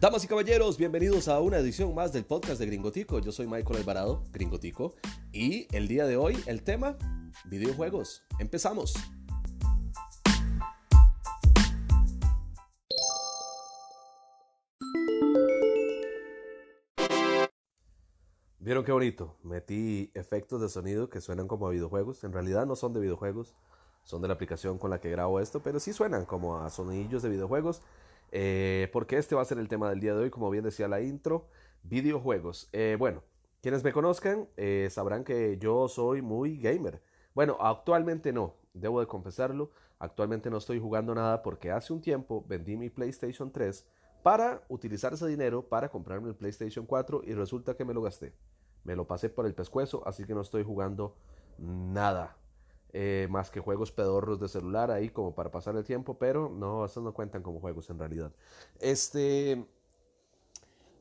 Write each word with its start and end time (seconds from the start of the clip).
Damas 0.00 0.24
y 0.24 0.28
caballeros, 0.28 0.78
bienvenidos 0.78 1.28
a 1.28 1.38
una 1.40 1.58
edición 1.58 1.94
más 1.94 2.10
del 2.10 2.24
podcast 2.24 2.58
de 2.58 2.64
Gringotico. 2.64 3.18
Yo 3.18 3.32
soy 3.32 3.46
Michael 3.46 3.80
Alvarado, 3.80 4.24
Gringotico, 4.32 4.94
y 5.30 5.68
el 5.76 5.88
día 5.88 6.06
de 6.06 6.16
hoy 6.16 6.42
el 6.46 6.62
tema, 6.62 6.96
videojuegos. 7.44 8.22
Empezamos. 8.38 8.94
¿Vieron 18.58 18.84
qué 18.86 18.92
bonito? 18.92 19.36
Metí 19.42 20.10
efectos 20.14 20.62
de 20.62 20.70
sonido 20.70 21.10
que 21.10 21.20
suenan 21.20 21.46
como 21.46 21.66
a 21.66 21.70
videojuegos. 21.72 22.24
En 22.24 22.32
realidad 22.32 22.64
no 22.64 22.74
son 22.74 22.94
de 22.94 23.00
videojuegos, 23.00 23.54
son 24.04 24.22
de 24.22 24.28
la 24.28 24.34
aplicación 24.34 24.78
con 24.78 24.88
la 24.88 24.98
que 24.98 25.10
grabo 25.10 25.40
esto, 25.40 25.60
pero 25.60 25.78
sí 25.78 25.92
suenan 25.92 26.24
como 26.24 26.56
a 26.56 26.70
sonidillos 26.70 27.22
de 27.22 27.28
videojuegos. 27.28 27.82
Eh, 28.32 28.88
porque 28.92 29.16
este 29.16 29.34
va 29.34 29.42
a 29.42 29.44
ser 29.44 29.58
el 29.58 29.68
tema 29.68 29.90
del 29.90 30.00
día 30.00 30.14
de 30.14 30.22
hoy, 30.22 30.30
como 30.30 30.50
bien 30.50 30.64
decía 30.64 30.88
la 30.88 31.00
intro, 31.00 31.48
videojuegos. 31.82 32.68
Eh, 32.72 32.96
bueno, 32.98 33.22
quienes 33.60 33.84
me 33.84 33.92
conozcan 33.92 34.48
eh, 34.56 34.88
sabrán 34.90 35.24
que 35.24 35.58
yo 35.58 35.88
soy 35.88 36.22
muy 36.22 36.58
gamer. 36.58 37.02
Bueno, 37.34 37.56
actualmente 37.60 38.32
no, 38.32 38.54
debo 38.74 39.00
de 39.00 39.06
confesarlo, 39.06 39.70
actualmente 39.98 40.50
no 40.50 40.58
estoy 40.58 40.80
jugando 40.80 41.14
nada 41.14 41.42
porque 41.42 41.70
hace 41.70 41.92
un 41.92 42.00
tiempo 42.00 42.44
vendí 42.48 42.76
mi 42.76 42.90
PlayStation 42.90 43.50
3 43.50 43.86
para 44.22 44.62
utilizar 44.68 45.12
ese 45.12 45.26
dinero 45.26 45.62
para 45.62 45.88
comprarme 45.88 46.28
el 46.28 46.34
PlayStation 46.34 46.86
4 46.86 47.22
y 47.24 47.34
resulta 47.34 47.74
que 47.74 47.84
me 47.84 47.94
lo 47.94 48.02
gasté. 48.02 48.34
Me 48.84 48.96
lo 48.96 49.06
pasé 49.06 49.28
por 49.28 49.46
el 49.46 49.54
pescuezo, 49.54 50.06
así 50.06 50.24
que 50.24 50.34
no 50.34 50.40
estoy 50.40 50.64
jugando 50.64 51.14
nada. 51.58 52.39
Eh, 52.92 53.28
más 53.30 53.50
que 53.50 53.60
juegos 53.60 53.92
pedorros 53.92 54.40
de 54.40 54.48
celular 54.48 54.90
ahí 54.90 55.10
como 55.10 55.34
para 55.34 55.50
pasar 55.50 55.76
el 55.76 55.84
tiempo, 55.84 56.18
pero 56.18 56.48
no, 56.48 56.84
estos 56.84 57.04
no 57.04 57.14
cuentan 57.14 57.42
como 57.42 57.60
juegos 57.60 57.88
en 57.90 57.98
realidad. 57.98 58.32
Este, 58.80 59.64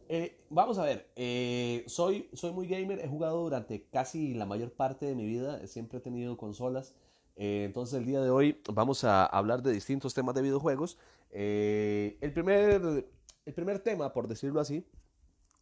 eh, 0.08 0.40
vamos 0.50 0.78
a 0.78 0.84
ver, 0.84 1.10
eh, 1.16 1.84
soy, 1.88 2.30
soy 2.34 2.52
muy 2.52 2.68
gamer, 2.68 3.00
he 3.00 3.08
jugado 3.08 3.42
durante 3.42 3.86
casi 3.86 4.36
la 4.36 4.46
mayor 4.46 4.72
parte 4.72 5.08
de 5.08 5.16
mi 5.16 5.26
vida, 5.26 5.66
siempre 5.66 5.98
he 5.98 6.02
tenido 6.02 6.38
consolas, 6.38 6.96
entonces 7.36 7.98
el 7.98 8.06
día 8.06 8.22
de 8.22 8.30
hoy 8.30 8.62
vamos 8.72 9.06
a 9.06 9.26
hablar 9.26 9.64
de 9.64 9.72
distintos 9.72 10.14
temas 10.14 10.36
de 10.36 10.42
videojuegos. 10.42 11.00
el, 11.32 12.34
primer, 12.34 13.08
el 13.46 13.54
primer 13.54 13.80
tema, 13.80 14.12
por 14.14 14.28
decirlo 14.28 14.60
así, 14.60 14.86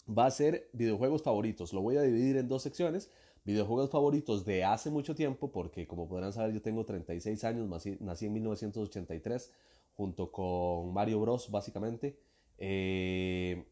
va 0.09 0.25
a 0.25 0.31
ser 0.31 0.69
videojuegos 0.73 1.21
favoritos, 1.21 1.71
lo 1.71 1.81
voy 1.81 1.97
a 1.97 2.01
dividir 2.01 2.37
en 2.37 2.47
dos 2.47 2.63
secciones 2.63 3.11
videojuegos 3.47 3.89
favoritos 3.89 4.43
de 4.43 4.65
hace 4.65 4.89
mucho 4.89 5.15
tiempo, 5.15 5.49
porque 5.49 5.87
como 5.87 6.09
podrán 6.09 6.33
saber 6.33 6.53
yo 6.53 6.61
tengo 6.61 6.83
36 6.83 7.45
años, 7.45 7.69
nací, 7.69 8.25
en 8.25 8.33
1983 8.33 9.53
junto 9.95 10.29
con 10.33 10.93
Mario 10.93 11.21
Bros 11.21 11.49
básicamente. 11.49 12.19
Eh, 12.57 13.65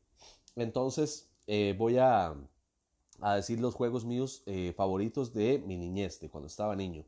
entonces 0.56 1.30
eh, 1.48 1.76
voy 1.78 1.98
a, 1.98 2.34
a, 3.20 3.36
decir 3.36 3.60
los 3.60 3.76
juegos 3.76 4.06
míos 4.06 4.44
eh, 4.46 4.74
favoritos 4.78 5.34
de 5.34 5.60
mi 5.60 5.76
niñez, 5.78 6.22
de 6.22 6.30
cuando 6.30 6.48
estaba 6.48 6.74
niño. 6.78 7.04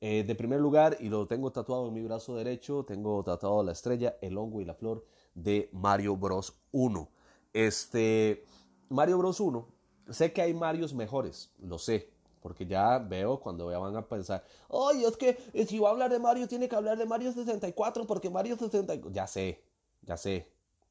de 0.00 0.34
primer 0.34 0.60
lugar, 0.60 0.96
y 1.00 1.08
lo 1.08 1.28
tengo 1.28 1.52
tatuado 1.52 1.86
en 1.88 1.94
mi 1.94 2.02
brazo 2.02 2.34
derecho, 2.34 2.84
tengo 2.84 3.22
tatuado 3.22 3.62
la 3.62 3.72
estrella, 3.72 4.16
el 4.22 4.36
hongo 4.38 4.60
y 4.60 4.64
la 4.64 4.74
flor 4.74 5.06
de 5.34 5.68
Mario 5.72 6.16
Bros 6.16 6.58
1. 6.72 7.08
Este, 7.52 8.44
Mario 8.88 9.18
Bros 9.18 9.38
1 9.38 9.77
Sé 10.10 10.32
que 10.32 10.42
hay 10.42 10.54
Marios 10.54 10.94
mejores, 10.94 11.52
lo 11.58 11.78
sé, 11.78 12.10
porque 12.40 12.66
ya 12.66 12.98
veo 12.98 13.40
cuando 13.40 13.66
van 13.66 13.96
a 13.96 14.06
pensar, 14.06 14.44
oye, 14.68 15.06
es 15.06 15.16
que 15.16 15.38
eh, 15.52 15.66
si 15.66 15.78
va 15.78 15.88
a 15.88 15.92
hablar 15.92 16.10
de 16.10 16.18
Mario, 16.18 16.48
tiene 16.48 16.68
que 16.68 16.76
hablar 16.76 16.96
de 16.96 17.06
Mario 17.06 17.32
64, 17.32 18.06
porque 18.06 18.30
Mario 18.30 18.56
64, 18.56 19.10
ya 19.10 19.26
sé, 19.26 19.62
ya 20.02 20.16
sé, 20.16 20.50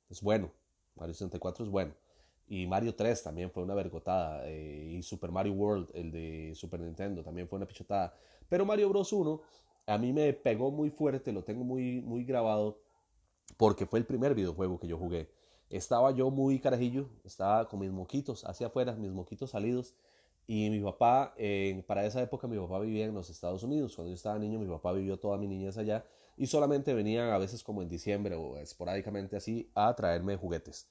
es 0.09 0.21
bueno, 0.21 0.51
Mario 0.95 1.13
64 1.13 1.65
es 1.65 1.71
bueno. 1.71 1.93
Y 2.49 2.65
Mario 2.65 2.95
3 2.95 3.23
también 3.23 3.51
fue 3.51 3.63
una 3.63 3.75
vergotada. 3.75 4.47
Eh, 4.47 4.95
y 4.97 5.03
Super 5.03 5.31
Mario 5.31 5.51
World, 5.51 5.89
el 5.93 6.11
de 6.11 6.53
Super 6.55 6.79
Nintendo, 6.79 7.21
también 7.21 7.47
fue 7.47 7.57
una 7.57 7.67
pichotada. 7.67 8.13
Pero 8.47 8.65
Mario 8.65 8.87
Bros. 8.87 9.11
1 9.11 9.41
a 9.87 9.97
mí 9.97 10.13
me 10.13 10.33
pegó 10.33 10.71
muy 10.71 10.89
fuerte, 10.89 11.31
lo 11.31 11.43
tengo 11.43 11.63
muy, 11.63 12.01
muy 12.01 12.23
grabado, 12.23 12.79
porque 13.57 13.85
fue 13.85 13.99
el 13.99 14.05
primer 14.05 14.35
videojuego 14.35 14.79
que 14.79 14.87
yo 14.87 14.97
jugué 14.97 15.29
estaba 15.69 16.11
yo 16.11 16.29
muy 16.31 16.59
carajillo, 16.59 17.09
estaba 17.23 17.67
con 17.67 17.79
mis 17.79 17.91
moquitos 17.91 18.45
hacia 18.45 18.67
afuera, 18.67 18.95
mis 18.95 19.11
moquitos 19.11 19.51
salidos. 19.51 19.95
Y 20.49 20.69
mi 20.69 20.79
papá, 20.79 21.35
para 21.87 22.05
esa 22.05 22.21
época 22.21 22.47
mi 22.47 22.57
papá 22.57 22.79
vivía 22.79 23.05
en 23.05 23.13
los 23.13 23.29
Estados 23.29 23.63
Unidos. 23.63 23.95
Cuando 23.95 24.09
yo 24.11 24.15
estaba 24.15 24.39
niño, 24.39 24.59
mi 24.59 24.67
papá 24.67 24.93
vivió 24.93 25.19
toda 25.19 25.37
mi 25.37 25.47
niñez 25.47 25.77
allá. 25.77 26.05
Y 26.37 26.47
solamente 26.47 26.93
venían 26.93 27.29
a 27.31 27.37
veces 27.37 27.63
como 27.63 27.81
en 27.81 27.89
diciembre 27.89 28.35
o 28.35 28.57
esporádicamente 28.57 29.35
así 29.35 29.69
a 29.75 29.93
traerme 29.95 30.37
juguetes. 30.37 30.87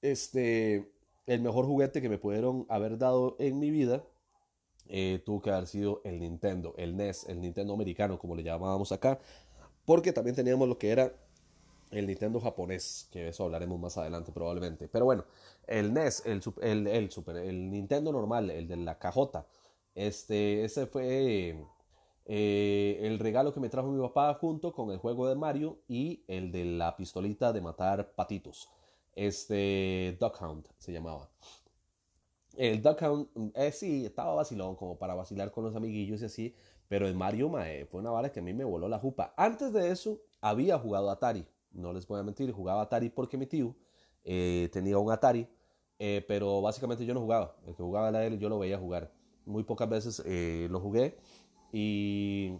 Este, 0.00 0.90
el 1.26 1.42
mejor 1.42 1.66
juguete 1.66 2.00
que 2.00 2.08
me 2.08 2.18
pudieron 2.18 2.64
haber 2.68 2.96
dado 2.96 3.36
en 3.38 3.58
mi 3.58 3.70
vida 3.70 4.04
eh, 4.88 5.22
tuvo 5.24 5.40
que 5.40 5.50
haber 5.50 5.66
sido 5.66 6.02
el 6.04 6.20
Nintendo, 6.20 6.74
el 6.76 6.96
NES, 6.96 7.28
el 7.28 7.40
Nintendo 7.40 7.72
americano, 7.72 8.18
como 8.18 8.34
le 8.34 8.42
llamábamos 8.42 8.92
acá. 8.92 9.18
Porque 9.84 10.12
también 10.12 10.36
teníamos 10.36 10.68
lo 10.68 10.78
que 10.78 10.90
era 10.90 11.12
el 11.94 12.06
Nintendo 12.06 12.40
japonés, 12.40 13.08
que 13.10 13.28
eso 13.28 13.44
hablaremos 13.44 13.78
más 13.80 13.96
adelante 13.96 14.32
probablemente. 14.32 14.88
Pero 14.88 15.04
bueno, 15.04 15.24
el 15.66 15.92
NES, 15.92 16.24
el, 16.26 16.86
el, 16.86 17.10
Super, 17.10 17.36
el 17.36 17.70
Nintendo 17.70 18.12
normal, 18.12 18.50
el 18.50 18.68
de 18.68 18.76
la 18.76 18.98
cajota, 18.98 19.46
este, 19.94 20.64
ese 20.64 20.86
fue 20.86 21.56
eh, 22.26 22.98
el 23.02 23.18
regalo 23.18 23.52
que 23.52 23.60
me 23.60 23.68
trajo 23.68 23.88
mi 23.88 24.00
papá 24.00 24.34
junto 24.34 24.72
con 24.72 24.90
el 24.90 24.98
juego 24.98 25.28
de 25.28 25.36
Mario 25.36 25.78
y 25.88 26.24
el 26.26 26.50
de 26.52 26.64
la 26.64 26.96
pistolita 26.96 27.52
de 27.52 27.60
matar 27.60 28.12
patitos. 28.14 28.68
Este, 29.14 30.16
Duck 30.20 30.40
Hound 30.40 30.66
se 30.78 30.92
llamaba. 30.92 31.30
El 32.56 32.82
Duck 32.82 33.02
Hound, 33.02 33.52
eh, 33.54 33.72
sí, 33.72 34.06
estaba 34.06 34.34
vacilón, 34.34 34.76
como 34.76 34.98
para 34.98 35.14
vacilar 35.14 35.50
con 35.50 35.64
los 35.64 35.74
amiguillos 35.76 36.22
y 36.22 36.24
así, 36.24 36.54
pero 36.88 37.06
el 37.08 37.14
Mario 37.14 37.48
mae, 37.48 37.86
fue 37.86 38.00
una 38.00 38.10
vara 38.10 38.30
que 38.30 38.40
a 38.40 38.42
mí 38.42 38.52
me 38.52 38.64
voló 38.64 38.88
la 38.88 38.98
jupa. 38.98 39.34
Antes 39.36 39.72
de 39.72 39.90
eso, 39.90 40.20
había 40.40 40.78
jugado 40.78 41.10
Atari, 41.10 41.46
no 41.74 41.92
les 41.92 42.06
voy 42.06 42.20
a 42.20 42.22
mentir, 42.22 42.52
jugaba 42.52 42.82
Atari 42.82 43.10
porque 43.10 43.36
mi 43.36 43.46
tío 43.46 43.74
eh, 44.24 44.68
tenía 44.72 44.98
un 44.98 45.12
Atari, 45.12 45.46
eh, 45.98 46.24
pero 46.26 46.60
básicamente 46.62 47.04
yo 47.04 47.14
no 47.14 47.20
jugaba, 47.20 47.56
el 47.66 47.74
que 47.74 47.82
jugaba 47.82 48.08
era 48.08 48.24
él, 48.24 48.38
yo 48.38 48.48
lo 48.48 48.58
veía 48.58 48.78
jugar. 48.78 49.12
Muy 49.46 49.62
pocas 49.62 49.88
veces 49.88 50.22
eh, 50.24 50.68
lo 50.70 50.80
jugué 50.80 51.18
y, 51.70 52.52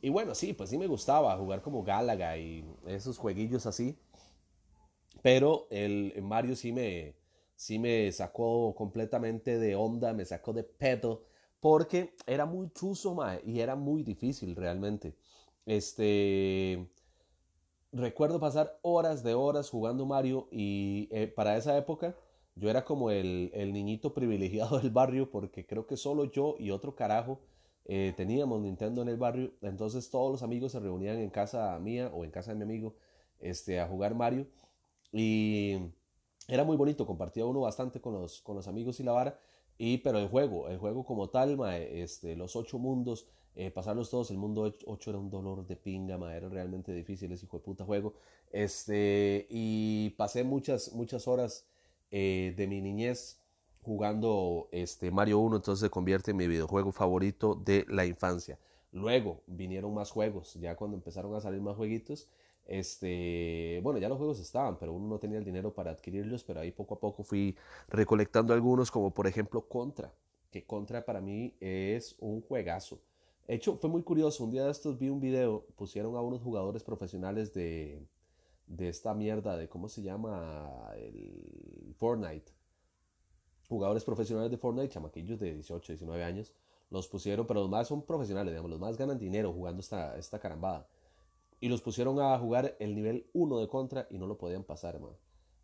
y 0.00 0.08
bueno, 0.10 0.34
sí, 0.34 0.52
pues 0.52 0.70
sí 0.70 0.78
me 0.78 0.86
gustaba 0.86 1.36
jugar 1.36 1.62
como 1.62 1.82
Galaga 1.82 2.36
y 2.38 2.64
esos 2.86 3.18
jueguillos 3.18 3.66
así, 3.66 3.98
pero 5.22 5.68
el, 5.70 6.20
Mario 6.22 6.56
sí 6.56 6.72
me, 6.72 7.16
sí 7.54 7.78
me 7.78 8.10
sacó 8.12 8.74
completamente 8.74 9.58
de 9.58 9.74
onda, 9.76 10.12
me 10.12 10.24
sacó 10.24 10.52
de 10.52 10.64
pedo, 10.64 11.24
porque 11.60 12.14
era 12.26 12.44
muy 12.44 12.70
chuzo, 12.70 13.16
y 13.44 13.60
era 13.60 13.76
muy 13.76 14.02
difícil 14.02 14.56
realmente. 14.56 15.16
Este 15.64 16.88
recuerdo 17.92 18.40
pasar 18.40 18.78
horas 18.82 19.22
de 19.22 19.34
horas 19.34 19.70
jugando 19.70 20.06
Mario 20.06 20.48
y 20.50 21.08
eh, 21.12 21.28
para 21.28 21.56
esa 21.56 21.76
época 21.76 22.16
yo 22.54 22.70
era 22.70 22.84
como 22.84 23.10
el, 23.10 23.50
niñito 23.72 24.14
privilegiado 24.14 24.78
del 24.80 24.90
barrio 24.90 25.30
porque 25.30 25.66
creo 25.66 25.86
que 25.86 25.96
solo 25.96 26.24
yo 26.24 26.56
y 26.58 26.70
otro 26.70 26.94
carajo 26.94 27.40
eh, 27.84 28.12
teníamos 28.16 28.60
Nintendo 28.60 29.02
en 29.02 29.08
el 29.08 29.16
barrio. 29.16 29.52
Entonces 29.60 30.10
todos 30.10 30.30
los 30.30 30.42
amigos 30.42 30.72
se 30.72 30.80
reunían 30.80 31.18
en 31.18 31.30
casa 31.30 31.78
mía 31.78 32.10
o 32.14 32.24
en 32.24 32.30
casa 32.30 32.52
de 32.52 32.56
mi 32.56 32.64
amigo 32.64 32.94
este, 33.40 33.80
a 33.80 33.88
jugar 33.88 34.14
Mario 34.14 34.46
y 35.12 35.78
era 36.48 36.64
muy 36.64 36.76
bonito, 36.76 37.06
compartía 37.06 37.44
uno 37.44 37.60
bastante 37.60 38.00
con 38.00 38.14
los, 38.14 38.40
con 38.40 38.56
los 38.56 38.66
amigos 38.68 38.98
y 39.00 39.04
la 39.04 39.12
vara. 39.12 39.38
Y, 39.84 39.98
pero 39.98 40.20
el 40.20 40.28
juego, 40.28 40.68
el 40.68 40.78
juego 40.78 41.04
como 41.04 41.28
tal, 41.28 41.58
este, 41.74 42.36
los 42.36 42.54
ocho 42.54 42.78
mundos, 42.78 43.26
eh, 43.56 43.72
pasarlos 43.72 44.10
todos, 44.10 44.30
el 44.30 44.38
mundo 44.38 44.72
8 44.86 45.10
era 45.10 45.18
un 45.18 45.28
dolor 45.28 45.66
de 45.66 45.74
pinga, 45.74 46.14
era 46.32 46.48
realmente 46.48 46.92
difícil 46.94 47.32
ese 47.32 47.46
hijo 47.46 47.58
de 47.58 47.64
puta 47.64 47.84
juego. 47.84 48.14
Este, 48.52 49.48
y 49.50 50.10
pasé 50.10 50.44
muchas, 50.44 50.92
muchas 50.92 51.26
horas 51.26 51.66
eh, 52.12 52.54
de 52.56 52.68
mi 52.68 52.80
niñez 52.80 53.40
jugando 53.80 54.68
este, 54.70 55.10
Mario 55.10 55.40
1, 55.40 55.56
entonces 55.56 55.80
se 55.80 55.90
convierte 55.90 56.30
en 56.30 56.36
mi 56.36 56.46
videojuego 56.46 56.92
favorito 56.92 57.56
de 57.56 57.84
la 57.88 58.06
infancia. 58.06 58.60
Luego 58.92 59.42
vinieron 59.48 59.92
más 59.94 60.12
juegos, 60.12 60.54
ya 60.60 60.76
cuando 60.76 60.96
empezaron 60.96 61.34
a 61.34 61.40
salir 61.40 61.60
más 61.60 61.74
jueguitos, 61.74 62.28
este, 62.66 63.80
bueno, 63.82 63.98
ya 63.98 64.08
los 64.08 64.18
juegos 64.18 64.40
estaban, 64.40 64.78
pero 64.78 64.92
uno 64.92 65.08
no 65.08 65.18
tenía 65.18 65.38
el 65.38 65.44
dinero 65.44 65.72
para 65.72 65.90
adquirirlos, 65.90 66.44
pero 66.44 66.60
ahí 66.60 66.70
poco 66.70 66.94
a 66.94 67.00
poco 67.00 67.22
fui 67.22 67.56
recolectando 67.88 68.54
algunos, 68.54 68.90
como 68.90 69.12
por 69.12 69.26
ejemplo 69.26 69.68
Contra, 69.68 70.12
que 70.50 70.64
Contra 70.64 71.04
para 71.04 71.20
mí 71.20 71.54
es 71.60 72.16
un 72.18 72.40
juegazo. 72.40 73.00
De 73.46 73.54
hecho, 73.54 73.76
fue 73.76 73.90
muy 73.90 74.02
curioso. 74.02 74.44
Un 74.44 74.50
día 74.50 74.64
de 74.64 74.70
estos 74.70 74.98
vi 74.98 75.08
un 75.08 75.20
video, 75.20 75.66
pusieron 75.76 76.16
a 76.16 76.20
unos 76.20 76.40
jugadores 76.40 76.82
profesionales 76.82 77.52
de, 77.52 78.06
de 78.66 78.88
esta 78.88 79.14
mierda, 79.14 79.56
de 79.56 79.68
cómo 79.68 79.88
se 79.88 80.02
llama 80.02 80.90
el 80.96 81.94
Fortnite. 81.98 82.52
Jugadores 83.68 84.04
profesionales 84.04 84.50
de 84.50 84.58
Fortnite, 84.58 84.88
chamaquillos 84.88 85.38
de 85.38 85.54
18, 85.54 85.92
19 85.92 86.24
años, 86.24 86.52
los 86.90 87.08
pusieron, 87.08 87.46
pero 87.46 87.60
los 87.60 87.70
más 87.70 87.88
son 87.88 88.02
profesionales, 88.02 88.52
digamos, 88.52 88.70
los 88.70 88.80
más 88.80 88.96
ganan 88.96 89.18
dinero 89.18 89.52
jugando 89.52 89.80
esta, 89.80 90.16
esta 90.16 90.38
carambada. 90.38 90.86
Y 91.62 91.68
los 91.68 91.80
pusieron 91.80 92.18
a 92.18 92.36
jugar 92.40 92.74
el 92.80 92.92
nivel 92.92 93.30
1 93.34 93.60
de 93.60 93.68
contra 93.68 94.08
y 94.10 94.18
no 94.18 94.26
lo 94.26 94.36
podían 94.36 94.64
pasar, 94.64 94.98
man. 94.98 95.12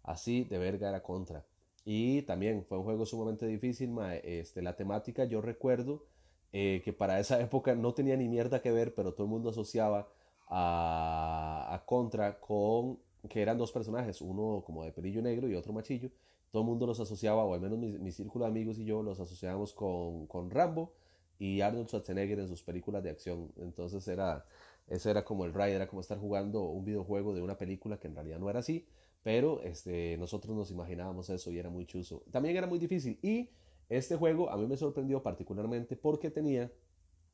Así 0.04 0.44
de 0.44 0.56
verga 0.56 0.90
era 0.90 1.02
Contra. 1.02 1.44
Y 1.84 2.22
también 2.22 2.64
fue 2.64 2.78
un 2.78 2.84
juego 2.84 3.04
sumamente 3.04 3.48
difícil, 3.48 3.92
este, 4.22 4.62
la 4.62 4.76
temática 4.76 5.24
yo 5.24 5.40
recuerdo 5.40 6.04
eh, 6.52 6.82
que 6.84 6.92
para 6.92 7.18
esa 7.18 7.40
época 7.42 7.74
no 7.74 7.94
tenía 7.94 8.16
ni 8.16 8.28
mierda 8.28 8.62
que 8.62 8.70
ver, 8.70 8.94
pero 8.94 9.12
todo 9.12 9.24
el 9.24 9.30
mundo 9.30 9.50
asociaba 9.50 10.08
a, 10.46 11.82
Contra 11.84 12.38
con 12.38 13.00
que 13.28 13.42
eran 13.42 13.58
dos 13.58 13.72
personajes, 13.72 14.20
uno 14.20 14.62
como 14.64 14.84
de 14.84 14.92
pelillo 14.92 15.20
negro 15.20 15.48
y 15.48 15.56
otro 15.56 15.72
machillo. 15.72 16.10
Todo 16.52 16.62
el 16.62 16.68
mundo 16.68 16.86
los 16.86 17.00
asociaba, 17.00 17.42
o 17.42 17.54
al 17.54 17.60
menos 17.60 17.76
mi, 17.76 18.12
círculo 18.12 18.44
de 18.44 18.52
amigos 18.52 18.78
y 18.78 18.84
yo 18.84 19.02
los 19.02 19.18
asociábamos 19.18 19.72
con, 19.72 20.28
con 20.28 20.48
Rambo 20.48 20.92
y 21.40 21.60
Arnold 21.60 21.88
Schwarzenegger 21.88 22.38
en 22.38 22.48
sus 22.48 22.62
películas 22.62 23.02
de 23.02 23.10
acción. 23.10 23.50
Entonces 23.56 24.06
era, 24.06 24.44
eso 24.88 25.10
era 25.10 25.24
como 25.24 25.44
el 25.44 25.54
ride, 25.54 25.74
era 25.74 25.86
como 25.86 26.00
estar 26.00 26.18
jugando 26.18 26.62
un 26.62 26.84
videojuego 26.84 27.34
de 27.34 27.42
una 27.42 27.58
película 27.58 27.98
que 27.98 28.08
en 28.08 28.14
realidad 28.14 28.38
no 28.38 28.50
era 28.50 28.60
así, 28.60 28.86
pero 29.22 29.62
este, 29.62 30.16
nosotros 30.18 30.56
nos 30.56 30.70
imaginábamos 30.70 31.30
eso 31.30 31.50
y 31.50 31.58
era 31.58 31.70
muy 31.70 31.86
chuzo. 31.86 32.22
También 32.30 32.56
era 32.56 32.66
muy 32.66 32.78
difícil 32.78 33.18
y 33.22 33.50
este 33.88 34.16
juego 34.16 34.50
a 34.50 34.56
mí 34.56 34.66
me 34.66 34.76
sorprendió 34.76 35.22
particularmente 35.22 35.96
porque 35.96 36.30
tenía 36.30 36.70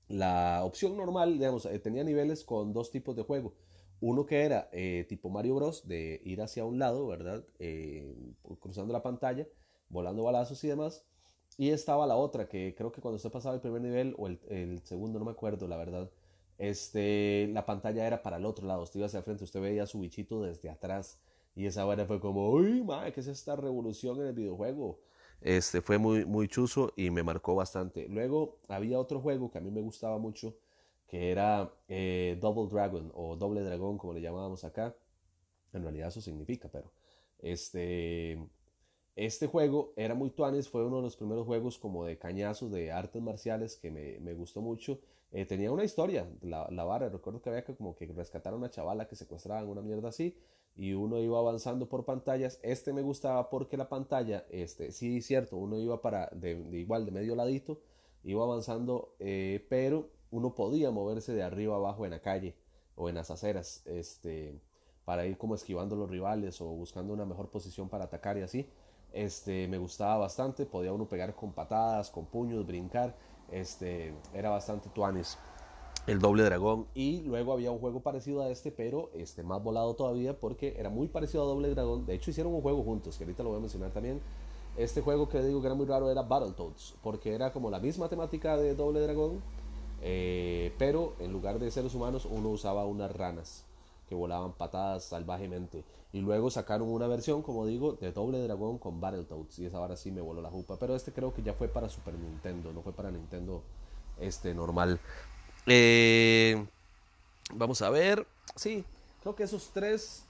la 0.09 0.63
opción 0.65 0.97
normal, 0.97 1.35
digamos, 1.35 1.67
eh, 1.67 1.79
tenía 1.79 2.05
niveles 2.05 2.45
con 2.45 2.73
dos 2.73 2.91
tipos 2.91 3.17
de 3.17 3.23
juego. 3.23 3.55
Uno 4.01 4.27
que 4.27 4.43
era 4.43 4.69
eh, 4.73 5.07
tipo 5.09 5.31
Mario 5.31 5.55
Bros, 5.55 5.87
de 5.89 6.21
ir 6.25 6.43
hacia 6.43 6.65
un 6.65 6.79
lado, 6.79 7.07
¿verdad? 7.07 7.45
Eh, 7.59 8.15
cruzando 8.61 8.93
la 8.93 9.03
pantalla, 9.03 9.47
volando 9.89 10.25
balazos 10.25 10.63
y 10.65 10.69
demás. 10.69 11.05
Y 11.57 11.71
estaba 11.71 12.07
la 12.07 12.17
otra, 12.17 12.49
que 12.49 12.75
creo 12.77 12.93
que 12.93 13.01
cuando 13.01 13.17
usted 13.17 13.31
pasaba 13.31 13.55
el 13.55 13.61
primer 13.61 13.81
nivel 13.81 14.15
o 14.19 14.27
el, 14.27 14.81
segundo, 14.85 15.19
no 15.19 15.25
me 15.25 15.31
acuerdo, 15.31 15.69
la 15.69 15.77
verdad, 15.77 16.11
este, 16.59 17.49
la 17.53 17.67
pantalla 17.67 18.07
era 18.07 18.23
para 18.23 18.37
el 18.37 18.45
otro 18.47 18.67
lado, 18.67 18.83
usted 18.83 19.01
iba 19.01 19.07
hacia 19.07 19.19
el 19.19 19.25
frente, 19.25 19.45
usted 19.45 19.61
veía 19.61 19.87
su 19.87 20.01
bichito 20.01 20.43
desde 20.43 20.71
atrás. 20.71 21.19
Y 21.57 21.67
esa 21.67 21.87
hora 21.87 22.05
fue 22.07 22.21
como, 22.21 22.51
uy, 22.51 22.83
madre, 22.83 23.13
¿qué 23.13 23.21
es 23.21 23.29
esta 23.29 23.55
revolución 23.57 24.21
en 24.21 24.27
el 24.29 24.33
videojuego? 24.35 24.99
Este, 25.41 25.81
fue 25.83 25.99
muy, 25.99 26.25
muy 26.25 26.49
chuzo 26.49 26.93
y 26.97 27.11
me 27.11 27.23
marcó 27.23 27.55
bastante. 27.55 28.09
Luego 28.09 28.59
había 28.69 28.99
otro 28.99 29.21
juego 29.21 29.51
que 29.51 29.59
a 29.59 29.61
mí 29.61 29.71
me 29.71 29.81
gustaba 29.83 30.19
mucho, 30.19 30.57
que 31.07 31.31
era 31.31 31.73
eh, 31.89 32.39
Double 32.41 32.69
Dragon 32.73 33.13
o 33.15 33.37
Doble 33.37 33.61
Dragón, 33.63 33.99
como 33.99 34.15
le 34.15 34.21
llamábamos 34.21 34.65
acá. 34.65 34.95
En 35.73 35.83
realidad 35.83 36.09
eso 36.09 36.21
significa, 36.21 36.69
pero 36.69 36.91
este 37.41 38.39
este 39.17 39.47
juego 39.47 39.93
era 39.97 40.15
muy 40.15 40.31
tuanes, 40.31 40.69
fue 40.69 40.85
uno 40.85 40.97
de 40.97 41.03
los 41.03 41.17
primeros 41.17 41.47
juegos 41.47 41.79
como 41.79 42.05
de 42.05 42.19
cañazos 42.19 42.73
de 42.73 42.91
artes 42.91 43.23
marciales 43.23 43.77
que 43.77 43.91
me, 43.91 44.19
me 44.21 44.35
gustó 44.35 44.61
mucho. 44.61 45.01
Eh, 45.35 45.47
tenía 45.47 45.73
una 45.73 45.83
historia, 45.83 46.29
la, 46.43 46.69
la, 46.71 46.85
vara, 46.85 47.09
recuerdo 47.09 47.43
que 47.43 47.51
había 47.51 47.65
como 47.65 47.97
que 47.97 48.07
rescatar 48.07 48.53
a 48.53 48.57
una 48.57 48.71
chavala 48.71 49.09
que 49.09 49.17
secuestraban, 49.17 49.67
una 49.69 49.83
mierda 49.83 50.11
así, 50.11 50.39
y 50.77 50.93
uno 50.93 51.19
iba 51.19 51.37
avanzando 51.41 51.89
por 51.89 52.05
pantallas. 52.05 52.61
Este 52.63 52.93
me 52.93 53.03
gustaba 53.03 53.51
porque 53.51 53.77
la 53.77 53.89
pantalla, 53.89 54.47
este, 54.49 54.93
sí, 54.93 55.21
cierto, 55.23 55.57
uno 55.57 55.81
iba 55.81 56.01
para, 56.01 56.29
de, 56.33 56.53
igual, 56.79 57.05
de 57.05 57.11
medio 57.11 57.35
ladito, 57.35 57.81
iba 58.23 58.45
avanzando, 58.45 59.17
eh, 59.19 59.67
pero 59.69 60.09
uno 60.31 60.55
podía 60.55 60.93
moverse 60.93 61.33
de 61.33 61.43
arriba 61.43 61.75
abajo 61.75 62.05
en 62.05 62.13
la 62.13 62.21
calle 62.21 62.55
o 62.95 63.09
en 63.09 63.17
las 63.17 63.33
aceras, 63.33 63.83
este, 63.87 64.61
para 65.05 65.27
ir 65.27 65.37
como 65.37 65.57
esquivando 65.57 65.97
los 65.97 66.09
rivales 66.09 66.61
o 66.61 66.67
buscando 66.67 67.13
una 67.13 67.25
mejor 67.25 67.51
posición 67.51 67.89
para 67.89 68.05
atacar 68.05 68.39
y 68.39 68.43
así. 68.43 68.69
Este, 69.13 69.67
me 69.67 69.79
gustaba 69.79 70.17
bastante, 70.17 70.65
podía 70.65 70.93
uno 70.93 71.09
pegar 71.09 71.35
con 71.35 71.53
patadas, 71.53 72.11
con 72.11 72.27
puños, 72.27 72.65
brincar, 72.65 73.17
este, 73.51 74.15
era 74.33 74.51
bastante 74.51 74.89
tuanis. 74.91 75.39
El 76.07 76.19
doble 76.19 76.43
dragón. 76.43 76.87
Y 76.95 77.23
luego 77.23 77.53
había 77.53 77.71
un 77.71 77.79
juego 77.79 78.01
parecido 78.01 78.43
a 78.43 78.51
este 78.51 78.71
pero 78.71 79.11
este 79.15 79.43
más 79.43 79.63
volado 79.63 79.95
todavía 79.95 80.39
porque 80.39 80.75
era 80.79 80.91
muy 80.91 81.09
parecido 81.09 81.45
a 81.45 81.47
doble 81.47 81.71
dragón. 81.71 82.05
De 82.05 82.15
hecho 82.15 82.31
hicieron 82.31 82.53
un 82.55 82.61
juego 82.61 82.83
juntos 82.83 83.17
que 83.17 83.25
ahorita 83.25 83.43
lo 83.43 83.51
voy 83.51 83.59
a 83.59 83.63
mencionar 83.63 83.91
también. 83.91 84.21
Este 84.77 85.01
juego 85.01 85.29
que 85.29 85.41
digo 85.41 85.61
que 85.61 85.67
era 85.69 85.75
muy 85.75 85.87
raro 85.87 86.11
era 86.11 86.23
Battletoads 86.23 86.97
porque 87.03 87.35
era 87.35 87.53
como 87.53 87.71
la 87.71 87.79
misma 87.79 88.09
temática 88.09 88.57
de 88.57 88.75
doble 88.75 89.01
dragón 89.01 89.41
eh, 90.07 90.75
pero 90.77 91.15
en 91.19 91.33
lugar 91.33 91.59
de 91.59 91.71
seres 91.71 91.95
humanos 91.95 92.29
uno 92.31 92.51
usaba 92.51 92.85
unas 92.85 93.11
ranas 93.11 93.65
volaban 94.15 94.53
patadas 94.53 95.05
salvajemente. 95.05 95.85
Y 96.13 96.21
luego 96.21 96.51
sacaron 96.51 96.89
una 96.89 97.09
versión, 97.09 97.43
como 97.43 97.67
digo, 97.67 97.95
de 97.95 98.13
Doble 98.13 98.41
Dragón 98.43 98.79
con 98.79 99.01
Battletoads. 99.01 99.59
Y 99.59 99.67
esa 99.67 99.79
ahora 99.79 99.97
sí 99.97 100.13
me 100.13 100.21
voló 100.21 100.41
la 100.41 100.51
jupa. 100.51 100.77
Pero 100.79 100.95
este 100.95 101.13
creo 101.13 101.35
que 101.35 101.43
ya 101.43 101.55
fue 101.55 101.69
para 101.69 101.89
Super 101.89 102.15
Nintendo, 102.15 102.73
no 102.73 102.83
fue 102.83 102.93
para 102.93 103.11
Nintendo 103.11 103.63
este 104.21 104.55
normal. 104.55 105.01
Eh, 105.67 106.65
vamos 107.53 107.83
a 107.83 107.91
ver. 107.91 108.27
Sí, 108.55 108.85
creo 109.23 109.35
que 109.35 109.43
esos 109.43 109.71
tres 109.73 110.25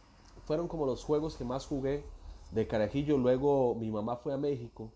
fueron 0.47 0.69
como 0.69 0.87
los 0.87 1.05
juegos 1.05 1.37
que 1.37 1.45
más 1.45 1.67
jugué 1.67 2.03
de 2.51 2.67
carajillo. 2.67 3.19
Luego 3.19 3.75
mi 3.75 3.91
mamá 3.91 4.17
fue 4.17 4.33
a 4.33 4.39
México. 4.39 4.91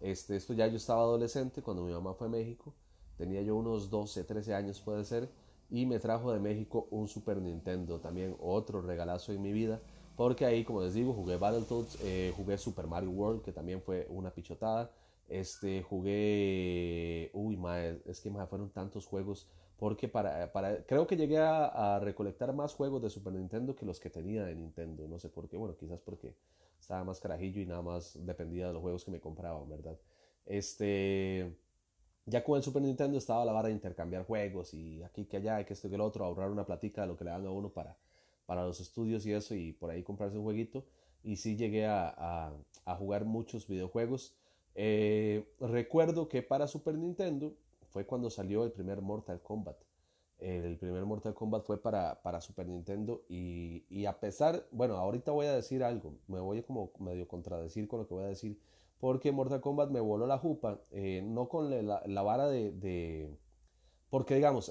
Este, 0.00 0.36
esto 0.36 0.54
ya 0.54 0.66
yo 0.66 0.76
estaba 0.76 1.02
adolescente 1.02 1.60
cuando 1.60 1.82
mi 1.82 1.92
mamá 1.92 2.14
fue 2.14 2.28
a 2.28 2.30
México. 2.30 2.72
Tenía 3.18 3.42
yo 3.42 3.56
unos 3.56 3.90
12, 3.90 4.24
13 4.24 4.54
años 4.54 4.80
puede 4.80 5.04
ser 5.04 5.28
y 5.70 5.86
me 5.86 5.98
trajo 5.98 6.32
de 6.32 6.40
México 6.40 6.88
un 6.90 7.08
Super 7.08 7.40
Nintendo, 7.40 8.00
también 8.00 8.36
otro 8.40 8.80
regalazo 8.82 9.32
en 9.32 9.42
mi 9.42 9.52
vida, 9.52 9.80
porque 10.16 10.44
ahí, 10.44 10.64
como 10.64 10.82
les 10.82 10.94
digo, 10.94 11.14
jugué 11.14 11.36
Battletoads, 11.36 11.98
eh, 12.02 12.32
jugué 12.36 12.58
Super 12.58 12.86
Mario 12.86 13.10
World, 13.10 13.42
que 13.42 13.52
también 13.52 13.80
fue 13.80 14.06
una 14.10 14.30
pichotada, 14.30 14.90
este, 15.28 15.82
jugué, 15.82 17.30
uy, 17.32 17.56
mae, 17.56 18.02
es 18.04 18.20
que 18.20 18.30
mae, 18.30 18.46
fueron 18.46 18.70
tantos 18.70 19.06
juegos, 19.06 19.48
porque 19.78 20.08
para, 20.08 20.52
para 20.52 20.84
creo 20.84 21.06
que 21.06 21.16
llegué 21.16 21.38
a, 21.38 21.66
a, 21.96 22.00
recolectar 22.00 22.52
más 22.52 22.74
juegos 22.74 23.00
de 23.00 23.08
Super 23.08 23.32
Nintendo 23.32 23.74
que 23.74 23.86
los 23.86 24.00
que 24.00 24.10
tenía 24.10 24.44
de 24.44 24.54
Nintendo, 24.54 25.08
no 25.08 25.18
sé 25.18 25.28
por 25.30 25.48
qué, 25.48 25.56
bueno, 25.56 25.76
quizás 25.76 26.00
porque 26.00 26.34
estaba 26.78 27.04
más 27.04 27.20
carajillo 27.20 27.60
y 27.60 27.66
nada 27.66 27.82
más 27.82 28.18
dependía 28.26 28.66
de 28.66 28.72
los 28.72 28.82
juegos 28.82 29.04
que 29.04 29.10
me 29.10 29.20
compraban, 29.20 29.68
¿verdad? 29.68 29.96
Este... 30.44 31.56
Ya 32.26 32.44
con 32.44 32.56
el 32.56 32.62
Super 32.62 32.82
Nintendo 32.82 33.18
estaba 33.18 33.44
la 33.44 33.52
vara 33.52 33.68
de 33.68 33.74
intercambiar 33.74 34.24
juegos 34.24 34.74
y 34.74 35.02
aquí 35.02 35.24
que 35.24 35.38
allá, 35.38 35.64
que 35.64 35.72
esto 35.72 35.88
que 35.88 35.94
el 35.96 36.00
otro, 36.00 36.24
ahorrar 36.24 36.50
una 36.50 36.64
platica 36.64 37.02
de 37.02 37.08
lo 37.08 37.16
que 37.16 37.24
le 37.24 37.30
dan 37.30 37.46
a 37.46 37.50
uno 37.50 37.70
para, 37.70 37.96
para 38.46 38.64
los 38.64 38.80
estudios 38.80 39.24
y 39.26 39.32
eso 39.32 39.54
y 39.54 39.72
por 39.72 39.90
ahí 39.90 40.02
comprarse 40.02 40.36
un 40.36 40.44
jueguito. 40.44 40.84
Y 41.22 41.36
sí 41.36 41.56
llegué 41.56 41.86
a, 41.86 42.52
a, 42.86 42.96
jugar 42.96 43.24
muchos 43.24 43.66
videojuegos. 43.66 44.34
Eh, 44.74 45.44
recuerdo 45.60 46.28
que 46.28 46.42
para 46.42 46.66
Super 46.66 46.96
Nintendo 46.96 47.54
fue 47.90 48.06
cuando 48.06 48.30
salió 48.30 48.64
el 48.64 48.72
primer 48.72 49.02
Mortal 49.02 49.40
Kombat. 49.42 49.76
El 50.38 50.78
primer 50.78 51.04
Mortal 51.04 51.34
Kombat 51.34 51.64
fue 51.64 51.82
para, 51.82 52.22
para 52.22 52.40
Super 52.40 52.66
Nintendo 52.66 53.22
y, 53.28 53.84
y, 53.90 54.06
a 54.06 54.18
pesar, 54.18 54.66
bueno, 54.70 54.96
ahorita 54.96 55.32
voy 55.32 55.46
a 55.46 55.54
decir 55.54 55.84
algo, 55.84 56.14
me 56.28 56.40
voy 56.40 56.58
a 56.58 56.62
como 56.62 56.92
medio 56.98 57.28
contradecir 57.28 57.86
con 57.86 58.00
lo 58.00 58.08
que 58.08 58.14
voy 58.14 58.24
a 58.24 58.28
decir, 58.28 58.58
porque 59.00 59.32
Mortal 59.32 59.62
Kombat 59.62 59.90
me 59.90 60.00
voló 60.00 60.26
la 60.26 60.38
jupa, 60.38 60.78
eh, 60.90 61.22
no 61.24 61.48
con 61.48 61.70
la, 61.70 62.22
vara 62.22 62.48
de, 62.48 63.34
Porque 64.10 64.34
digamos, 64.34 64.70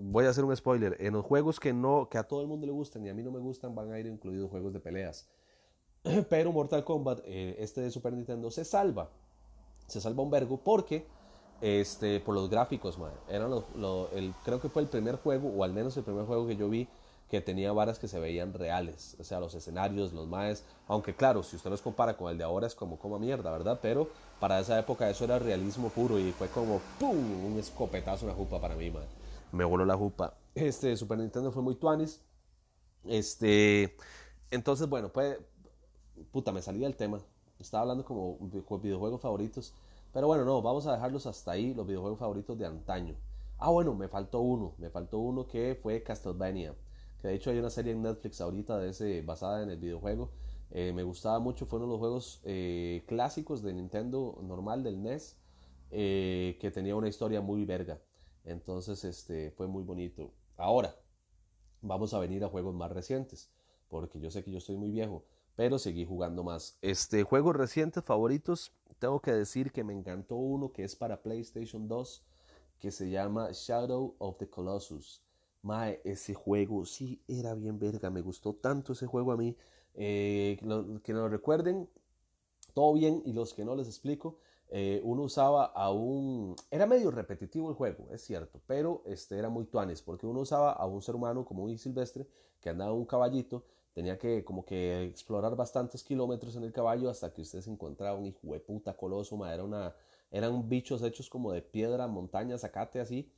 voy 0.00 0.24
a 0.24 0.30
hacer 0.30 0.44
un 0.44 0.56
spoiler, 0.56 0.96
en 1.00 1.14
los 1.14 1.24
juegos 1.24 1.58
que, 1.58 1.72
no, 1.72 2.08
que 2.08 2.16
a 2.16 2.22
todo 2.22 2.42
el 2.42 2.46
mundo 2.46 2.64
le 2.66 2.72
gustan 2.72 3.04
y 3.04 3.08
a 3.08 3.14
mí 3.14 3.24
no 3.24 3.32
me 3.32 3.40
gustan 3.40 3.74
van 3.74 3.92
a 3.92 3.98
ir 3.98 4.06
incluidos 4.06 4.50
juegos 4.50 4.72
de 4.72 4.78
peleas. 4.78 5.28
Pero 6.30 6.52
Mortal 6.52 6.84
Kombat, 6.84 7.20
eh, 7.24 7.56
este 7.58 7.80
de 7.80 7.90
Super 7.90 8.12
Nintendo, 8.12 8.50
se 8.52 8.64
salva. 8.64 9.10
Se 9.88 10.00
salva 10.00 10.22
un 10.22 10.30
vergo 10.30 10.60
porque, 10.62 11.04
este, 11.60 12.20
por 12.20 12.36
los 12.36 12.48
gráficos, 12.48 12.96
Eran 13.28 13.52
el, 13.52 14.34
creo 14.44 14.60
que 14.60 14.68
fue 14.68 14.82
el 14.82 14.88
primer 14.88 15.16
juego, 15.16 15.48
o 15.48 15.64
al 15.64 15.72
menos 15.72 15.96
el 15.96 16.04
primer 16.04 16.24
juego 16.24 16.46
que 16.46 16.56
yo 16.56 16.68
vi 16.68 16.88
que 17.28 17.40
tenía 17.40 17.72
varas 17.72 17.98
que 17.98 18.06
se 18.06 18.20
veían 18.20 18.52
reales, 18.52 19.16
o 19.18 19.24
sea, 19.24 19.40
los 19.40 19.54
escenarios, 19.54 20.12
los 20.12 20.28
maes, 20.28 20.64
aunque 20.86 21.14
claro, 21.14 21.42
si 21.42 21.56
usted 21.56 21.70
los 21.70 21.82
compara 21.82 22.16
con 22.16 22.30
el 22.30 22.38
de 22.38 22.44
ahora 22.44 22.66
es 22.66 22.74
como 22.74 22.98
como 22.98 23.18
mierda, 23.18 23.50
¿verdad? 23.50 23.80
Pero 23.82 24.08
para 24.38 24.60
esa 24.60 24.78
época 24.78 25.10
eso 25.10 25.24
era 25.24 25.38
realismo 25.38 25.88
puro 25.88 26.18
y 26.18 26.30
fue 26.32 26.48
como 26.48 26.80
¡pum! 27.00 27.16
un 27.46 27.58
escopetazo, 27.58 28.26
una 28.26 28.34
jupa 28.34 28.60
para 28.60 28.76
mí, 28.76 28.90
man. 28.90 29.04
Me 29.52 29.64
voló 29.64 29.84
la 29.84 29.96
jupa. 29.96 30.34
Este 30.54 30.96
Super 30.96 31.18
Nintendo 31.18 31.50
fue 31.50 31.62
muy 31.62 31.74
tuanis. 31.74 32.20
Este, 33.04 33.96
entonces 34.50 34.88
bueno, 34.88 35.12
pues 35.12 35.38
puta, 36.30 36.52
me 36.52 36.62
salía 36.62 36.86
el 36.86 36.94
tema. 36.94 37.20
Estaba 37.58 37.82
hablando 37.82 38.04
como 38.04 38.38
videojuegos 38.78 39.20
favoritos, 39.20 39.74
pero 40.12 40.28
bueno, 40.28 40.44
no, 40.44 40.62
vamos 40.62 40.86
a 40.86 40.92
dejarlos 40.92 41.26
hasta 41.26 41.52
ahí, 41.52 41.74
los 41.74 41.86
videojuegos 41.86 42.18
favoritos 42.20 42.56
de 42.58 42.66
antaño. 42.66 43.16
Ah, 43.58 43.70
bueno, 43.70 43.94
me 43.94 44.08
faltó 44.08 44.40
uno, 44.40 44.74
me 44.78 44.90
faltó 44.90 45.18
uno 45.18 45.46
que 45.46 45.78
fue 45.82 46.02
Castlevania 46.02 46.74
de 47.26 47.34
hecho 47.34 47.50
hay 47.50 47.58
una 47.58 47.70
serie 47.70 47.92
en 47.92 48.02
Netflix 48.02 48.40
ahorita 48.40 48.78
de 48.78 48.90
ese, 48.90 49.22
basada 49.22 49.62
en 49.62 49.70
el 49.70 49.78
videojuego. 49.78 50.30
Eh, 50.70 50.92
me 50.92 51.02
gustaba 51.02 51.38
mucho, 51.38 51.66
fueron 51.66 51.88
los 51.88 51.98
juegos 51.98 52.40
eh, 52.44 53.04
clásicos 53.06 53.62
de 53.62 53.72
Nintendo 53.72 54.38
normal, 54.42 54.82
del 54.82 55.02
NES, 55.02 55.36
eh, 55.90 56.56
que 56.60 56.70
tenía 56.70 56.96
una 56.96 57.08
historia 57.08 57.40
muy 57.40 57.64
verga. 57.64 58.00
Entonces 58.44 59.04
este, 59.04 59.50
fue 59.50 59.66
muy 59.66 59.82
bonito. 59.82 60.32
Ahora, 60.56 60.94
vamos 61.82 62.14
a 62.14 62.18
venir 62.18 62.44
a 62.44 62.48
juegos 62.48 62.74
más 62.74 62.90
recientes, 62.92 63.50
porque 63.88 64.20
yo 64.20 64.30
sé 64.30 64.44
que 64.44 64.52
yo 64.52 64.58
estoy 64.58 64.76
muy 64.76 64.90
viejo, 64.90 65.24
pero 65.56 65.78
seguí 65.78 66.04
jugando 66.04 66.44
más. 66.44 66.78
Este, 66.82 67.22
juegos 67.24 67.56
recientes 67.56 68.04
favoritos, 68.04 68.72
tengo 68.98 69.20
que 69.20 69.32
decir 69.32 69.72
que 69.72 69.84
me 69.84 69.92
encantó 69.92 70.36
uno 70.36 70.72
que 70.72 70.84
es 70.84 70.94
para 70.94 71.22
PlayStation 71.22 71.88
2, 71.88 72.24
que 72.78 72.90
se 72.90 73.10
llama 73.10 73.50
Shadow 73.52 74.14
of 74.18 74.36
the 74.38 74.48
Colossus. 74.48 75.25
Mae, 75.62 76.00
ese 76.04 76.34
juego 76.34 76.84
sí 76.84 77.20
era 77.26 77.54
bien 77.54 77.78
verga, 77.78 78.10
me 78.10 78.20
gustó 78.20 78.54
tanto 78.54 78.92
ese 78.92 79.06
juego 79.06 79.32
a 79.32 79.36
mí. 79.36 79.56
Eh, 79.94 80.58
que 81.02 81.12
lo 81.12 81.28
recuerden, 81.28 81.88
todo 82.74 82.92
bien, 82.94 83.22
y 83.24 83.32
los 83.32 83.54
que 83.54 83.64
no 83.64 83.74
les 83.74 83.88
explico, 83.88 84.38
eh, 84.68 85.00
uno 85.04 85.22
usaba 85.22 85.64
a 85.64 85.90
un... 85.90 86.56
Era 86.70 86.86
medio 86.86 87.10
repetitivo 87.10 87.68
el 87.70 87.74
juego, 87.74 88.08
es 88.12 88.22
cierto, 88.22 88.60
pero 88.66 89.02
este 89.06 89.38
era 89.38 89.48
muy 89.48 89.64
tuanes, 89.64 90.02
porque 90.02 90.26
uno 90.26 90.40
usaba 90.40 90.72
a 90.72 90.86
un 90.86 91.00
ser 91.02 91.14
humano 91.14 91.44
como 91.44 91.64
un 91.64 91.78
silvestre 91.78 92.26
que 92.60 92.70
andaba 92.70 92.92
un 92.92 93.06
caballito, 93.06 93.64
tenía 93.94 94.18
que 94.18 94.44
como 94.44 94.64
que 94.64 95.04
explorar 95.04 95.56
bastantes 95.56 96.02
kilómetros 96.02 96.56
en 96.56 96.64
el 96.64 96.72
caballo 96.72 97.08
hasta 97.08 97.32
que 97.32 97.42
usted 97.42 97.60
se 97.60 97.70
encontraba 97.70 98.18
un 98.18 98.26
hijo 98.26 98.52
de 98.52 98.60
puta 98.60 98.96
coloso, 98.96 99.46
era 99.46 99.64
una, 99.64 99.94
eran 100.30 100.68
bichos 100.68 101.02
hechos 101.02 101.30
como 101.30 101.52
de 101.52 101.62
piedra, 101.62 102.06
montaña, 102.08 102.58
zacate 102.58 103.00
así, 103.00 103.30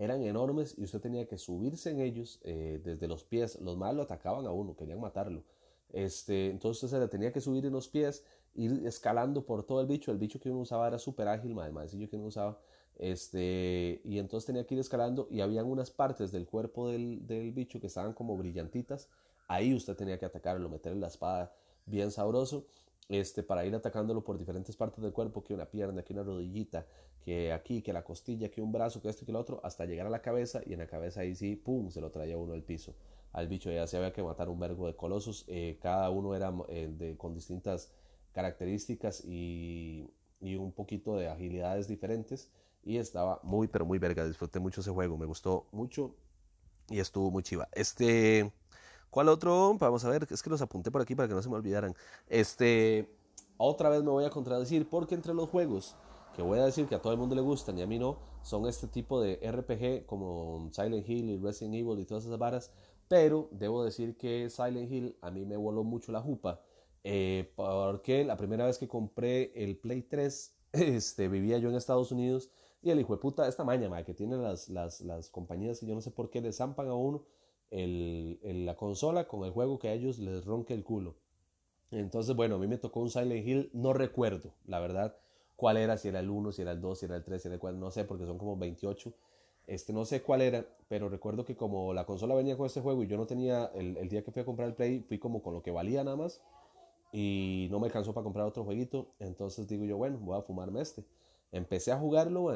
eran 0.00 0.22
enormes 0.22 0.74
y 0.78 0.84
usted 0.84 0.98
tenía 0.98 1.28
que 1.28 1.36
subirse 1.36 1.90
en 1.90 2.00
ellos 2.00 2.40
eh, 2.42 2.80
desde 2.82 3.06
los 3.06 3.22
pies, 3.22 3.60
los 3.60 3.76
malos 3.76 3.96
lo 3.96 4.02
atacaban 4.04 4.46
a 4.46 4.50
uno, 4.50 4.74
querían 4.74 4.98
matarlo. 4.98 5.44
Este, 5.92 6.46
entonces 6.46 6.88
se 6.88 6.98
le 6.98 7.06
tenía 7.06 7.32
que 7.32 7.40
subir 7.42 7.66
en 7.66 7.72
los 7.72 7.86
pies 7.86 8.24
ir 8.54 8.80
escalando 8.86 9.44
por 9.44 9.62
todo 9.62 9.82
el 9.82 9.86
bicho. 9.86 10.10
El 10.10 10.16
bicho 10.16 10.40
que 10.40 10.48
uno 10.48 10.60
usaba 10.60 10.88
era 10.88 10.98
súper 10.98 11.28
ágil, 11.28 11.54
más 11.54 11.70
maecillo 11.70 12.08
que 12.08 12.16
uno 12.16 12.26
usaba. 12.26 12.58
Este, 12.96 14.00
y 14.02 14.18
entonces 14.18 14.46
tenía 14.46 14.64
que 14.64 14.74
ir 14.74 14.80
escalando 14.80 15.28
y 15.30 15.42
habían 15.42 15.66
unas 15.66 15.90
partes 15.90 16.32
del 16.32 16.46
cuerpo 16.46 16.88
del, 16.88 17.26
del 17.26 17.52
bicho 17.52 17.78
que 17.78 17.88
estaban 17.88 18.14
como 18.14 18.38
brillantitas. 18.38 19.10
Ahí 19.48 19.74
usted 19.74 19.96
tenía 19.96 20.18
que 20.18 20.24
atacarlo, 20.24 20.70
meterle 20.70 21.00
la 21.00 21.08
espada 21.08 21.52
bien 21.84 22.10
sabroso. 22.10 22.64
Este, 23.10 23.42
para 23.42 23.66
ir 23.66 23.74
atacándolo 23.74 24.22
por 24.22 24.38
diferentes 24.38 24.76
partes 24.76 25.02
del 25.02 25.12
cuerpo, 25.12 25.42
que 25.42 25.52
una 25.52 25.66
pierna, 25.66 26.04
que 26.04 26.12
una 26.12 26.22
rodillita, 26.22 26.86
que 27.24 27.52
aquí, 27.52 27.82
que 27.82 27.92
la 27.92 28.04
costilla, 28.04 28.52
que 28.52 28.62
un 28.62 28.70
brazo, 28.70 29.02
que 29.02 29.08
esto, 29.08 29.24
que 29.24 29.32
el 29.32 29.36
otro, 29.36 29.60
hasta 29.64 29.84
llegar 29.84 30.06
a 30.06 30.10
la 30.10 30.22
cabeza 30.22 30.60
y 30.64 30.74
en 30.74 30.78
la 30.78 30.86
cabeza 30.86 31.22
ahí 31.22 31.34
sí, 31.34 31.56
pum, 31.56 31.90
se 31.90 32.00
lo 32.00 32.12
traía 32.12 32.38
uno 32.38 32.52
al 32.52 32.62
piso. 32.62 32.94
Al 33.32 33.48
bicho 33.48 33.68
ya 33.68 33.88
se 33.88 33.96
había 33.96 34.12
que 34.12 34.22
matar 34.22 34.48
un 34.48 34.60
vergo 34.60 34.86
de 34.86 34.94
colosos, 34.94 35.44
eh, 35.48 35.76
cada 35.82 36.08
uno 36.10 36.36
era 36.36 36.54
eh, 36.68 36.88
de, 36.96 37.16
con 37.16 37.34
distintas 37.34 37.92
características 38.32 39.24
y, 39.24 40.08
un 40.40 40.70
poquito 40.70 41.16
de 41.16 41.28
agilidades 41.28 41.88
diferentes 41.88 42.50
y 42.84 42.96
estaba 42.96 43.40
muy 43.42 43.66
pero 43.66 43.84
muy 43.84 43.98
verga, 43.98 44.24
disfruté 44.24 44.60
mucho 44.60 44.82
ese 44.82 44.90
juego, 44.90 45.18
me 45.18 45.26
gustó 45.26 45.66
mucho 45.72 46.14
y 46.88 47.00
estuvo 47.00 47.32
muy 47.32 47.42
chiva. 47.42 47.68
Este, 47.72 48.52
¿cuál 49.10 49.28
otro? 49.28 49.76
Vamos 49.78 50.04
a 50.04 50.10
ver, 50.10 50.26
es 50.30 50.42
que 50.42 50.50
los 50.50 50.62
apunté 50.62 50.90
por 50.90 51.02
aquí 51.02 51.14
para 51.14 51.28
que 51.28 51.34
no 51.34 51.42
se 51.42 51.48
me 51.48 51.56
olvidaran. 51.56 51.94
Este, 52.28 53.08
otra 53.56 53.88
vez 53.88 54.02
me 54.02 54.10
voy 54.10 54.24
a 54.24 54.30
contradecir 54.30 54.88
porque 54.88 55.14
entre 55.14 55.34
los 55.34 55.48
juegos 55.48 55.96
que 56.34 56.42
voy 56.42 56.58
a 56.58 56.64
decir 56.64 56.86
que 56.86 56.94
a 56.94 57.02
todo 57.02 57.12
el 57.12 57.18
mundo 57.18 57.34
le 57.34 57.40
gustan 57.40 57.78
y 57.78 57.82
a 57.82 57.86
mí 57.86 57.98
no, 57.98 58.18
son 58.42 58.66
este 58.66 58.86
tipo 58.86 59.20
de 59.20 59.40
RPG 59.42 60.06
como 60.06 60.70
Silent 60.72 61.08
Hill 61.08 61.30
y 61.30 61.38
Resident 61.38 61.74
Evil 61.74 61.98
y 61.98 62.04
todas 62.04 62.24
esas 62.24 62.38
varas, 62.38 62.70
pero 63.08 63.48
debo 63.50 63.84
decir 63.84 64.16
que 64.16 64.48
Silent 64.48 64.90
Hill 64.90 65.16
a 65.20 65.30
mí 65.30 65.44
me 65.44 65.56
voló 65.56 65.82
mucho 65.82 66.12
la 66.12 66.20
jupa 66.20 66.60
eh, 67.02 67.52
porque 67.56 68.24
la 68.24 68.36
primera 68.36 68.66
vez 68.66 68.78
que 68.78 68.88
compré 68.88 69.52
el 69.54 69.76
Play 69.76 70.02
3, 70.02 70.54
este, 70.72 71.28
vivía 71.28 71.58
yo 71.58 71.68
en 71.68 71.76
Estados 71.76 72.12
Unidos 72.12 72.50
y 72.82 72.90
el 72.90 73.00
hijo 73.00 73.14
de 73.14 73.20
puta, 73.20 73.46
esta 73.46 73.64
maña, 73.64 74.04
que 74.04 74.14
tienen 74.14 74.42
las, 74.42 74.68
las, 74.68 75.00
las, 75.02 75.28
compañías 75.28 75.82
y 75.82 75.86
yo 75.86 75.94
no 75.94 76.00
sé 76.00 76.10
por 76.10 76.30
qué 76.30 76.40
le 76.40 76.52
zampan 76.52 76.88
a 76.88 76.94
uno 76.94 77.24
el, 77.70 78.38
la 78.66 78.76
consola 78.76 79.26
con 79.28 79.44
el 79.44 79.50
juego 79.50 79.78
que 79.78 79.88
a 79.88 79.92
ellos 79.92 80.18
les 80.18 80.44
ronque 80.44 80.74
el 80.74 80.84
culo. 80.84 81.16
Entonces, 81.90 82.36
bueno, 82.36 82.56
a 82.56 82.58
mí 82.58 82.68
me 82.68 82.78
tocó 82.78 83.00
un 83.00 83.10
Silent 83.10 83.46
Hill, 83.46 83.70
no 83.72 83.92
recuerdo, 83.92 84.54
la 84.66 84.78
verdad, 84.78 85.16
cuál 85.56 85.76
era, 85.76 85.96
si 85.96 86.08
era 86.08 86.20
el 86.20 86.30
1, 86.30 86.52
si 86.52 86.62
era 86.62 86.72
el 86.72 86.80
2, 86.80 86.98
si 86.98 87.06
era 87.06 87.16
el 87.16 87.24
3, 87.24 87.42
si 87.42 87.48
era 87.48 87.54
el 87.54 87.60
4, 87.60 87.78
no 87.78 87.90
sé, 87.90 88.04
porque 88.04 88.26
son 88.26 88.38
como 88.38 88.56
28. 88.56 89.12
Este, 89.66 89.92
no 89.92 90.04
sé 90.04 90.22
cuál 90.22 90.42
era, 90.42 90.66
pero 90.88 91.08
recuerdo 91.08 91.44
que 91.44 91.56
como 91.56 91.92
la 91.92 92.06
consola 92.06 92.34
venía 92.34 92.56
con 92.56 92.66
este 92.66 92.80
juego 92.80 93.02
y 93.02 93.06
yo 93.06 93.16
no 93.16 93.26
tenía, 93.26 93.66
el, 93.74 93.96
el 93.96 94.08
día 94.08 94.22
que 94.22 94.30
fui 94.30 94.42
a 94.42 94.44
comprar 94.44 94.68
el 94.68 94.74
Play, 94.74 95.00
fui 95.00 95.18
como 95.18 95.42
con 95.42 95.54
lo 95.54 95.62
que 95.62 95.70
valía 95.70 96.02
nada 96.04 96.16
más 96.16 96.40
y 97.12 97.68
no 97.70 97.80
me 97.80 97.86
alcanzó 97.86 98.14
para 98.14 98.24
comprar 98.24 98.46
otro 98.46 98.64
jueguito. 98.64 99.12
Entonces 99.18 99.66
digo 99.68 99.84
yo, 99.84 99.96
bueno, 99.96 100.18
voy 100.18 100.38
a 100.38 100.42
fumarme 100.42 100.80
este. 100.80 101.04
Empecé 101.52 101.92
a 101.92 101.98
jugarlo, 101.98 102.52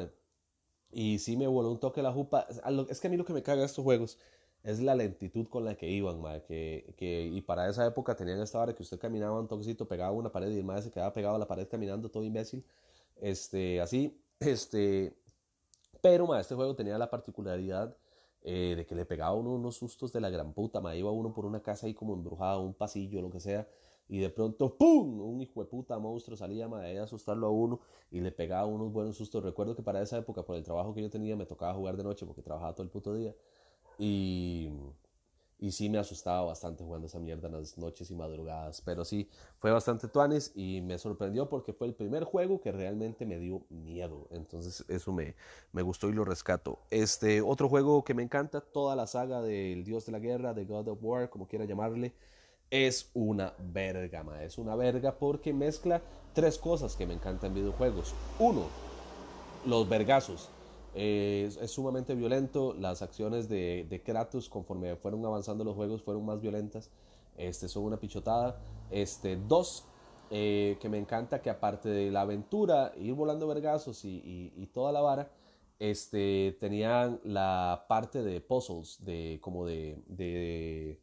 y 0.93 1.19
sí 1.19 1.37
me 1.37 1.47
voló 1.49 1.73
un 1.73 1.81
toque 1.81 2.03
la 2.03 2.13
jupa. 2.13 2.47
Es 2.89 3.01
que 3.01 3.09
a 3.09 3.11
mí 3.11 3.17
lo 3.17 3.25
que 3.25 3.33
me 3.33 3.43
caga 3.43 3.65
estos 3.65 3.85
juegos 3.85 4.19
es 4.65 4.81
la 4.81 4.95
lentitud 4.95 5.47
con 5.49 5.65
la 5.65 5.77
que 5.77 5.89
iban, 5.91 6.23
que, 6.43 6.95
que, 6.97 7.27
y 7.27 7.41
para 7.43 7.69
esa 7.69 7.87
época 7.87 8.17
tenían 8.17 8.41
esta 8.41 8.61
hora 8.61 8.75
que 8.75 8.83
usted 8.83 8.99
caminaba 8.99 9.39
un 9.39 9.47
toquecito, 9.47 9.87
pegaba 9.87 10.13
una 10.13 10.33
pared 10.33 10.51
y 10.51 10.59
el 10.59 10.65
madre 10.65 10.83
se 10.83 10.91
quedaba 10.91 11.13
pegado 11.13 11.37
a 11.37 11.39
la 11.39 11.47
pared 11.47 11.69
caminando 11.69 12.11
todo 12.11 12.25
imbécil. 12.25 12.65
Este, 13.17 13.81
así, 13.81 14.19
este, 14.41 15.15
pero 16.01 16.35
este 16.37 16.55
juego 16.55 16.75
tenía 16.75 16.99
la 16.99 17.11
particularidad 17.11 17.97
eh, 18.43 18.75
de 18.77 18.87
que 18.87 18.95
le 18.95 19.05
pegaba 19.05 19.35
uno 19.35 19.55
unos 19.55 19.77
sustos 19.77 20.13
de 20.13 20.21
la 20.21 20.31
gran 20.31 20.53
puta, 20.55 20.81
ma, 20.81 20.97
iba 20.97 21.11
uno 21.11 21.33
por 21.35 21.47
una 21.47 21.61
casa 21.63 21.87
ahí 21.87 21.95
como 21.95 22.15
embrujada, 22.15 22.59
un 22.59 22.75
pasillo, 22.75 23.21
lo 23.23 23.31
que 23.31 23.41
sea, 23.41 23.69
y 24.09 24.19
de 24.19 24.31
pronto, 24.31 24.77
¡pum! 24.77 25.21
Un 25.21 25.41
hijo 25.41 25.63
de 25.63 25.67
puta 25.67 25.99
monstruo 25.99 26.37
salía 26.37 26.69
de 26.69 26.99
a 26.99 27.05
asustarlo 27.05 27.47
a 27.47 27.51
uno 27.51 27.81
y 28.11 28.21
le 28.21 28.33
pegaba 28.33 28.67
unos 28.67 28.93
buenos 28.93 29.17
sustos. 29.17 29.43
Recuerdo 29.43 29.75
que 29.75 29.83
para 29.83 30.03
esa 30.03 30.19
época, 30.19 30.43
por 30.43 30.57
el 30.57 30.65
trabajo 30.65 30.95
que 30.95 31.03
yo 31.03 31.11
tenía, 31.11 31.37
me 31.37 31.47
tocaba 31.47 31.75
jugar 31.75 31.97
de 31.97 32.05
noche 32.05 32.27
porque 32.27 32.43
trabajaba 32.43 32.75
todo 32.75 32.83
el 32.85 32.91
puto 32.91 33.15
día. 33.15 33.35
Y, 33.99 34.71
sí 35.71 35.89
me 35.89 35.97
asustaba 35.97 36.43
bastante 36.43 36.85
jugando 36.85 37.07
esa 37.07 37.19
mierda 37.19 37.49
en 37.49 37.55
las 37.55 37.79
noches 37.79 38.11
y 38.11 38.15
madrugadas. 38.15 38.83
Pero 38.83 39.05
sí, 39.05 39.31
fue 39.59 39.71
bastante 39.71 40.09
tuanes 40.09 40.53
y 40.55 40.83
me 40.83 40.99
sorprendió 40.99 41.49
porque 41.49 41.73
fue 41.73 41.87
el 41.87 41.95
primer 41.95 42.25
juego 42.25 42.61
que 42.61 42.71
realmente 42.71 43.25
me 43.25 43.39
dio 43.39 43.63
miedo. 43.71 44.29
Entonces 44.31 44.85
eso 44.89 45.13
me, 45.13 45.35
me 45.73 45.81
gustó 45.81 46.11
y 46.11 46.13
lo 46.13 46.25
rescato. 46.25 46.81
Este 46.91 47.41
otro 47.41 47.71
juego 47.71 48.05
que 48.05 48.13
me 48.13 48.23
encanta, 48.23 48.61
toda 48.61 48.95
la 48.95 49.07
saga 49.07 49.41
del 49.41 49.85
Dios 49.85 50.05
de 50.05 50.13
la 50.13 50.19
Guerra, 50.19 50.53
de 50.53 50.67
God 50.67 50.89
of 50.89 50.99
War, 51.01 51.31
como 51.31 51.49
quiera 51.49 51.65
llamarle 51.65 52.13
es 52.75 53.11
una 53.15 53.55
verga, 53.59 54.25
ma. 54.25 54.43
Es 54.43 54.59
una 54.59 54.75
verga 54.75 55.15
porque 55.17 55.53
mezcla 55.53 56.03
tres 56.33 56.59
cosas 56.59 56.97
que 56.97 57.07
me 57.07 57.15
encantan 57.15 57.51
en 57.51 57.55
videojuegos. 57.55 58.15
Uno, 58.41 58.67
los 59.65 59.89
vergazos. 59.89 60.49
Es, 60.95 61.59
sumamente 61.71 62.15
violento. 62.15 62.75
Las 62.75 63.03
acciones 63.03 63.49
de, 63.49 63.87
de, 63.89 64.03
Kratos, 64.03 64.49
conforme 64.49 64.97
fueron 64.97 65.25
avanzando 65.25 65.65
los 65.65 65.75
juegos, 65.75 66.03
fueron 66.03 66.25
más 66.25 66.41
violentas. 66.41 66.91
Este, 67.37 67.69
son 67.69 67.85
una 67.85 67.99
pichotada. 67.99 68.61
Este, 68.91 69.37
dos, 69.37 69.87
eh, 70.31 70.79
que 70.81 70.89
me 70.89 70.99
encanta 70.99 71.43
que 71.43 71.51
aparte 71.51 71.89
de 71.89 72.11
la 72.11 72.23
aventura, 72.23 72.93
ir 72.97 73.15
volando 73.15 73.47
vergazos 73.47 74.05
y, 74.05 74.53
y 74.57 74.67
toda 74.69 74.93
la 74.93 75.01
vara, 75.01 75.31
este, 75.79 76.57
tenían 76.61 77.21
la 77.25 77.87
parte 77.89 78.23
de 78.23 78.41
puzzles, 78.41 79.05
de 79.05 79.39
como 79.43 79.67
de, 79.67 80.03
de 80.07 81.01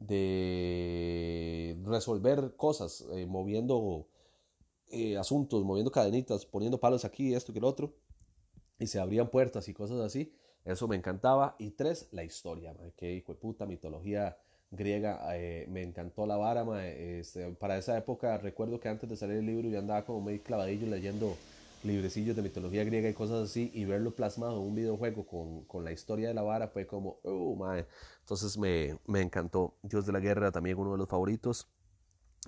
de 0.00 1.76
resolver 1.84 2.54
cosas, 2.56 3.06
eh, 3.12 3.26
moviendo 3.26 4.08
eh, 4.88 5.16
asuntos, 5.18 5.62
moviendo 5.62 5.92
cadenitas, 5.92 6.46
poniendo 6.46 6.80
palos 6.80 7.04
aquí, 7.04 7.34
esto 7.34 7.52
que 7.52 7.58
el 7.58 7.66
otro, 7.66 7.92
y 8.80 8.88
se 8.88 8.98
abrían 8.98 9.28
puertas 9.28 9.68
y 9.68 9.74
cosas 9.74 10.00
así. 10.00 10.32
Eso 10.64 10.88
me 10.88 10.96
encantaba. 10.96 11.54
Y 11.58 11.70
tres, 11.70 12.08
la 12.10 12.24
historia, 12.24 12.74
que 12.96 13.14
hijo 13.14 13.32
de 13.32 13.38
puta, 13.38 13.66
mitología 13.66 14.36
griega, 14.70 15.20
eh, 15.36 15.66
me 15.68 15.82
encantó 15.82 16.26
la 16.26 16.36
vara, 16.36 16.64
este, 16.86 17.50
para 17.52 17.76
esa 17.76 17.96
época 17.98 18.38
recuerdo 18.38 18.78
que 18.78 18.88
antes 18.88 19.08
de 19.08 19.16
salir 19.16 19.38
el 19.38 19.46
libro 19.46 19.68
yo 19.68 19.80
andaba 19.80 20.04
como 20.04 20.20
medio 20.22 20.42
clavadillo 20.44 20.86
leyendo 20.86 21.36
librecillos 21.82 22.36
de 22.36 22.42
mitología 22.42 22.84
griega 22.84 23.08
y 23.08 23.14
cosas 23.14 23.50
así, 23.50 23.70
y 23.74 23.84
verlo 23.84 24.14
plasmado 24.14 24.58
en 24.60 24.68
un 24.68 24.74
videojuego 24.74 25.26
con, 25.26 25.64
con 25.64 25.84
la 25.84 25.92
historia 25.92 26.28
de 26.28 26.34
la 26.34 26.42
vara 26.42 26.68
fue 26.68 26.86
como, 26.86 27.18
oh. 27.24 27.56
Entonces 28.20 28.56
me, 28.58 28.98
me, 29.06 29.22
encantó. 29.22 29.74
Dios 29.82 30.06
de 30.06 30.12
la 30.12 30.20
Guerra, 30.20 30.52
también 30.52 30.78
uno 30.78 30.92
de 30.92 30.98
los 30.98 31.08
favoritos. 31.08 31.68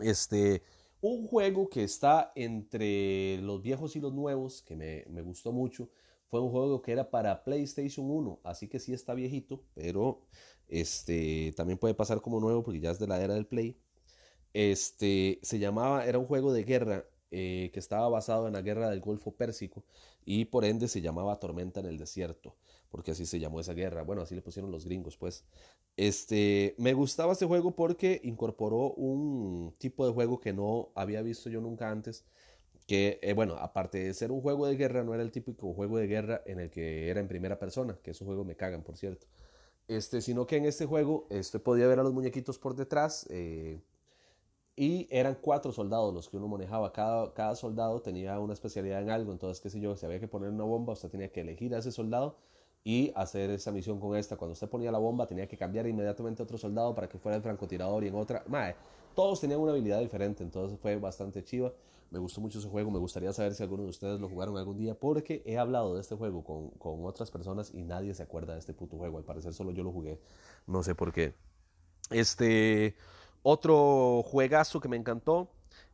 Este, 0.01 0.63
un 1.01 1.27
juego 1.27 1.69
que 1.69 1.83
está 1.83 2.33
entre 2.37 3.39
los 3.39 3.63
viejos 3.63 3.97
y 3.97 4.01
los 4.01 4.13
nuevos, 4.13 4.63
que 4.63 4.77
me, 4.77 5.05
me 5.09 5.23
gustó 5.23 5.51
mucho, 5.51 5.89
fue 6.33 6.41
un 6.41 6.51
juego 6.51 6.81
que 6.81 6.93
era 6.93 7.11
para 7.11 7.45
PlayStation 7.45 8.11
1, 8.11 8.41
así 8.43 8.67
que 8.67 8.81
sí 8.81 8.95
está 8.95 9.13
viejito, 9.13 9.63
pero 9.75 10.23
este, 10.67 11.53
también 11.59 11.79
puede 11.79 11.93
pasar 11.93 12.23
como 12.23 12.41
nuevo 12.41 12.63
porque 12.63 12.81
ya 12.81 12.91
es 12.91 12.99
de 12.99 13.07
la 13.07 13.23
era 13.23 13.35
del 13.35 13.45
Play. 13.47 13.77
Este, 14.55 15.41
se 15.43 15.59
llamaba, 15.59 16.07
era 16.07 16.19
un 16.19 16.25
juego 16.25 16.55
de 16.55 16.65
guerra 16.65 17.05
eh, 17.31 17.69
que 17.75 17.79
estaba 17.79 18.09
basado 18.09 18.47
en 18.47 18.55
la 18.55 18.63
guerra 18.63 18.89
del 18.89 19.01
Golfo 19.03 19.33
Pérsico 19.33 19.85
y 20.25 20.47
por 20.47 20.65
ende 20.65 20.89
se 20.89 21.03
llamaba 21.03 21.39
Tormenta 21.39 21.81
en 21.81 21.87
el 21.87 21.99
Desierto, 21.99 22.57
porque 22.91 23.11
así 23.11 23.27
se 23.27 23.39
llamó 23.39 23.61
esa 23.61 23.75
guerra. 23.75 24.03
Bueno, 24.03 24.23
así 24.23 24.35
le 24.35 24.41
pusieron 24.41 24.71
los 24.71 24.87
gringos, 24.87 25.19
pues. 25.19 25.45
Este, 25.99 26.75
me 26.79 26.95
gustaba 26.95 27.33
este 27.33 27.45
juego 27.45 27.77
porque 27.77 28.23
incorporó 28.25 28.93
un 28.95 29.75
tipo 29.77 30.07
de 30.07 30.15
juego 30.15 30.41
que 30.41 30.55
no 30.55 30.93
había 30.95 31.21
visto 31.21 31.51
yo 31.51 31.61
nunca 31.61 31.91
antes. 31.91 32.25
Que, 32.87 33.19
eh, 33.23 33.33
bueno, 33.33 33.57
aparte 33.59 33.99
de 33.99 34.15
ser 34.15 34.33
un 34.33 34.41
juego 34.41 34.67
de 34.67 34.77
guerra, 34.77 35.05
no 35.05 35.15
era 35.15 35.23
el 35.23 35.31
típico 35.31 35.73
juego 35.73 35.99
de 35.99 36.07
guerra 36.07 36.43
en 36.47 36.61
el 36.61 36.71
que 36.71 37.09
era 37.09 37.21
en 37.21 37.29
primera 37.29 37.59
persona, 37.59 37.99
que 38.03 38.11
esos 38.11 38.27
juegos 38.27 38.47
me 38.47 38.57
cagan, 38.57 38.83
por 38.83 38.97
cierto. 38.97 39.27
Este, 39.89 40.21
sino 40.21 40.47
que 40.47 40.57
en 40.57 40.65
este 40.67 40.87
juego 40.87 41.27
este, 41.31 41.59
podía 41.59 41.87
ver 41.87 41.99
a 42.01 42.03
los 42.03 42.13
muñequitos 42.13 42.59
por 42.59 42.75
detrás, 42.75 43.27
eh, 43.31 43.81
y 44.75 45.07
eran 45.11 45.37
cuatro 45.41 45.71
soldados 45.73 46.15
los 46.15 46.29
que 46.29 46.37
uno 46.39 46.49
manejaba. 46.49 46.93
Cada, 46.93 47.33
cada 47.35 47.55
soldado 47.57 48.01
tenía 48.01 48.39
una 48.41 48.55
especialidad 48.55 49.03
en 49.03 49.11
algo. 49.11 49.33
Entonces, 49.33 49.61
qué 49.61 49.71
sé 49.71 49.81
yo, 49.81 49.97
si 49.97 50.07
había 50.07 50.19
que 50.21 50.29
poner 50.29 50.51
una 50.51 50.65
bomba, 50.65 50.95
usted 50.95 51.11
tenía 51.11 51.31
que 51.31 51.43
elegir 51.43 51.75
a 51.75 51.79
ese 51.79 51.93
soldado 51.93 52.37
y 52.85 53.13
hacer 53.15 53.51
esa 53.51 53.71
misión 53.71 54.01
con 54.01 54.17
esta. 54.17 54.37
Cuando 54.37 54.55
usted 54.55 54.69
ponía 54.69 54.91
la 54.91 54.99
bomba 54.99 55.27
tenía 55.27 55.47
que 55.47 55.57
cambiar 55.57 55.87
inmediatamente 55.87 56.43
a 56.43 56.45
otro 56.45 56.59
soldado 56.59 56.95
para 56.95 57.09
que 57.09 57.19
fuera 57.19 57.37
el 57.37 57.43
francotirador 57.43 58.05
y 58.05 58.09
en 58.09 58.15
otra... 58.15 58.43
Mae, 58.49 58.75
todos 59.15 59.41
tenían 59.41 59.61
una 59.61 59.73
habilidad 59.73 60.01
diferente, 60.01 60.43
entonces 60.43 60.79
fue 60.81 60.97
bastante 60.97 61.45
chiva. 61.45 61.73
Me 62.13 62.19
gustó 62.19 62.43
mucho 62.43 62.59
ese 62.59 62.69
juego, 62.69 62.91
me 62.91 62.99
gustaría 62.99 63.33
saber 63.33 63.55
si 63.55 63.63
alguno 63.63 63.85
de 63.85 63.89
ustedes 63.89 64.21
lo 64.21 64.29
jugaron 64.29 64.59
algún 64.59 64.77
día, 64.77 64.95
porque 64.95 65.43
he 65.47 65.57
hablado 65.57 65.95
de 65.95 66.03
este 66.03 66.15
juego 66.15 66.45
con, 66.45 66.69
con 66.73 67.07
otras 67.07 67.31
personas 67.31 67.73
y 67.73 67.83
nadie 67.83 68.13
se 68.13 68.23
acuerda 68.23 68.53
de 68.53 68.59
este 68.59 68.75
puto 68.75 68.99
juego. 68.99 69.17
Al 69.17 69.25
parecer 69.25 69.55
solo 69.55 69.73
yo 69.73 69.83
lo 69.83 69.93
jugué, 69.93 70.21
no 70.67 70.83
sé 70.83 70.95
por 70.95 71.11
qué. 71.11 71.33
Este, 72.11 72.97
otro 73.43 74.23
juegazo 74.25 74.79
que 74.79 74.89
me 74.89 74.99
encantó, 74.99 75.49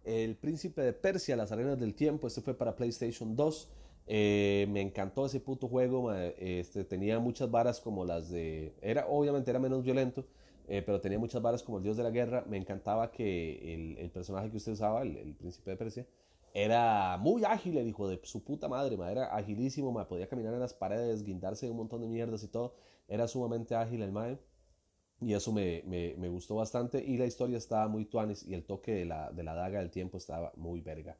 El 0.05 0.35
Príncipe 0.35 0.83
de 0.83 0.93
Persia, 0.93 1.37
Las 1.37 1.53
Arenas 1.53 1.79
del 1.79 1.95
Tiempo, 1.95 2.27
este 2.27 2.41
fue 2.41 2.55
para 2.55 2.75
PlayStation 2.75 3.37
2. 3.37 3.69
Eh, 4.11 4.67
me 4.71 4.81
encantó 4.81 5.27
ese 5.27 5.39
puto 5.39 5.69
juego, 5.69 6.13
este, 6.13 6.83
tenía 6.83 7.21
muchas 7.21 7.49
varas 7.49 7.81
como 7.81 8.05
las 8.05 8.29
de... 8.29 8.75
Era, 8.83 9.07
obviamente 9.07 9.51
era 9.51 9.61
menos 9.61 9.85
violento, 9.85 10.25
eh, 10.69 10.83
pero 10.85 11.01
tenía 11.01 11.19
muchas 11.19 11.41
varas 11.41 11.63
como 11.63 11.79
el 11.79 11.85
dios 11.85 11.97
de 11.97 12.03
la 12.03 12.11
guerra. 12.11 12.45
Me 12.49 12.59
encantaba 12.59 13.11
que 13.11 13.75
el, 13.75 13.99
el 13.99 14.11
personaje 14.11 14.51
que 14.51 14.59
usted 14.59 14.73
usaba, 14.73 15.03
el, 15.03 15.35
príncipe 15.35 15.71
de 15.71 15.77
Persia, 15.77 16.07
era 16.55 17.17
muy 17.19 17.45
ágil, 17.45 17.79
el 17.79 17.89
hijo 17.89 18.09
de 18.09 18.21
su 18.25 18.45
puta 18.45 18.69
madre, 18.69 18.97
era 19.11 19.27
agilísimo, 19.35 19.93
podía 20.07 20.29
caminar 20.29 20.55
en 20.55 20.61
las 20.61 20.75
paredes, 20.75 21.25
guindarse 21.25 21.67
de 21.67 21.73
un 21.73 21.79
montón 21.79 22.03
de 22.03 22.09
mierdas 22.09 22.43
y 22.43 22.49
todo. 22.49 22.75
Era 23.09 23.27
sumamente 23.29 23.75
ágil 23.75 24.03
el 24.03 24.13
mae. 24.13 24.39
Y 25.21 25.35
eso 25.35 25.53
me, 25.53 25.83
me, 25.87 26.15
me, 26.17 26.29
gustó 26.29 26.57
bastante. 26.57 27.03
Y 27.05 27.17
la 27.17 27.27
historia 27.27 27.59
estaba 27.59 27.89
muy 27.89 28.05
tuanis 28.05 28.45
y 28.47 28.55
el 28.55 28.65
toque 28.65 28.93
de 28.93 29.05
la, 29.05 29.33
de 29.33 29.43
la 29.43 29.55
daga 29.55 29.81
del 29.81 29.91
tiempo 29.91 30.19
estaba 30.19 30.53
muy 30.57 30.81
verga. 30.81 31.17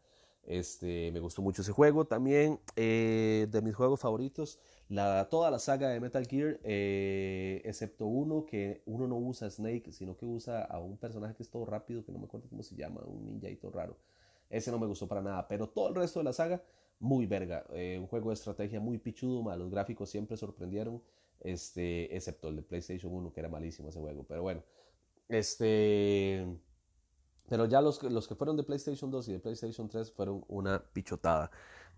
Este, 0.49 1.13
me 1.13 1.21
gustó 1.21 1.43
mucho 1.43 1.61
ese 1.61 1.73
juego. 1.73 2.07
También 2.07 2.59
eh, 2.75 3.47
de 3.51 3.61
mis 3.61 3.75
juegos 3.75 4.01
favoritos, 4.01 4.59
la, 4.89 5.29
toda 5.29 5.51
la 5.51 5.59
saga 5.59 5.91
de 5.91 6.01
Metal 6.01 6.27
Gear, 6.27 6.59
eh, 6.65 7.61
excepto 7.67 8.07
uno 8.07 8.47
que 8.47 8.83
uno 8.87 9.07
no 9.07 9.19
usa 9.19 9.51
Snake, 9.51 9.93
sino 9.93 10.17
que 10.17 10.25
usa 10.25 10.65
a 10.65 10.81
un 10.81 10.97
personaje 10.97 11.35
que 11.35 11.43
es 11.43 11.51
todo 11.51 11.67
rápido, 11.67 12.03
que 12.03 12.13
no 12.13 12.19
me 12.19 12.25
acuerdo 12.25 12.49
cómo 12.49 12.63
se 12.63 12.75
llama, 12.75 13.03
un 13.05 13.27
ninjaito 13.27 13.71
raro. 13.71 13.99
Ese 14.49 14.71
no 14.71 14.79
me 14.79 14.87
gustó 14.87 15.07
para 15.07 15.21
nada, 15.21 15.47
pero 15.47 15.69
todo 15.69 15.91
el 15.91 15.95
resto 15.95 16.21
de 16.21 16.25
la 16.25 16.33
saga, 16.33 16.63
muy 16.99 17.27
verga. 17.27 17.67
Eh, 17.75 17.99
un 18.01 18.07
juego 18.07 18.31
de 18.31 18.35
estrategia 18.35 18.81
muy 18.81 18.97
pichudo, 18.97 19.55
los 19.55 19.71
gráficos 19.71 20.09
siempre 20.09 20.39
sorprendieron, 20.39 21.03
este, 21.41 22.17
excepto 22.17 22.49
el 22.49 22.57
de 22.57 22.63
PlayStation 22.63 23.13
1, 23.13 23.33
que 23.35 23.41
era 23.41 23.51
malísimo 23.51 23.91
ese 23.91 24.01
juego. 24.01 24.25
Pero 24.27 24.41
bueno, 24.43 24.63
este 25.29 26.47
pero 27.49 27.67
ya 27.67 27.81
los, 27.81 28.03
los 28.03 28.29
que 28.29 28.35
fueron 28.35 28.57
de 28.57 28.63
PlayStation 28.63 29.11
2 29.11 29.29
y 29.29 29.33
de 29.33 29.39
PlayStation 29.41 29.89
3 29.89 30.13
fueron 30.13 30.45
una 30.49 30.83
pichotada. 30.93 31.51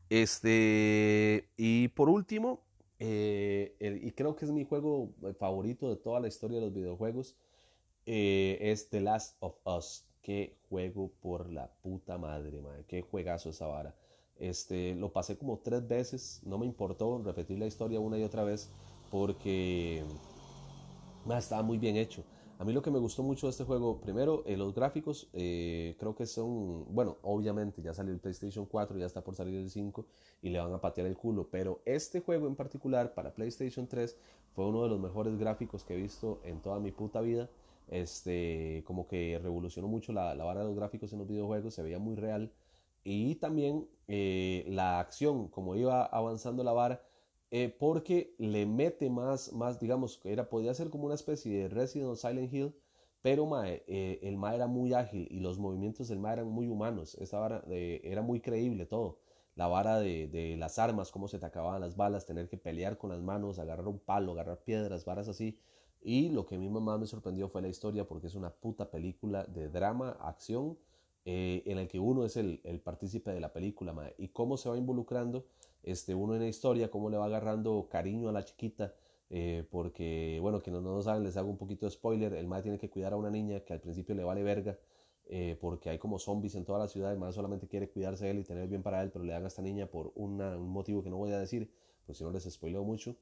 Este, 0.09 1.49
y 1.57 1.88
por 1.88 2.09
último, 2.09 2.62
eh, 2.99 3.76
y 4.02 4.11
creo 4.12 4.37
que 4.37 4.45
es 4.45 4.50
mi 4.50 4.64
juego 4.64 5.11
favorito 5.38 5.88
de 5.88 5.97
toda 5.97 6.21
la 6.21 6.28
historia 6.28 6.59
de 6.59 6.66
los 6.66 6.75
videojuegos, 6.75 7.37
eh, 8.07 8.59
es 8.61 8.88
The 8.90 9.00
Last 9.00 9.37
of 9.40 9.54
Us. 9.64 10.04
Qué 10.23 10.57
juego 10.69 11.11
por 11.23 11.50
la 11.50 11.71
puta 11.83 12.19
madre, 12.19 12.61
madre. 12.61 12.85
Qué 12.87 13.02
juegazo 13.02 13.50
esa 13.50 13.66
vara. 13.66 13.95
Este, 14.38 14.95
lo 14.95 15.12
pasé 15.12 15.37
como 15.37 15.59
tres 15.59 15.87
veces, 15.87 16.40
no 16.45 16.59
me 16.59 16.66
importó 16.66 17.23
repetir 17.23 17.59
la 17.59 17.66
historia 17.66 18.00
una 18.00 18.19
y 18.19 18.23
otra 18.23 18.42
vez 18.42 18.71
porque 19.11 20.02
estaba 21.38 21.62
muy 21.62 21.78
bien 21.78 21.97
hecho. 21.97 22.25
A 22.61 22.64
mí 22.64 22.75
lo 22.75 22.83
que 22.83 22.90
me 22.90 22.99
gustó 22.99 23.23
mucho 23.23 23.47
de 23.47 23.52
este 23.52 23.64
juego, 23.64 24.02
primero, 24.02 24.43
eh, 24.45 24.55
los 24.55 24.75
gráficos, 24.75 25.31
eh, 25.33 25.97
creo 25.99 26.14
que 26.14 26.26
son, 26.26 26.85
bueno, 26.95 27.17
obviamente 27.23 27.81
ya 27.81 27.95
salió 27.95 28.12
el 28.12 28.21
PlayStation 28.21 28.67
4, 28.67 28.99
ya 28.99 29.07
está 29.07 29.25
por 29.25 29.35
salir 29.35 29.55
el 29.55 29.71
5 29.71 30.05
y 30.43 30.50
le 30.50 30.59
van 30.59 30.75
a 30.75 30.79
patear 30.79 31.07
el 31.07 31.17
culo, 31.17 31.49
pero 31.50 31.81
este 31.87 32.21
juego 32.21 32.47
en 32.49 32.57
particular 32.57 33.14
para 33.14 33.33
PlayStation 33.33 33.87
3 33.87 34.14
fue 34.55 34.67
uno 34.67 34.83
de 34.83 34.90
los 34.90 35.00
mejores 35.00 35.38
gráficos 35.38 35.85
que 35.85 35.95
he 35.95 35.97
visto 35.97 36.43
en 36.45 36.61
toda 36.61 36.81
mi 36.81 36.93
puta 36.93 37.23
vida. 37.23 37.49
Este, 37.88 38.85
como 38.87 39.09
que 39.09 39.40
revolucionó 39.43 39.89
mucho 39.89 40.13
la, 40.13 40.34
la 40.34 40.45
vara 40.45 40.61
de 40.61 40.67
los 40.67 40.76
gráficos 40.76 41.15
en 41.15 41.21
los 41.21 41.28
videojuegos, 41.28 41.73
se 41.73 41.82
veía 41.82 41.99
muy 41.99 42.15
real. 42.15 42.52
Y 43.04 43.37
también 43.37 43.89
eh, 44.06 44.67
la 44.69 45.00
acción, 45.00 45.49
como 45.49 45.76
iba 45.76 46.04
avanzando 46.04 46.63
la 46.63 46.73
vara, 46.73 47.02
eh, 47.50 47.75
porque 47.78 48.34
le 48.39 48.67
mete 48.67 49.10
más, 49.10 49.52
más, 49.52 49.80
digamos, 49.80 50.21
era, 50.25 50.49
podía 50.49 50.75
ser 50.75 50.91
como 50.91 51.06
una 51.06 51.15
especie 51.15 51.63
de 51.63 51.69
Resident 51.69 52.17
Silent 52.17 52.52
Hill, 52.52 52.75
pero 53.23 53.49
eh, 53.65 54.21
el 54.23 54.36
mae 54.36 54.56
era 54.56 54.67
muy 54.67 54.95
ágil 54.95 55.28
y 55.30 55.41
los 55.41 55.58
movimientos 55.58 56.08
del 56.08 56.21
mae 56.21 56.34
eran 56.34 56.49
muy 56.49 56.69
humanos, 56.69 57.17
esa 57.17 57.39
vara 57.39 57.63
era 57.69 58.23
muy 58.23 58.41
creíble 58.41 58.86
todo, 58.86 59.19
la 59.56 59.67
vara 59.67 59.99
de, 59.99 60.28
de, 60.28 60.56
las 60.56 60.78
armas, 60.78 61.10
cómo 61.10 61.28
se 61.28 61.39
te 61.39 61.47
acababan 61.47 61.80
las 61.80 61.97
balas, 61.97 62.25
tener 62.25 62.49
que 62.49 62.56
pelear 62.56 62.97
con 62.97 63.10
las 63.10 63.21
manos, 63.21 63.58
agarrar 63.58 63.89
un 63.89 63.99
palo, 63.99 64.32
agarrar 64.32 64.63
piedras, 64.63 65.04
varas 65.04 65.28
así, 65.28 65.58
y 66.02 66.30
lo 66.30 66.47
que 66.47 66.54
a 66.54 66.58
mí 66.58 66.69
más 66.69 66.99
me 66.99 67.06
sorprendió 67.06 67.49
fue 67.49 67.63
la 67.63 67.69
historia 67.69 68.06
porque 68.06 68.28
es 68.28 68.34
una 68.34 68.50
puta 68.50 68.91
película 68.91 69.45
de 69.45 69.69
drama, 69.69 70.17
acción, 70.21 70.78
eh, 71.26 71.63
en 71.67 71.78
el 71.78 71.89
que 71.89 71.99
uno 71.99 72.25
es 72.25 72.36
el, 72.39 72.60
el 72.65 72.80
partícipe 72.80 73.30
de 73.32 73.41
la 73.41 73.52
película, 73.52 73.93
mae, 73.93 74.15
y 74.17 74.28
cómo 74.28 74.56
se 74.56 74.71
va 74.71 74.78
involucrando 74.78 75.47
este, 75.82 76.14
uno 76.14 76.34
en 76.34 76.40
la 76.40 76.49
historia, 76.49 76.90
cómo 76.90 77.10
le 77.10 77.16
va 77.16 77.26
agarrando 77.26 77.88
cariño 77.90 78.28
a 78.28 78.32
la 78.32 78.45
chiquita, 78.45 78.95
eh, 79.30 79.64
porque, 79.71 80.38
bueno, 80.40 80.62
que 80.62 80.71
no, 80.71 80.80
no 80.80 81.00
saben, 81.02 81.23
les 81.23 81.36
hago 81.36 81.49
un 81.49 81.56
poquito 81.56 81.86
de 81.86 81.93
spoiler, 81.93 82.34
el 82.34 82.47
mae 82.47 82.62
tiene 82.62 82.78
que 82.78 82.90
cuidar 82.90 83.12
a 83.12 83.16
una 83.16 83.30
niña 83.30 83.60
que 83.60 83.73
al 83.73 83.80
principio 83.80 84.14
le 84.14 84.25
vale 84.25 84.43
verga, 84.43 84.78
eh, 85.26 85.56
porque 85.60 85.90
hay 85.90 85.99
como 85.99 86.19
zombies 86.19 86.56
en 86.56 86.64
toda 86.64 86.80
la 86.80 86.88
ciudad, 86.88 87.12
el 87.12 87.19
mae 87.19 87.32
solamente 87.32 87.69
quiere 87.69 87.88
cuidarse 87.88 88.25
de 88.25 88.32
él 88.32 88.38
y 88.40 88.45
tener 88.45 88.69
bien 88.69 88.82
para 88.82 89.02
él, 89.02 89.10
pero 89.10 89.25
le 89.25 89.32
dan 89.32 89.45
a 89.45 89.49
esta 89.49 89.62
niña 89.62 89.86
por 89.86 90.12
un 90.16 90.38
motivo 90.69 91.02
que 91.02 91.10
no 91.10 91.16
voy 91.19 91.30
a 91.32 91.38
decir, 91.38 91.71
pues 92.04 92.19
si 92.19 92.25
no 92.25 92.32
les 92.32 92.43
spoileo 92.50 92.82
mucho. 92.82 93.16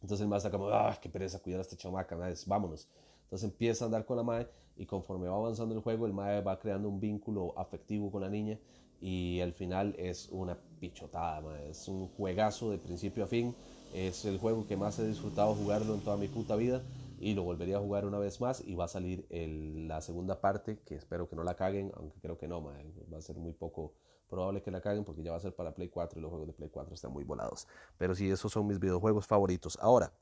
Entonces 0.00 0.22
el 0.22 0.28
mae 0.28 0.38
está 0.38 0.50
como, 0.50 0.68
ah, 0.68 0.98
qué 1.00 1.08
pereza 1.08 1.40
cuidar 1.40 1.60
a 1.60 1.62
esta 1.62 1.76
chamaca, 1.76 2.16
vámonos. 2.46 2.88
Entonces 3.24 3.50
empieza 3.50 3.84
a 3.84 3.86
andar 3.86 4.04
con 4.06 4.16
la 4.16 4.22
mae 4.22 4.48
y 4.76 4.86
conforme 4.86 5.28
va 5.28 5.36
avanzando 5.36 5.74
el 5.74 5.80
juego, 5.82 6.06
el 6.06 6.12
mae 6.12 6.40
va 6.40 6.58
creando 6.58 6.88
un 6.88 7.00
vínculo 7.00 7.52
afectivo 7.58 8.10
con 8.10 8.22
la 8.22 8.30
niña 8.30 8.58
y 9.00 9.40
al 9.40 9.52
final 9.52 9.94
es 9.98 10.28
una 10.30 10.58
pichotada, 10.90 11.62
es 11.62 11.88
un 11.88 12.08
juegazo 12.08 12.70
de 12.70 12.78
principio 12.78 13.24
a 13.24 13.26
fin, 13.26 13.54
es 13.94 14.24
el 14.24 14.38
juego 14.38 14.66
que 14.66 14.76
más 14.76 14.98
he 14.98 15.06
disfrutado 15.06 15.54
jugarlo 15.54 15.94
en 15.94 16.00
toda 16.00 16.16
mi 16.16 16.28
puta 16.28 16.56
vida 16.56 16.82
y 17.18 17.34
lo 17.34 17.42
volvería 17.42 17.78
a 17.78 17.80
jugar 17.80 18.04
una 18.04 18.18
vez 18.18 18.40
más 18.40 18.62
y 18.66 18.74
va 18.74 18.84
a 18.84 18.88
salir 18.88 19.26
la 19.30 20.02
segunda 20.02 20.40
parte 20.40 20.78
que 20.84 20.94
espero 20.94 21.28
que 21.28 21.36
no 21.36 21.42
la 21.42 21.54
caguen, 21.54 21.90
aunque 21.96 22.20
creo 22.20 22.36
que 22.36 22.48
no, 22.48 22.62
va 22.62 23.18
a 23.18 23.22
ser 23.22 23.36
muy 23.36 23.52
poco 23.52 23.94
probable 24.28 24.62
que 24.62 24.70
la 24.70 24.82
caguen 24.82 25.04
porque 25.04 25.22
ya 25.22 25.30
va 25.30 25.38
a 25.38 25.40
ser 25.40 25.54
para 25.54 25.74
Play 25.74 25.88
4 25.88 26.18
y 26.18 26.22
los 26.22 26.28
juegos 26.28 26.48
de 26.48 26.52
Play 26.52 26.68
4 26.68 26.94
están 26.94 27.12
muy 27.12 27.24
volados. 27.24 27.66
Pero 27.96 28.14
sí, 28.14 28.28
esos 28.28 28.52
son 28.52 28.66
mis 28.66 28.78
videojuegos 28.78 29.26
favoritos. 29.26 29.78
Ahora, 29.80 30.12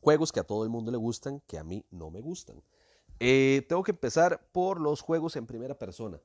juegos 0.00 0.32
que 0.32 0.40
a 0.40 0.44
todo 0.44 0.64
el 0.64 0.70
mundo 0.70 0.90
le 0.90 0.96
gustan, 0.96 1.40
que 1.46 1.58
a 1.58 1.64
mí 1.64 1.84
no 1.90 2.10
me 2.10 2.20
gustan. 2.20 2.62
Eh, 3.20 3.66
tengo 3.68 3.82
que 3.82 3.90
empezar 3.90 4.48
por 4.52 4.80
los 4.80 5.02
juegos 5.02 5.36
en 5.36 5.46
primera 5.46 5.78
persona. 5.78 6.18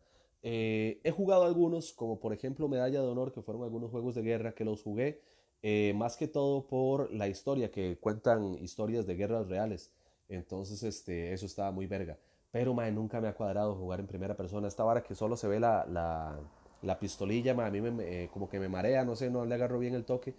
Eh, 0.43 0.99
he 1.03 1.11
jugado 1.11 1.45
algunos, 1.45 1.93
como 1.93 2.19
por 2.19 2.33
ejemplo 2.33 2.67
Medalla 2.67 3.01
de 3.01 3.07
Honor, 3.07 3.31
que 3.33 3.41
fueron 3.41 3.63
algunos 3.63 3.91
juegos 3.91 4.15
de 4.15 4.21
guerra 4.21 4.53
que 4.53 4.65
los 4.65 4.83
jugué, 4.83 5.21
eh, 5.63 5.93
más 5.95 6.17
que 6.17 6.27
todo 6.27 6.67
por 6.67 7.11
la 7.11 7.27
historia, 7.27 7.71
que 7.71 7.97
cuentan 7.99 8.55
historias 8.61 9.05
de 9.07 9.15
guerras 9.15 9.47
reales. 9.47 9.91
Entonces, 10.29 10.83
este, 10.83 11.33
eso 11.33 11.45
estaba 11.45 11.71
muy 11.71 11.87
verga. 11.87 12.17
Pero, 12.51 12.73
mae, 12.73 12.91
nunca 12.91 13.19
me 13.21 13.27
ha 13.27 13.33
cuadrado 13.33 13.75
jugar 13.75 13.99
en 13.99 14.07
primera 14.07 14.35
persona. 14.35 14.67
Esta 14.67 14.83
vara 14.83 15.03
que 15.03 15.15
solo 15.15 15.35
se 15.37 15.47
ve 15.47 15.59
la, 15.59 15.85
la, 15.89 16.39
la 16.81 16.99
pistolilla, 16.99 17.51
a 17.51 17.71
mí 17.71 17.79
eh, 18.01 18.29
como 18.31 18.49
que 18.49 18.59
me 18.59 18.69
marea, 18.69 19.03
no 19.03 19.15
sé, 19.15 19.29
no 19.29 19.45
le 19.45 19.55
agarro 19.55 19.79
bien 19.79 19.95
el 19.95 20.05
toque. 20.05 20.35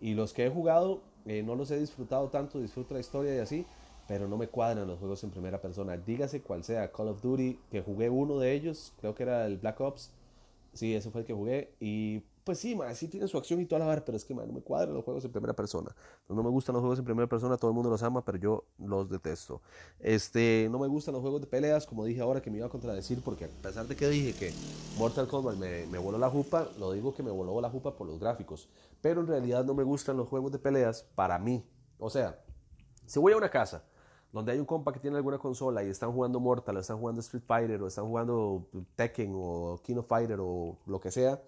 Y 0.00 0.14
los 0.14 0.32
que 0.32 0.46
he 0.46 0.50
jugado, 0.50 1.02
no 1.24 1.54
los 1.54 1.70
he 1.70 1.78
disfrutado 1.78 2.28
tanto, 2.28 2.60
disfruto 2.60 2.94
la 2.94 3.00
historia 3.00 3.36
y 3.36 3.38
así 3.38 3.66
pero 4.12 4.28
no 4.28 4.36
me 4.36 4.46
cuadran 4.46 4.86
los 4.86 4.98
juegos 4.98 5.24
en 5.24 5.30
primera 5.30 5.58
persona. 5.62 5.96
Dígase 5.96 6.42
cual 6.42 6.62
sea, 6.64 6.92
Call 6.92 7.08
of 7.08 7.22
Duty, 7.22 7.58
que 7.70 7.80
jugué 7.80 8.10
uno 8.10 8.38
de 8.38 8.52
ellos, 8.52 8.92
creo 9.00 9.14
que 9.14 9.22
era 9.22 9.46
el 9.46 9.56
Black 9.56 9.80
Ops. 9.80 10.10
Sí, 10.74 10.94
ese 10.94 11.10
fue 11.10 11.22
el 11.22 11.26
que 11.26 11.32
jugué. 11.32 11.72
Y 11.80 12.18
pues 12.44 12.58
sí, 12.58 12.78
sí 12.92 13.08
tiene 13.08 13.26
su 13.26 13.38
acción 13.38 13.62
y 13.62 13.64
toda 13.64 13.78
la 13.78 13.86
vara, 13.86 14.04
pero 14.04 14.18
es 14.18 14.26
que 14.26 14.34
no 14.34 14.44
me 14.44 14.60
cuadran 14.60 14.92
los 14.92 15.02
juegos 15.02 15.24
en 15.24 15.32
primera 15.32 15.54
persona. 15.54 15.96
No 16.28 16.42
me 16.42 16.50
gustan 16.50 16.74
los 16.74 16.82
juegos 16.82 16.98
en 16.98 17.06
primera 17.06 17.26
persona, 17.26 17.56
todo 17.56 17.70
el 17.70 17.74
mundo 17.74 17.88
los 17.88 18.02
ama, 18.02 18.22
pero 18.22 18.36
yo 18.36 18.64
los 18.78 19.08
detesto. 19.08 19.62
Este, 19.98 20.68
no 20.70 20.78
me 20.78 20.88
gustan 20.88 21.14
los 21.14 21.22
juegos 21.22 21.40
de 21.40 21.46
peleas, 21.46 21.86
como 21.86 22.04
dije 22.04 22.20
ahora 22.20 22.42
que 22.42 22.50
me 22.50 22.58
iba 22.58 22.66
a 22.66 22.70
contradecir, 22.70 23.22
porque 23.24 23.46
a 23.46 23.62
pesar 23.62 23.86
de 23.86 23.96
que 23.96 24.10
dije 24.10 24.34
que 24.34 24.52
Mortal 24.98 25.26
Kombat 25.26 25.56
me, 25.56 25.86
me 25.86 25.96
voló 25.96 26.18
la 26.18 26.28
jupa, 26.28 26.68
lo 26.78 26.92
digo 26.92 27.14
que 27.14 27.22
me 27.22 27.30
voló 27.30 27.58
la 27.62 27.70
jupa 27.70 27.96
por 27.96 28.06
los 28.06 28.20
gráficos. 28.20 28.68
Pero 29.00 29.22
en 29.22 29.26
realidad 29.26 29.64
no 29.64 29.72
me 29.72 29.84
gustan 29.84 30.18
los 30.18 30.28
juegos 30.28 30.52
de 30.52 30.58
peleas 30.58 31.06
para 31.14 31.38
mí. 31.38 31.64
O 31.98 32.10
sea, 32.10 32.38
si 33.06 33.18
voy 33.18 33.32
a 33.32 33.38
una 33.38 33.48
casa 33.48 33.84
donde 34.32 34.52
hay 34.52 34.58
un 34.58 34.66
compa 34.66 34.92
que 34.92 35.00
tiene 35.00 35.18
alguna 35.18 35.38
consola 35.38 35.84
y 35.84 35.88
están 35.88 36.12
jugando 36.12 36.40
Mortal, 36.40 36.76
o 36.76 36.80
están 36.80 36.98
jugando 36.98 37.20
Street 37.20 37.44
Fighter, 37.46 37.82
o 37.82 37.86
están 37.86 38.06
jugando 38.06 38.68
Tekken, 38.96 39.32
o 39.34 39.80
King 39.84 39.96
of 39.96 40.06
Fighter, 40.06 40.38
o 40.40 40.78
lo 40.86 41.00
que 41.00 41.10
sea, 41.10 41.40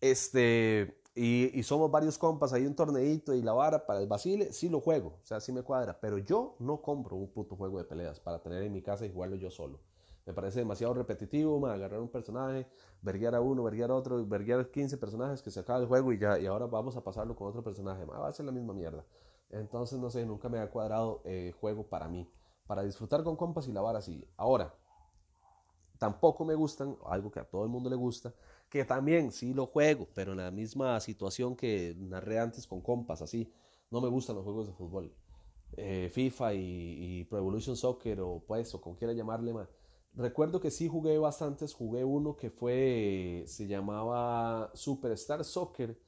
este, 0.00 1.00
y, 1.14 1.62
somos 1.62 1.90
varios 1.90 2.18
compas, 2.18 2.52
hay 2.52 2.66
un 2.66 2.74
torneito 2.74 3.34
y 3.34 3.42
la 3.42 3.52
vara 3.52 3.86
para 3.86 4.00
el 4.00 4.06
Basile, 4.06 4.52
sí 4.52 4.68
lo 4.68 4.80
juego, 4.80 5.18
o 5.22 5.26
sea, 5.26 5.40
sí 5.40 5.52
me 5.52 5.62
cuadra, 5.62 5.98
pero 6.00 6.18
yo 6.18 6.56
no 6.58 6.82
compro 6.82 7.16
un 7.16 7.28
puto 7.28 7.56
juego 7.56 7.78
de 7.78 7.84
peleas 7.84 8.20
para 8.20 8.40
tener 8.42 8.62
en 8.62 8.72
mi 8.72 8.82
casa 8.82 9.06
y 9.06 9.12
jugarlo 9.12 9.36
yo 9.36 9.50
solo. 9.50 9.80
Me 10.26 10.32
parece 10.32 10.58
demasiado 10.60 10.94
repetitivo, 10.94 11.60
me 11.60 11.70
agarrar 11.70 12.00
un 12.00 12.08
personaje, 12.08 12.66
verguiar 13.02 13.34
a 13.34 13.40
uno, 13.40 13.62
verguiar 13.62 13.90
a 13.90 13.94
otro, 13.94 14.24
verguiar 14.26 14.70
15 14.70 14.96
personajes 14.96 15.42
que 15.42 15.50
se 15.50 15.60
acaba 15.60 15.78
el 15.80 15.86
juego 15.86 16.12
y 16.12 16.18
ya, 16.18 16.38
y 16.38 16.46
ahora 16.46 16.66
vamos 16.66 16.96
a 16.96 17.04
pasarlo 17.04 17.36
con 17.36 17.48
otro 17.48 17.62
personaje. 17.62 18.04
va 18.04 18.26
a 18.26 18.32
ser 18.32 18.46
la 18.46 18.52
misma 18.52 18.72
mierda. 18.72 19.04
Entonces, 19.50 19.98
no 19.98 20.10
sé, 20.10 20.26
nunca 20.26 20.48
me 20.48 20.58
ha 20.58 20.70
cuadrado 20.70 21.22
eh, 21.24 21.52
juego 21.60 21.86
para 21.88 22.08
mí. 22.08 22.28
Para 22.66 22.82
disfrutar 22.82 23.22
con 23.22 23.36
compas 23.36 23.68
y 23.68 23.72
lavar 23.72 23.96
así. 23.96 24.26
Ahora, 24.36 24.74
tampoco 25.98 26.44
me 26.44 26.54
gustan, 26.54 26.96
algo 27.06 27.30
que 27.30 27.40
a 27.40 27.44
todo 27.44 27.64
el 27.64 27.70
mundo 27.70 27.90
le 27.90 27.96
gusta, 27.96 28.34
que 28.68 28.84
también 28.84 29.32
sí 29.32 29.54
lo 29.54 29.66
juego, 29.66 30.08
pero 30.14 30.32
en 30.32 30.38
la 30.38 30.50
misma 30.50 30.98
situación 31.00 31.56
que 31.56 31.94
narré 31.98 32.38
antes 32.38 32.66
con 32.66 32.80
compas, 32.80 33.22
así. 33.22 33.52
No 33.90 34.00
me 34.00 34.08
gustan 34.08 34.36
los 34.36 34.44
juegos 34.44 34.66
de 34.66 34.72
fútbol. 34.72 35.14
Eh, 35.76 36.08
FIFA 36.12 36.54
y, 36.54 37.24
Pro 37.24 37.38
Evolution 37.38 37.76
Soccer 37.76 38.20
o 38.20 38.42
pues, 38.46 38.74
o 38.74 38.80
como 38.80 38.96
quiera 38.96 39.12
llamarle 39.12 39.52
más. 39.52 39.68
Recuerdo 40.14 40.60
que 40.60 40.70
sí 40.70 40.88
jugué 40.88 41.18
bastantes, 41.18 41.74
jugué 41.74 42.04
uno 42.04 42.36
que 42.36 42.50
fue, 42.50 43.44
se 43.46 43.66
llamaba 43.66 44.70
Superstar 44.74 45.44
Soccer 45.44 45.98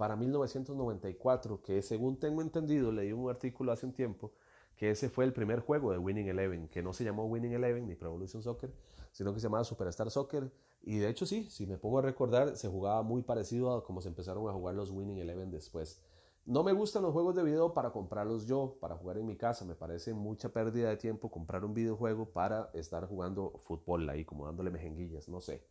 para 0.00 0.16
1994, 0.16 1.60
que 1.60 1.82
según 1.82 2.18
tengo 2.18 2.40
entendido, 2.40 2.90
leí 2.90 3.12
un 3.12 3.28
artículo 3.28 3.70
hace 3.70 3.84
un 3.84 3.92
tiempo, 3.92 4.32
que 4.74 4.92
ese 4.92 5.10
fue 5.10 5.26
el 5.26 5.34
primer 5.34 5.60
juego 5.60 5.92
de 5.92 5.98
Winning 5.98 6.28
Eleven, 6.28 6.68
que 6.68 6.82
no 6.82 6.94
se 6.94 7.04
llamó 7.04 7.26
Winning 7.26 7.52
Eleven 7.52 7.86
ni 7.86 7.96
Pro 7.96 8.08
Evolution 8.08 8.42
Soccer, 8.42 8.72
sino 9.12 9.34
que 9.34 9.40
se 9.40 9.48
llamaba 9.48 9.62
Superstar 9.62 10.10
Soccer. 10.10 10.50
Y 10.80 10.96
de 10.96 11.10
hecho 11.10 11.26
sí, 11.26 11.50
si 11.50 11.66
me 11.66 11.76
pongo 11.76 11.98
a 11.98 12.02
recordar, 12.02 12.56
se 12.56 12.66
jugaba 12.66 13.02
muy 13.02 13.20
parecido 13.20 13.74
a 13.74 13.84
como 13.84 14.00
se 14.00 14.08
empezaron 14.08 14.48
a 14.48 14.54
jugar 14.54 14.74
los 14.74 14.90
Winning 14.90 15.18
Eleven 15.18 15.50
después. 15.50 16.00
No 16.46 16.64
me 16.64 16.72
gustan 16.72 17.02
los 17.02 17.12
juegos 17.12 17.34
de 17.34 17.42
video 17.42 17.74
para 17.74 17.92
comprarlos 17.92 18.46
yo, 18.46 18.78
para 18.80 18.96
jugar 18.96 19.18
en 19.18 19.26
mi 19.26 19.36
casa. 19.36 19.66
Me 19.66 19.74
parece 19.74 20.14
mucha 20.14 20.48
pérdida 20.48 20.88
de 20.88 20.96
tiempo 20.96 21.30
comprar 21.30 21.62
un 21.62 21.74
videojuego 21.74 22.30
para 22.30 22.70
estar 22.72 23.06
jugando 23.06 23.52
fútbol 23.58 24.08
ahí, 24.08 24.24
como 24.24 24.46
dándole 24.46 24.70
mejenguillas, 24.70 25.28
no 25.28 25.42
sé. 25.42 25.62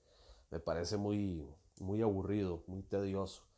Me 0.51 0.59
parece 0.59 0.97
muy, 0.97 1.49
muy 1.79 2.03
aburrido, 2.03 2.61
muy 2.67 2.83
tedioso. 2.83 3.48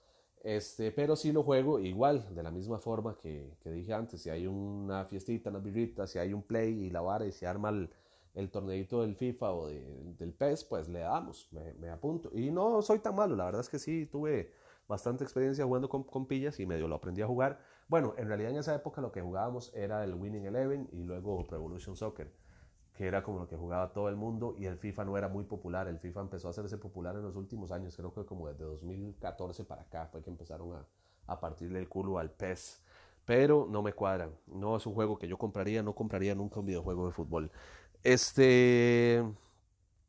Este, 0.43 0.91
pero 0.91 1.15
sí 1.15 1.31
lo 1.31 1.43
juego 1.43 1.79
igual, 1.79 2.33
de 2.33 2.41
la 2.41 2.49
misma 2.49 2.79
forma 2.79 3.15
que, 3.15 3.57
que 3.61 3.71
dije 3.71 3.93
antes. 3.93 4.21
Si 4.21 4.29
hay 4.29 4.47
una 4.47 5.05
fiestita, 5.05 5.49
una 5.49 5.59
birrita, 5.59 6.07
si 6.07 6.17
hay 6.19 6.33
un 6.33 6.41
play 6.41 6.85
y 6.85 6.89
la 6.89 7.01
vara 7.01 7.25
y 7.25 7.31
se 7.31 7.45
arma 7.45 7.69
el, 7.69 7.89
el 8.33 8.49
torneito 8.49 9.01
del 9.01 9.15
FIFA 9.15 9.51
o 9.51 9.67
del 9.67 10.33
PES, 10.33 10.63
pues 10.65 10.87
le 10.89 10.99
damos, 10.99 11.47
me, 11.51 11.73
me, 11.73 11.89
apunto. 11.89 12.31
Y 12.33 12.51
no 12.51 12.81
soy 12.81 12.99
tan 12.99 13.15
malo, 13.15 13.35
la 13.35 13.45
verdad 13.45 13.61
es 13.61 13.69
que 13.69 13.79
sí 13.79 14.05
tuve 14.05 14.51
bastante 14.87 15.23
experiencia 15.23 15.65
jugando 15.65 15.89
con, 15.89 16.03
con, 16.03 16.25
pillas 16.25 16.59
y 16.59 16.65
medio 16.65 16.87
lo 16.87 16.95
aprendí 16.95 17.21
a 17.21 17.27
jugar. 17.27 17.59
Bueno, 17.87 18.13
en 18.17 18.27
realidad 18.27 18.51
en 18.51 18.57
esa 18.57 18.75
época 18.75 19.01
lo 19.01 19.11
que 19.11 19.21
jugábamos 19.21 19.71
era 19.75 20.03
el 20.03 20.15
Winning 20.15 20.45
Eleven 20.45 20.89
y 20.91 21.03
luego 21.03 21.45
Revolution 21.49 21.95
Soccer, 21.95 22.31
que 22.93 23.07
era 23.07 23.23
como 23.23 23.39
lo 23.39 23.47
que 23.47 23.55
jugaba 23.55 23.93
todo 23.93 24.09
el 24.09 24.15
mundo 24.15 24.55
y 24.57 24.65
el 24.65 24.77
FIFA 24.77 25.05
no 25.05 25.17
era 25.17 25.27
muy 25.27 25.45
popular. 25.45 25.87
El 25.87 25.99
FIFA 25.99 26.21
empezó 26.21 26.47
a 26.47 26.51
hacerse 26.51 26.77
popular 26.77 27.15
en 27.15 27.23
los 27.23 27.35
últimos 27.35 27.71
años, 27.71 27.95
creo 27.95 28.13
que 28.13 28.25
como 28.25 28.47
desde 28.47 28.65
2014 28.65 29.63
para 29.63 29.83
acá 29.83 30.07
fue 30.11 30.21
que 30.21 30.29
empezaron 30.29 30.73
a, 30.73 30.85
a 31.27 31.39
partirle 31.39 31.79
el 31.79 31.89
culo 31.89 32.19
al 32.19 32.31
PES. 32.31 32.81
Pero 33.25 33.67
no 33.69 33.81
me 33.81 33.93
cuadran, 33.93 34.31
no 34.47 34.75
es 34.75 34.85
un 34.85 34.93
juego 34.93 35.17
que 35.17 35.27
yo 35.27 35.37
compraría, 35.37 35.83
no 35.83 35.93
compraría 35.93 36.35
nunca 36.35 36.59
un 36.59 36.65
videojuego 36.65 37.05
de 37.05 37.11
fútbol. 37.13 37.51
Este. 38.03 39.23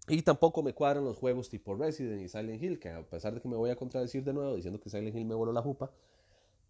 Y 0.09 0.23
tampoco 0.23 0.63
me 0.63 0.75
cuadran 0.75 1.05
los 1.05 1.19
juegos 1.19 1.49
tipo 1.49 1.75
Resident 1.77 2.23
y 2.23 2.29
Silent 2.29 2.61
Hill, 2.63 2.79
que 2.81 2.91
a 2.91 3.03
pesar 3.03 3.35
de 3.35 3.41
que 3.41 3.49
me 3.49 3.57
voy 3.57 3.71
a 3.71 3.77
contradecir 3.77 4.25
de 4.25 4.33
nuevo 4.33 4.57
diciendo 4.57 4.81
que 4.81 4.91
Silent 4.91 5.15
Hill 5.15 5.27
me 5.27 5.35
voló 5.35 5.53
la 5.53 5.63
jupa, 5.63 5.93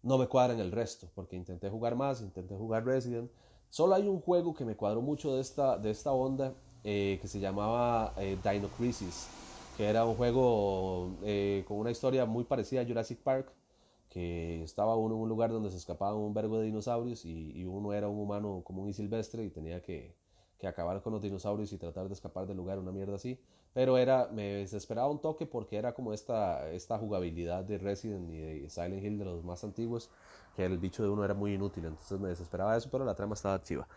no 0.03 0.17
me 0.17 0.27
cuadran 0.27 0.59
el 0.59 0.71
resto, 0.71 1.09
porque 1.15 1.35
intenté 1.35 1.69
jugar 1.69 1.95
más, 1.95 2.21
intenté 2.21 2.55
jugar 2.55 2.85
Resident. 2.85 3.31
Solo 3.73 3.95
hay 3.95 4.07
un 4.07 4.21
juego 4.21 4.53
que 4.53 4.65
me 4.65 4.75
cuadró 4.75 5.01
mucho 5.01 5.33
de 5.33 5.41
esta, 5.41 5.79
de 5.79 5.89
esta 5.89 6.11
onda, 6.11 6.53
eh, 6.83 7.17
que 7.19 7.27
se 7.27 7.39
llamaba 7.39 8.13
eh, 8.17 8.37
Dino 8.43 8.67
Crisis, 8.69 9.27
que 9.75 9.85
era 9.85 10.05
un 10.05 10.13
juego 10.13 11.09
eh, 11.23 11.65
con 11.67 11.77
una 11.79 11.89
historia 11.89 12.27
muy 12.27 12.43
parecida 12.43 12.81
a 12.81 12.85
Jurassic 12.85 13.17
Park, 13.23 13.51
que 14.09 14.61
estaba 14.61 14.95
uno 14.95 15.15
en 15.15 15.21
un 15.21 15.29
lugar 15.29 15.49
donde 15.51 15.71
se 15.71 15.77
escapaban 15.77 16.17
un 16.17 16.35
vergo 16.35 16.59
de 16.59 16.67
dinosaurios 16.67 17.25
y, 17.25 17.51
y 17.59 17.65
uno 17.65 17.93
era 17.93 18.07
un 18.07 18.19
humano 18.19 18.61
común 18.63 18.89
y 18.89 18.93
silvestre 18.93 19.43
y 19.43 19.49
tenía 19.49 19.81
que 19.81 20.13
que 20.63 20.67
acabar 20.67 21.01
con 21.01 21.11
los 21.11 21.21
dinosaurios 21.21 21.73
y 21.73 21.77
tratar 21.77 22.07
de 22.07 22.13
escapar 22.13 22.47
del 22.47 22.55
lugar, 22.55 22.79
una 22.79 22.93
mierda 22.93 23.15
así. 23.15 23.37
Pero 23.73 23.97
era, 23.97 24.29
me 24.31 24.53
desesperaba 24.55 25.09
un 25.09 25.19
toque 25.19 25.45
porque 25.45 25.77
era 25.77 25.93
como 25.93 26.13
esta, 26.13 26.69
esta 26.71 26.97
jugabilidad 26.97 27.63
de 27.63 27.77
Resident 27.79 28.29
y 28.31 28.37
de 28.37 28.69
Silent 28.69 29.03
Hill 29.03 29.17
de 29.17 29.25
los 29.25 29.43
más 29.43 29.63
antiguos, 29.63 30.11
que 30.55 30.65
el 30.65 30.77
bicho 30.77 31.01
de 31.01 31.09
uno 31.09 31.25
era 31.25 31.33
muy 31.33 31.53
inútil, 31.53 31.85
entonces 31.85 32.19
me 32.19 32.29
desesperaba 32.29 32.77
eso, 32.77 32.89
pero 32.91 33.03
la 33.03 33.15
trama 33.15 33.33
estaba 33.33 33.61
chiva. 33.61 33.87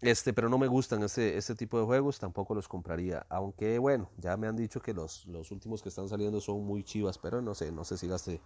Este, 0.00 0.32
pero 0.32 0.48
no 0.48 0.58
me 0.58 0.66
gustan 0.66 1.02
este, 1.04 1.38
este 1.38 1.54
tipo 1.54 1.78
de 1.78 1.86
juegos, 1.86 2.18
tampoco 2.18 2.54
los 2.54 2.68
compraría. 2.68 3.24
Aunque 3.28 3.78
bueno, 3.78 4.10
ya 4.18 4.36
me 4.36 4.48
han 4.48 4.56
dicho 4.56 4.80
que 4.80 4.92
los, 4.92 5.26
los 5.26 5.50
últimos 5.50 5.82
que 5.82 5.88
están 5.88 6.08
saliendo 6.08 6.40
son 6.40 6.64
muy 6.64 6.82
chivas, 6.82 7.16
pero 7.16 7.40
no 7.40 7.54
sé, 7.54 7.72
no 7.72 7.84
sé 7.84 7.96
si 7.96 8.08
gaste 8.08 8.40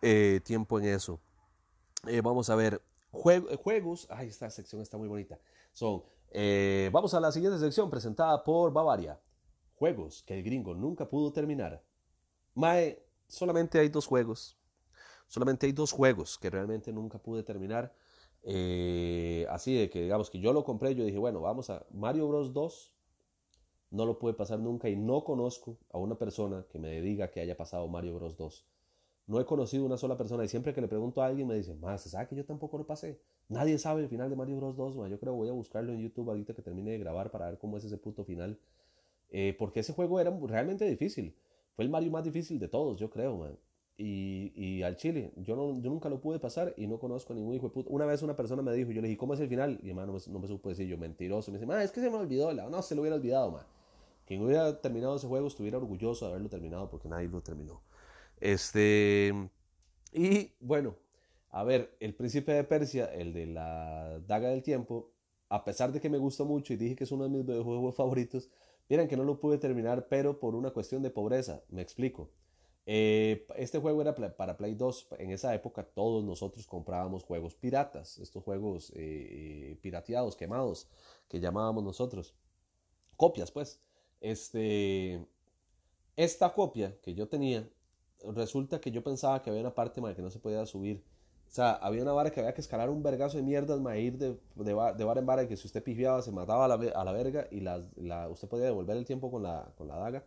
eh, 0.00 0.40
tiempo 0.42 0.78
en 0.78 0.86
eso. 0.86 1.20
Eh, 2.06 2.20
vamos 2.20 2.50
a 2.50 2.56
ver, 2.56 2.82
juegos, 3.12 4.08
ay, 4.10 4.28
esta 4.28 4.50
sección 4.50 4.80
está 4.80 4.96
muy 4.96 5.06
bonita. 5.06 5.38
Son 5.72 6.02
eh, 6.34 6.88
vamos 6.92 7.12
a 7.12 7.20
la 7.20 7.30
siguiente 7.30 7.58
sección 7.58 7.90
presentada 7.90 8.42
por 8.42 8.72
Bavaria. 8.72 9.18
Juegos 9.82 10.22
que 10.22 10.34
el 10.34 10.44
gringo 10.44 10.76
nunca 10.76 11.10
pudo 11.10 11.32
terminar. 11.32 11.82
Mae, 12.54 13.02
solamente 13.26 13.80
hay 13.80 13.88
dos 13.88 14.06
juegos. 14.06 14.56
Solamente 15.26 15.66
hay 15.66 15.72
dos 15.72 15.90
juegos 15.90 16.38
que 16.38 16.50
realmente 16.50 16.92
nunca 16.92 17.18
pude 17.18 17.42
terminar. 17.42 17.92
Eh, 18.44 19.44
así 19.50 19.74
de 19.74 19.90
que 19.90 20.02
digamos 20.02 20.30
que 20.30 20.38
yo 20.38 20.52
lo 20.52 20.62
compré, 20.62 20.94
yo 20.94 21.04
dije, 21.04 21.18
bueno, 21.18 21.40
vamos 21.40 21.68
a 21.68 21.84
Mario 21.90 22.28
Bros 22.28 22.52
2. 22.52 22.92
No 23.90 24.06
lo 24.06 24.20
pude 24.20 24.34
pasar 24.34 24.60
nunca 24.60 24.88
y 24.88 24.94
no 24.94 25.24
conozco 25.24 25.78
a 25.90 25.98
una 25.98 26.16
persona 26.16 26.64
que 26.70 26.78
me 26.78 27.00
diga 27.00 27.32
que 27.32 27.40
haya 27.40 27.56
pasado 27.56 27.88
Mario 27.88 28.14
Bros 28.14 28.36
2. 28.36 28.64
No 29.26 29.40
he 29.40 29.44
conocido 29.44 29.84
una 29.84 29.96
sola 29.96 30.16
persona 30.16 30.44
y 30.44 30.48
siempre 30.48 30.72
que 30.72 30.80
le 30.80 30.86
pregunto 30.86 31.22
a 31.22 31.26
alguien 31.26 31.48
me 31.48 31.56
dice, 31.56 31.74
más, 31.74 32.02
¿sabes 32.02 32.28
que 32.28 32.36
yo 32.36 32.44
tampoco 32.44 32.78
lo 32.78 32.86
pasé? 32.86 33.20
Nadie 33.48 33.76
sabe 33.78 34.02
el 34.02 34.08
final 34.08 34.30
de 34.30 34.36
Mario 34.36 34.58
Bros 34.58 34.76
2, 34.76 34.94
yo 35.10 35.18
creo 35.18 35.32
que 35.32 35.38
voy 35.38 35.48
a 35.48 35.52
buscarlo 35.52 35.92
en 35.92 35.98
YouTube 35.98 36.28
ahorita 36.28 36.54
que 36.54 36.62
termine 36.62 36.92
de 36.92 36.98
grabar 36.98 37.32
para 37.32 37.46
ver 37.46 37.58
cómo 37.58 37.78
es 37.78 37.84
ese 37.84 37.98
puto 37.98 38.22
final. 38.22 38.60
Eh, 39.32 39.56
porque 39.58 39.80
ese 39.80 39.94
juego 39.94 40.20
era 40.20 40.30
realmente 40.46 40.84
difícil. 40.84 41.34
Fue 41.74 41.84
el 41.84 41.90
Mario 41.90 42.10
más 42.10 42.22
difícil 42.22 42.58
de 42.58 42.68
todos, 42.68 42.98
yo 42.98 43.08
creo, 43.08 43.38
man. 43.38 43.58
Y, 43.96 44.52
y, 44.54 44.82
al 44.82 44.96
Chile, 44.96 45.32
yo, 45.36 45.56
no, 45.56 45.80
yo 45.80 45.90
nunca 45.90 46.08
lo 46.08 46.20
pude 46.20 46.38
pasar 46.38 46.74
y 46.76 46.86
no 46.86 46.98
conozco 46.98 47.32
a 47.32 47.36
ningún 47.36 47.54
hijo 47.54 47.68
de 47.68 47.72
puta. 47.72 47.90
Una 47.90 48.04
vez 48.04 48.22
una 48.22 48.36
persona 48.36 48.60
me 48.60 48.72
dijo, 48.74 48.90
yo 48.90 49.00
le 49.00 49.08
dije, 49.08 49.18
¿cómo 49.18 49.32
es 49.32 49.40
el 49.40 49.48
final? 49.48 49.78
Y 49.82 49.88
hermano 49.88 50.18
no, 50.28 50.38
me, 50.38 50.48
supo 50.48 50.68
decir 50.68 50.86
yo, 50.86 50.98
mentiroso. 50.98 51.50
Me 51.50 51.58
dice, 51.58 51.82
es 51.82 51.92
que 51.92 52.00
se 52.00 52.10
me 52.10 52.16
olvidó. 52.16 52.52
No, 52.52 52.82
se 52.82 52.94
lo 52.94 53.02
hubiera 53.02 53.16
olvidado, 53.16 53.50
man. 53.52 53.64
Quien 54.26 54.42
hubiera 54.42 54.80
terminado 54.80 55.16
ese 55.16 55.26
juego 55.26 55.46
estuviera 55.46 55.78
orgulloso 55.78 56.26
de 56.26 56.32
haberlo 56.32 56.50
terminado 56.50 56.90
porque 56.90 57.08
nadie 57.08 57.28
lo 57.28 57.40
terminó. 57.40 57.82
Este. 58.38 59.32
Y 60.12 60.52
bueno, 60.60 60.96
a 61.50 61.64
ver, 61.64 61.96
el 62.00 62.14
príncipe 62.14 62.52
de 62.52 62.64
Persia, 62.64 63.06
el 63.06 63.32
de 63.32 63.46
la 63.46 64.20
daga 64.26 64.48
del 64.48 64.62
tiempo, 64.62 65.10
a 65.48 65.64
pesar 65.64 65.92
de 65.92 66.00
que 66.00 66.10
me 66.10 66.18
gustó 66.18 66.44
mucho 66.44 66.72
y 66.72 66.76
dije 66.76 66.96
que 66.96 67.04
es 67.04 67.12
uno 67.12 67.24
de 67.24 67.30
mis 67.30 67.46
videojuegos 67.46 67.94
favoritos, 67.94 68.50
miren 68.92 69.08
que 69.08 69.16
no 69.16 69.24
lo 69.24 69.40
pude 69.40 69.56
terminar, 69.56 70.06
pero 70.06 70.38
por 70.38 70.54
una 70.54 70.70
cuestión 70.70 71.02
de 71.02 71.08
pobreza, 71.08 71.62
me 71.70 71.80
explico. 71.80 72.28
Eh, 72.84 73.46
este 73.56 73.78
juego 73.78 74.02
era 74.02 74.14
para 74.14 74.58
Play 74.58 74.74
2. 74.74 75.06
En 75.18 75.30
esa 75.30 75.54
época 75.54 75.82
todos 75.82 76.22
nosotros 76.24 76.66
comprábamos 76.66 77.24
juegos 77.24 77.54
piratas, 77.54 78.18
estos 78.18 78.44
juegos 78.44 78.92
eh, 78.94 79.78
pirateados, 79.80 80.36
quemados, 80.36 80.90
que 81.26 81.40
llamábamos 81.40 81.82
nosotros. 81.82 82.34
Copias, 83.16 83.50
pues. 83.50 83.80
Este, 84.20 85.24
esta 86.14 86.52
copia 86.52 86.94
que 87.00 87.14
yo 87.14 87.28
tenía, 87.28 87.66
resulta 88.34 88.78
que 88.78 88.90
yo 88.90 89.02
pensaba 89.02 89.40
que 89.40 89.48
había 89.48 89.62
una 89.62 89.74
parte 89.74 90.02
que 90.14 90.20
no 90.20 90.30
se 90.30 90.38
podía 90.38 90.66
subir 90.66 91.02
o 91.52 91.54
sea, 91.54 91.72
había 91.72 92.02
una 92.02 92.12
vara 92.12 92.30
que 92.30 92.40
había 92.40 92.54
que 92.54 92.62
escalar 92.62 92.88
un 92.88 93.02
vergazo 93.02 93.36
de 93.36 93.42
mierdas, 93.42 93.78
ma, 93.78 93.94
ir 93.98 94.16
de, 94.16 94.38
de, 94.54 94.64
de 94.64 95.04
vara 95.04 95.20
en 95.20 95.26
vara, 95.26 95.46
que 95.46 95.54
si 95.58 95.66
usted 95.66 95.82
pifiaba 95.84 96.22
se 96.22 96.32
mataba 96.32 96.64
a 96.64 96.68
la, 96.68 96.74
a 96.76 97.04
la 97.04 97.12
verga 97.12 97.46
y 97.50 97.60
la, 97.60 97.82
la, 97.96 98.28
usted 98.30 98.48
podía 98.48 98.64
devolver 98.64 98.96
el 98.96 99.04
tiempo 99.04 99.30
con 99.30 99.42
la, 99.42 99.70
con 99.76 99.86
la 99.86 99.96
daga, 99.98 100.24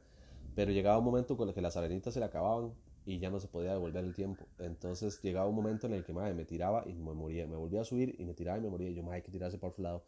pero 0.56 0.72
llegaba 0.72 1.00
un 1.00 1.06
momento 1.06 1.36
con 1.36 1.50
el 1.50 1.56
que 1.56 1.62
las 1.62 1.78
arenitas 1.78 2.14
se 2.14 2.20
le 2.20 2.28
acababan 2.28 2.74
y 3.08 3.18
ya 3.18 3.32
no 3.32 3.40
se 3.40 3.48
podía 3.48 3.72
devolver 3.72 4.04
el 4.06 4.14
tiempo. 4.14 4.46
Entonces 4.60 5.20
llegaba 5.24 5.48
un 5.48 5.56
momento 5.56 5.88
en 5.88 5.94
el 5.94 6.04
que 6.04 6.14
madre, 6.14 6.36
me 6.36 6.46
tiraba 6.46 6.84
y 6.88 6.94
me 6.94 7.14
moría, 7.14 7.48
me 7.48 7.56
volvía 7.56 7.82
a 7.82 7.86
subir 7.86 8.16
y 8.20 8.26
me 8.26 8.36
tiraba 8.36 8.60
y 8.60 8.62
me 8.62 8.70
moría. 8.70 8.92
Yo, 8.92 9.02
madre, 9.02 9.18
hay 9.18 9.22
que 9.24 9.32
tirarse 9.32 9.58
para 9.58 9.72
otro 9.72 9.84
lado. 9.84 10.04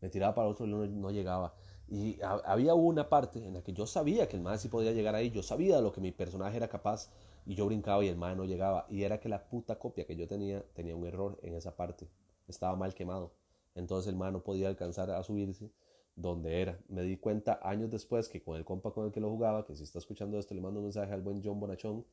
Me 0.00 0.08
tiraba 0.08 0.34
para 0.36 0.48
otro 0.48 0.66
y 0.66 0.70
no, 0.70 0.86
no 0.86 1.10
llegaba. 1.10 1.54
Y 1.88 2.18
había 2.44 2.74
una 2.74 3.08
parte 3.08 3.44
en 3.44 3.54
la 3.54 3.62
que 3.62 3.72
yo 3.72 3.86
sabía 3.86 4.28
que 4.28 4.36
el 4.36 4.42
madre 4.42 4.58
sí 4.58 4.68
podía 4.68 4.92
llegar 4.92 5.16
ahí, 5.16 5.30
yo 5.30 5.42
sabía 5.42 5.80
lo 5.80 5.92
que 5.92 6.00
mi 6.00 6.12
personaje 6.12 6.56
era 6.56 6.68
capaz 6.68 7.10
y 7.50 7.56
yo 7.56 7.66
brincaba 7.66 8.04
y 8.04 8.08
el 8.08 8.16
mae 8.16 8.36
no 8.36 8.44
llegaba. 8.44 8.86
Y 8.88 9.02
era 9.02 9.18
que 9.18 9.28
la 9.28 9.48
puta 9.48 9.76
copia 9.76 10.06
que 10.06 10.14
yo 10.14 10.28
tenía 10.28 10.62
tenía 10.72 10.94
un 10.94 11.04
error 11.04 11.36
en 11.42 11.56
esa 11.56 11.74
parte. 11.74 12.06
Estaba 12.46 12.76
mal 12.76 12.94
quemado. 12.94 13.32
Entonces 13.74 14.08
el 14.08 14.16
mae 14.16 14.30
no 14.30 14.44
podía 14.44 14.68
alcanzar 14.68 15.10
a 15.10 15.20
subirse 15.24 15.68
donde 16.14 16.62
era. 16.62 16.78
Me 16.88 17.02
di 17.02 17.16
cuenta 17.16 17.58
años 17.64 17.90
después 17.90 18.28
que 18.28 18.40
con 18.40 18.56
el 18.56 18.64
compa 18.64 18.92
con 18.92 19.06
el 19.06 19.10
que 19.10 19.18
lo 19.18 19.28
jugaba, 19.30 19.66
que 19.66 19.74
si 19.74 19.82
está 19.82 19.98
escuchando 19.98 20.38
esto, 20.38 20.54
le 20.54 20.60
mando 20.60 20.78
un 20.78 20.84
mensaje 20.84 21.12
al 21.12 21.22
buen 21.22 21.42
John 21.42 21.58
Bonachón, 21.58 22.06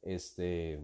este, 0.00 0.80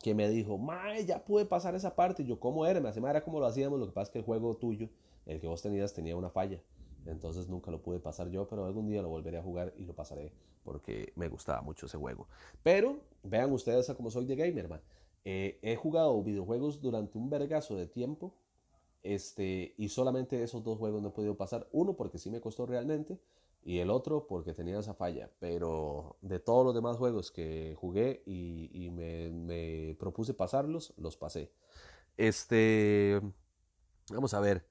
que 0.00 0.14
me 0.14 0.28
dijo, 0.28 0.56
mae, 0.56 1.04
ya 1.04 1.24
pude 1.24 1.46
pasar 1.46 1.74
esa 1.74 1.96
parte. 1.96 2.22
Y 2.22 2.26
yo, 2.26 2.38
¿cómo 2.38 2.64
era? 2.64 2.78
Me 2.78 2.90
hace, 2.90 3.00
era 3.00 3.24
como 3.24 3.40
lo 3.40 3.46
hacíamos. 3.46 3.80
Lo 3.80 3.86
que 3.86 3.92
pasa 3.92 4.04
es 4.04 4.10
que 4.10 4.18
el 4.20 4.24
juego 4.24 4.56
tuyo, 4.56 4.88
el 5.26 5.40
que 5.40 5.48
vos 5.48 5.60
tenías, 5.60 5.92
tenía 5.92 6.14
una 6.14 6.30
falla. 6.30 6.60
Entonces 7.06 7.48
nunca 7.48 7.70
lo 7.70 7.82
pude 7.82 7.98
pasar 7.98 8.28
yo, 8.30 8.46
pero 8.48 8.64
algún 8.64 8.86
día 8.86 9.02
lo 9.02 9.08
volveré 9.08 9.38
a 9.38 9.42
jugar 9.42 9.72
y 9.76 9.84
lo 9.84 9.94
pasaré 9.94 10.32
porque 10.64 11.12
me 11.16 11.28
gustaba 11.28 11.62
mucho 11.62 11.86
ese 11.86 11.98
juego. 11.98 12.26
Pero 12.62 13.00
vean 13.22 13.52
ustedes 13.52 13.88
a 13.90 13.94
cómo 13.94 14.10
soy 14.10 14.26
de 14.26 14.36
gamer, 14.36 14.68
man. 14.68 14.80
Eh, 15.24 15.58
he 15.62 15.76
jugado 15.76 16.22
videojuegos 16.22 16.80
durante 16.80 17.18
un 17.18 17.28
vergazo 17.28 17.76
de 17.76 17.86
tiempo 17.86 18.34
este, 19.02 19.74
y 19.76 19.88
solamente 19.88 20.42
esos 20.42 20.62
dos 20.62 20.78
juegos 20.78 21.02
no 21.02 21.08
he 21.08 21.12
podido 21.12 21.36
pasar. 21.36 21.68
Uno 21.72 21.94
porque 21.94 22.18
sí 22.18 22.30
me 22.30 22.40
costó 22.40 22.66
realmente 22.66 23.18
y 23.62 23.78
el 23.78 23.90
otro 23.90 24.26
porque 24.26 24.54
tenía 24.54 24.78
esa 24.78 24.94
falla. 24.94 25.30
Pero 25.38 26.16
de 26.22 26.38
todos 26.38 26.64
los 26.64 26.74
demás 26.74 26.96
juegos 26.96 27.30
que 27.30 27.74
jugué 27.78 28.22
y, 28.26 28.90
me, 28.90 29.30
me, 29.30 29.96
propuse 29.98 30.34
pasarlos, 30.34 30.94
los 30.96 31.16
pasé. 31.16 31.50
Este, 32.16 33.20
vamos 34.10 34.34
a 34.34 34.40
ver. 34.40 34.66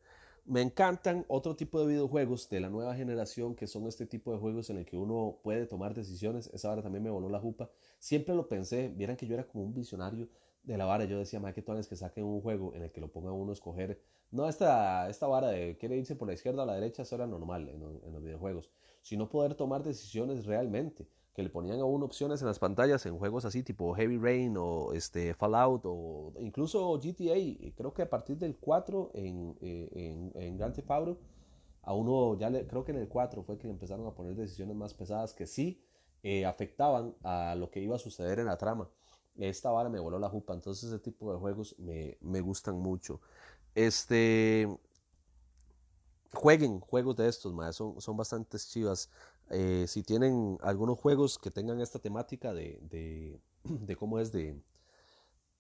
Me 0.50 0.64
encantan 0.64 1.26
otro 1.28 1.56
tipo 1.56 1.80
de 1.80 1.86
videojuegos 1.86 2.50
de 2.50 2.60
la 2.60 2.72
nueva 2.72 2.96
generación 2.96 3.54
que 3.54 3.68
son 3.68 3.86
este 3.86 4.08
tipo 4.08 4.34
de 4.34 4.40
juegos 4.40 4.72
en 4.72 4.78
el 4.78 4.86
que 4.88 4.98
uno 4.98 5.38
puede 5.44 5.68
tomar 5.68 5.94
decisiones. 5.94 6.50
Esa 6.52 6.72
hora 6.72 6.82
también 6.82 7.04
me 7.04 7.12
voló 7.12 7.30
la 7.30 7.40
jupa. 7.40 7.70
Siempre 8.00 8.34
lo 8.34 8.48
pensé, 8.50 8.88
vieran 8.88 9.16
que 9.16 9.28
yo 9.28 9.36
era 9.36 9.46
como 9.48 9.64
un 9.64 9.76
visionario 9.76 10.28
de 10.64 10.76
la 10.76 10.86
vara. 10.86 11.06
Yo 11.06 11.20
decía, 11.20 11.40
más 11.40 11.54
que 11.54 11.64
es 11.78 11.88
que 11.88 11.96
saquen 11.96 12.24
un 12.24 12.42
juego 12.42 12.74
en 12.74 12.82
el 12.82 12.92
que 12.92 13.00
lo 13.00 13.12
ponga 13.12 13.32
uno 13.32 13.52
a 13.52 13.54
escoger. 13.54 14.02
No 14.32 14.50
esta, 14.50 15.08
esta 15.08 15.28
vara 15.28 15.50
de 15.50 15.78
quiere 15.78 15.98
irse 15.98 16.16
por 16.16 16.28
la 16.28 16.34
izquierda 16.34 16.64
o 16.64 16.66
la 16.66 16.74
derecha, 16.74 17.04
eso 17.04 17.14
era 17.14 17.28
normal 17.28 17.70
en, 17.70 17.84
en 18.04 18.12
los 18.12 18.24
videojuegos. 18.24 18.72
Sino 19.04 19.30
poder 19.30 19.54
tomar 19.54 19.84
decisiones 19.84 20.48
realmente 20.48 21.08
que 21.40 21.44
le 21.44 21.50
ponían 21.50 21.80
a 21.80 21.86
uno 21.86 22.06
opciones 22.06 22.42
en 22.42 22.48
las 22.48 22.60
pantallas 22.60 23.06
en 23.06 23.18
juegos 23.18 23.46
así 23.46 23.64
tipo 23.64 23.94
Heavy 23.94 24.18
Rain 24.18 24.58
o 24.58 24.92
este 24.92 25.34
Fallout 25.34 25.84
o 25.86 26.34
incluso 26.38 27.00
GTA. 27.00 27.72
Creo 27.78 27.94
que 27.94 28.02
a 28.02 28.10
partir 28.10 28.38
del 28.38 28.58
4 28.58 29.12
en, 29.14 29.56
eh, 29.62 29.90
en, 29.94 30.34
en 30.36 30.58
Grand 30.58 30.76
Theft 30.76 30.92
Auto, 30.92 31.18
a 31.84 31.94
uno 31.94 32.38
ya 32.38 32.50
le, 32.50 32.68
creo 32.68 32.84
que 32.84 32.92
en 32.92 32.98
el 32.98 33.08
4 33.08 33.42
fue 33.44 33.58
que 33.58 33.68
le 33.68 33.72
empezaron 33.72 34.06
a 34.06 34.12
poner 34.12 34.36
decisiones 34.36 34.76
más 34.76 34.94
pesadas 34.94 35.34
que 35.34 35.48
sí 35.48 35.82
eh, 36.24 36.46
afectaban 36.46 37.16
a 37.24 37.56
lo 37.56 37.72
que 37.72 37.80
iba 37.80 37.96
a 37.96 38.00
suceder 38.00 38.40
en 38.40 38.48
la 38.48 38.58
trama. 38.58 38.90
Esta 39.38 39.72
vara 39.72 39.88
me 39.88 40.02
voló 40.02 40.20
la 40.20 40.28
jupa, 40.28 40.54
entonces 40.54 40.90
ese 40.90 41.00
tipo 41.00 41.32
de 41.32 41.40
juegos 41.40 41.74
me, 41.80 42.18
me 42.20 42.42
gustan 42.42 42.76
mucho. 42.80 43.22
Este, 43.76 44.68
jueguen 46.34 46.82
juegos 46.82 47.16
de 47.16 47.30
estos, 47.30 47.54
son, 47.74 48.02
son 48.02 48.18
bastante 48.18 48.58
chivas. 48.58 49.10
Eh, 49.50 49.86
si 49.88 50.04
tienen 50.04 50.58
algunos 50.62 51.00
juegos 51.00 51.38
que 51.40 51.52
tengan 51.52 51.82
esta 51.82 52.00
temática 52.00 52.54
de, 52.54 52.80
de, 53.64 53.96
cómo 53.96 54.20
es 54.20 54.32
de, 54.32 54.62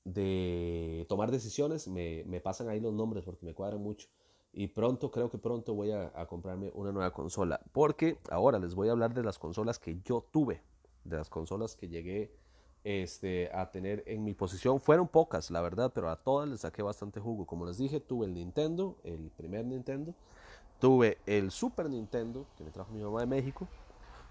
de 0.05 1.05
tomar 1.09 1.31
decisiones, 1.31 1.87
me, 1.87 2.23
me, 2.25 2.39
pasan 2.39 2.69
ahí 2.69 2.79
los 2.79 2.93
nombres 2.93 3.23
porque 3.25 3.45
me 3.45 3.53
cuadran 3.53 3.81
mucho. 3.81 4.07
Y 4.51 4.67
pronto, 4.67 5.11
creo 5.11 5.29
que 5.29 5.37
pronto 5.37 5.75
voy 5.75 5.91
a, 5.91 6.11
comprarme 6.27 6.71
una 6.73 6.91
nueva 6.91 7.11
consola. 7.13 7.61
Porque 7.71 8.17
ahora 8.29 8.59
les 8.59 8.73
voy 8.73 8.89
a 8.89 8.91
hablar 8.91 9.13
de 9.13 9.23
las 9.23 9.37
consolas 9.37 9.77
que 9.77 9.99
yo 10.03 10.25
tuve. 10.31 10.61
De 11.03 11.17
las 11.17 11.29
consolas 11.29 11.75
que 11.75 11.87
llegué 11.87 12.33
este, 12.83 13.49
a 13.53 13.69
tener 13.69 14.03
en 14.07 14.23
mi 14.23 14.33
posición. 14.33 14.79
Fueron 14.79 15.07
pocas, 15.07 15.51
la 15.51 15.61
verdad, 15.61 15.91
pero 15.93 16.09
a 16.09 16.15
todas 16.15 16.49
les 16.49 16.61
saqué 16.61 16.81
bastante 16.81 17.19
jugo. 17.19 17.45
Como 17.45 17.65
les 17.65 17.77
dije, 17.77 17.99
tuve 17.99 18.25
el 18.25 18.33
Nintendo, 18.33 18.97
el 19.03 19.29
primer 19.31 19.65
Nintendo. 19.65 20.15
Tuve 20.79 21.17
el 21.25 21.51
Super 21.51 21.89
Nintendo, 21.89 22.45
que 22.57 22.63
me 22.63 22.71
trajo 22.71 22.91
mi 22.93 23.01
mamá 23.01 23.21
de 23.21 23.27
México. 23.27 23.67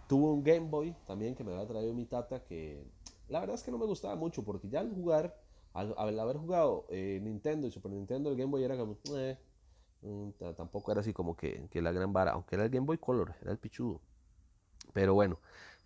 Tuve 0.09 0.31
un 0.31 0.43
Game 0.43 0.69
Boy 0.69 0.95
también 1.07 1.35
que 1.35 1.45
me 1.45 1.53
había 1.53 1.67
traído 1.67 1.93
mi 1.93 2.07
tata, 2.07 2.43
que 2.43 2.83
la 3.29 3.41
verdad 3.41 3.57
es 3.57 3.63
que 3.63 3.71
no 3.71 3.79
me 3.79 3.85
gustaba 3.85 4.17
mucho, 4.17 4.43
porque 4.43 4.69
ya 4.69 4.81
al 4.81 4.91
jugar, 4.91 5.39
al, 5.75 6.19
haber 6.19 6.39
jugado 6.39 6.87
eh, 6.89 7.21
Nintendo 7.23 7.67
y 7.67 7.71
Super 7.71 7.93
Nintendo, 7.93 8.31
el 8.31 8.37
Game 8.37 8.51
Boy 8.51 8.65
era 8.65 8.77
como, 8.79 8.97
eh, 9.17 9.37
mm, 10.01 10.31
tampoco 10.57 10.91
era 10.91 11.03
así 11.03 11.13
como 11.13 11.37
que, 11.37 11.69
que, 11.71 11.83
la 11.83 11.93
gran 11.93 12.13
vara, 12.15 12.33
aunque 12.33 12.57
era 12.57 12.65
el 12.65 12.71
Game 12.71 12.87
Boy 12.87 12.97
Color, 12.97 13.35
era 13.43 13.53
el 13.53 13.59
pichudo. 13.59 14.01
Pero 14.95 15.13
bueno, 15.13 15.39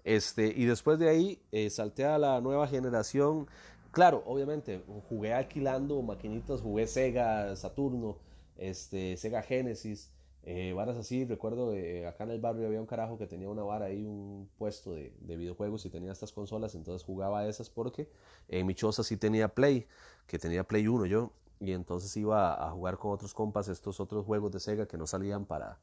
este, 0.04 0.46
y 0.46 0.64
después 0.64 0.98
de 0.98 1.08
ahí 1.08 1.40
eh, 1.52 1.70
salté 1.70 2.04
a 2.04 2.18
la 2.18 2.40
nueva 2.40 2.66
generación. 2.66 3.48
Claro, 3.90 4.22
obviamente, 4.26 4.82
jugué 5.08 5.34
alquilando 5.34 6.00
maquinitas, 6.02 6.60
jugué 6.60 6.86
Sega 6.86 7.54
Saturno, 7.56 8.18
este, 8.56 9.16
Sega 9.16 9.42
Genesis. 9.42 10.12
Eh, 10.44 10.72
varas 10.72 10.96
así, 10.96 11.24
recuerdo 11.24 11.72
eh, 11.72 12.04
acá 12.04 12.24
en 12.24 12.30
el 12.30 12.40
barrio 12.40 12.66
había 12.66 12.80
un 12.80 12.86
carajo 12.86 13.16
que 13.16 13.28
tenía 13.28 13.48
una 13.48 13.62
vara 13.62 13.86
ahí, 13.86 14.04
un 14.04 14.50
puesto 14.58 14.92
de, 14.92 15.12
videojuegos 15.20 15.86
y 15.86 15.90
tenía 15.90 16.10
estas 16.10 16.32
consolas, 16.32 16.74
entonces 16.74 17.06
jugaba 17.06 17.46
esas 17.46 17.70
porque 17.70 18.08
en 18.48 18.66
mi 18.66 18.74
choza 18.74 19.04
sí 19.04 19.16
tenía 19.16 19.54
Play, 19.54 19.86
que 20.26 20.40
tenía 20.40 20.64
Play 20.64 20.88
1 20.88 21.06
yo, 21.06 21.30
y 21.60 21.72
entonces 21.72 22.16
iba 22.16 22.66
a 22.66 22.72
jugar 22.72 22.98
con 22.98 23.12
otros 23.12 23.34
compas 23.34 23.68
estos 23.68 24.00
otros 24.00 24.26
juegos 24.26 24.50
de 24.50 24.58
Sega 24.58 24.86
que 24.86 24.98
no 24.98 25.06
salían 25.06 25.46
para, 25.46 25.78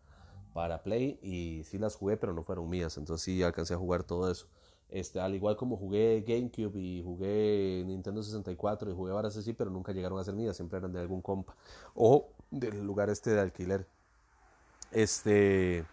para 0.54 0.84
Play 0.84 1.19
y 1.22 1.63
sí 1.63 1.78
las 1.78 1.95
jugué, 1.95 2.17
pero 2.17 2.34
no 2.34 2.43
fueron 2.43 2.69
mías, 2.69 2.98
entonces 2.98 3.24
sí 3.24 3.41
alcancé 3.41 3.76
a 3.76 3.78
jugar 3.78 4.04
todo 4.04 4.30
eso. 4.30 4.48
Este, 4.89 5.22
al 5.22 5.36
igual 5.36 5.56
como 5.56 5.78
jugué 5.78 6.26
GameCube 6.28 6.78
y 6.78 7.02
jugué 7.02 7.84
Nintendo 7.86 8.24
64 8.24 8.91
y 8.91 8.93
jugué 8.93 9.13
varas 9.13 9.38
así, 9.38 9.54
pero 9.54 9.69
nunca 9.69 9.93
llegaron 9.93 10.19
a 10.19 10.24
ser 10.24 10.34
mías, 10.34 10.58
siempre 10.58 10.80
eran 10.80 10.91
de 10.91 11.00
algún 11.00 11.22
compa 11.22 11.56
o 11.93 12.28
del 12.52 12.84
lugar 12.84 13.10
este 13.10 13.30
de 13.30 13.39
alquiler. 13.39 13.88
Este. 14.91 15.86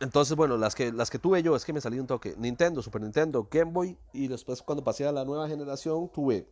Entonces, 0.00 0.36
bueno, 0.36 0.56
las 0.56 0.74
que, 0.74 0.92
las 0.92 1.10
que 1.10 1.18
tuve 1.18 1.42
yo 1.42 1.56
es 1.56 1.64
que 1.64 1.72
me 1.72 1.80
salí 1.80 1.98
un 1.98 2.06
toque. 2.06 2.34
Nintendo, 2.38 2.82
Super 2.82 3.02
Nintendo, 3.02 3.48
Game 3.50 3.72
Boy. 3.72 3.98
Y 4.12 4.28
después 4.28 4.62
cuando 4.62 4.84
pasé 4.84 5.06
a 5.06 5.12
la 5.12 5.24
nueva 5.24 5.48
generación 5.48 6.08
tuve 6.12 6.48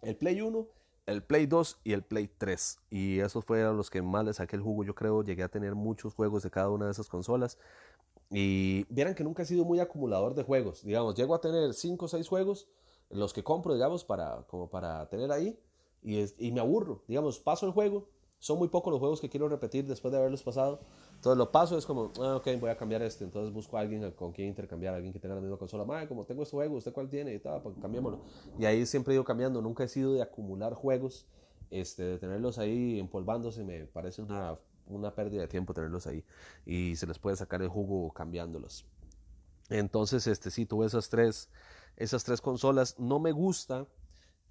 el 0.00 0.16
Play 0.16 0.40
1, 0.40 0.66
el 1.06 1.22
Play 1.22 1.46
2 1.46 1.80
y 1.84 1.92
el 1.92 2.02
Play 2.02 2.30
3. 2.38 2.78
Y 2.90 3.20
esos 3.20 3.44
fueron 3.44 3.76
los 3.76 3.90
que 3.90 4.00
más 4.00 4.24
le 4.24 4.32
saqué 4.32 4.56
el 4.56 4.62
jugo. 4.62 4.84
Yo 4.84 4.94
creo 4.94 5.22
llegué 5.22 5.42
a 5.42 5.48
tener 5.48 5.74
muchos 5.74 6.14
juegos 6.14 6.42
de 6.42 6.50
cada 6.50 6.70
una 6.70 6.86
de 6.86 6.92
esas 6.92 7.08
consolas. 7.08 7.58
Y 8.30 8.84
vieran 8.88 9.14
que 9.14 9.24
nunca 9.24 9.42
he 9.42 9.46
sido 9.46 9.64
muy 9.64 9.80
acumulador 9.80 10.34
de 10.34 10.44
juegos. 10.44 10.82
Digamos, 10.82 11.16
llego 11.16 11.34
a 11.34 11.40
tener 11.40 11.74
5 11.74 12.04
o 12.04 12.08
6 12.08 12.28
juegos, 12.28 12.68
los 13.10 13.32
que 13.34 13.42
compro, 13.42 13.74
digamos, 13.74 14.04
para, 14.04 14.46
como 14.46 14.70
para 14.70 15.06
tener 15.08 15.32
ahí. 15.32 15.58
Y, 16.02 16.24
y 16.38 16.52
me 16.52 16.60
aburro. 16.60 17.02
Digamos, 17.08 17.40
paso 17.40 17.66
el 17.66 17.72
juego 17.72 18.08
son 18.40 18.58
muy 18.58 18.68
pocos 18.68 18.90
los 18.90 18.98
juegos 18.98 19.20
que 19.20 19.28
quiero 19.28 19.48
repetir 19.48 19.86
después 19.86 20.10
de 20.10 20.18
haberlos 20.18 20.42
pasado. 20.42 20.80
Entonces 21.14 21.36
lo 21.36 21.52
paso, 21.52 21.76
es 21.76 21.84
como, 21.84 22.10
ah, 22.20 22.36
ok, 22.36 22.48
voy 22.58 22.70
a 22.70 22.76
cambiar 22.76 23.02
este. 23.02 23.22
Entonces 23.22 23.52
busco 23.52 23.76
a 23.76 23.80
alguien 23.80 24.10
con 24.12 24.32
quien 24.32 24.48
intercambiar, 24.48 24.94
alguien 24.94 25.12
que 25.12 25.18
tenga 25.18 25.34
la 25.34 25.42
misma 25.42 25.58
consola. 25.58 25.84
Madre, 25.84 26.08
como 26.08 26.24
tengo 26.24 26.42
este 26.42 26.56
juego, 26.56 26.76
¿usted 26.76 26.90
cuál 26.92 27.10
tiene? 27.10 27.34
Y 27.34 27.38
tal, 27.38 27.60
pues 27.60 27.76
cambiémoslo. 27.80 28.20
Y 28.58 28.64
ahí 28.64 28.86
siempre 28.86 29.12
he 29.12 29.16
ido 29.16 29.24
cambiando. 29.24 29.60
Nunca 29.60 29.84
he 29.84 29.88
sido 29.88 30.14
de 30.14 30.22
acumular 30.22 30.72
juegos, 30.72 31.26
este, 31.70 32.02
de 32.02 32.18
tenerlos 32.18 32.58
ahí 32.58 32.98
empolvándose. 32.98 33.62
Me 33.62 33.84
parece 33.84 34.22
una, 34.22 34.58
una 34.86 35.14
pérdida 35.14 35.42
de 35.42 35.48
tiempo 35.48 35.74
tenerlos 35.74 36.06
ahí. 36.06 36.24
Y 36.64 36.96
se 36.96 37.06
les 37.06 37.18
puede 37.18 37.36
sacar 37.36 37.60
el 37.60 37.68
jugo 37.68 38.10
cambiándolos. 38.10 38.86
Entonces, 39.68 40.26
este, 40.26 40.50
sí, 40.50 40.64
tuve 40.64 40.86
esas 40.86 41.10
tres, 41.10 41.50
esas 41.96 42.24
tres 42.24 42.40
consolas. 42.40 42.98
No 42.98 43.18
me 43.18 43.32
gusta 43.32 43.86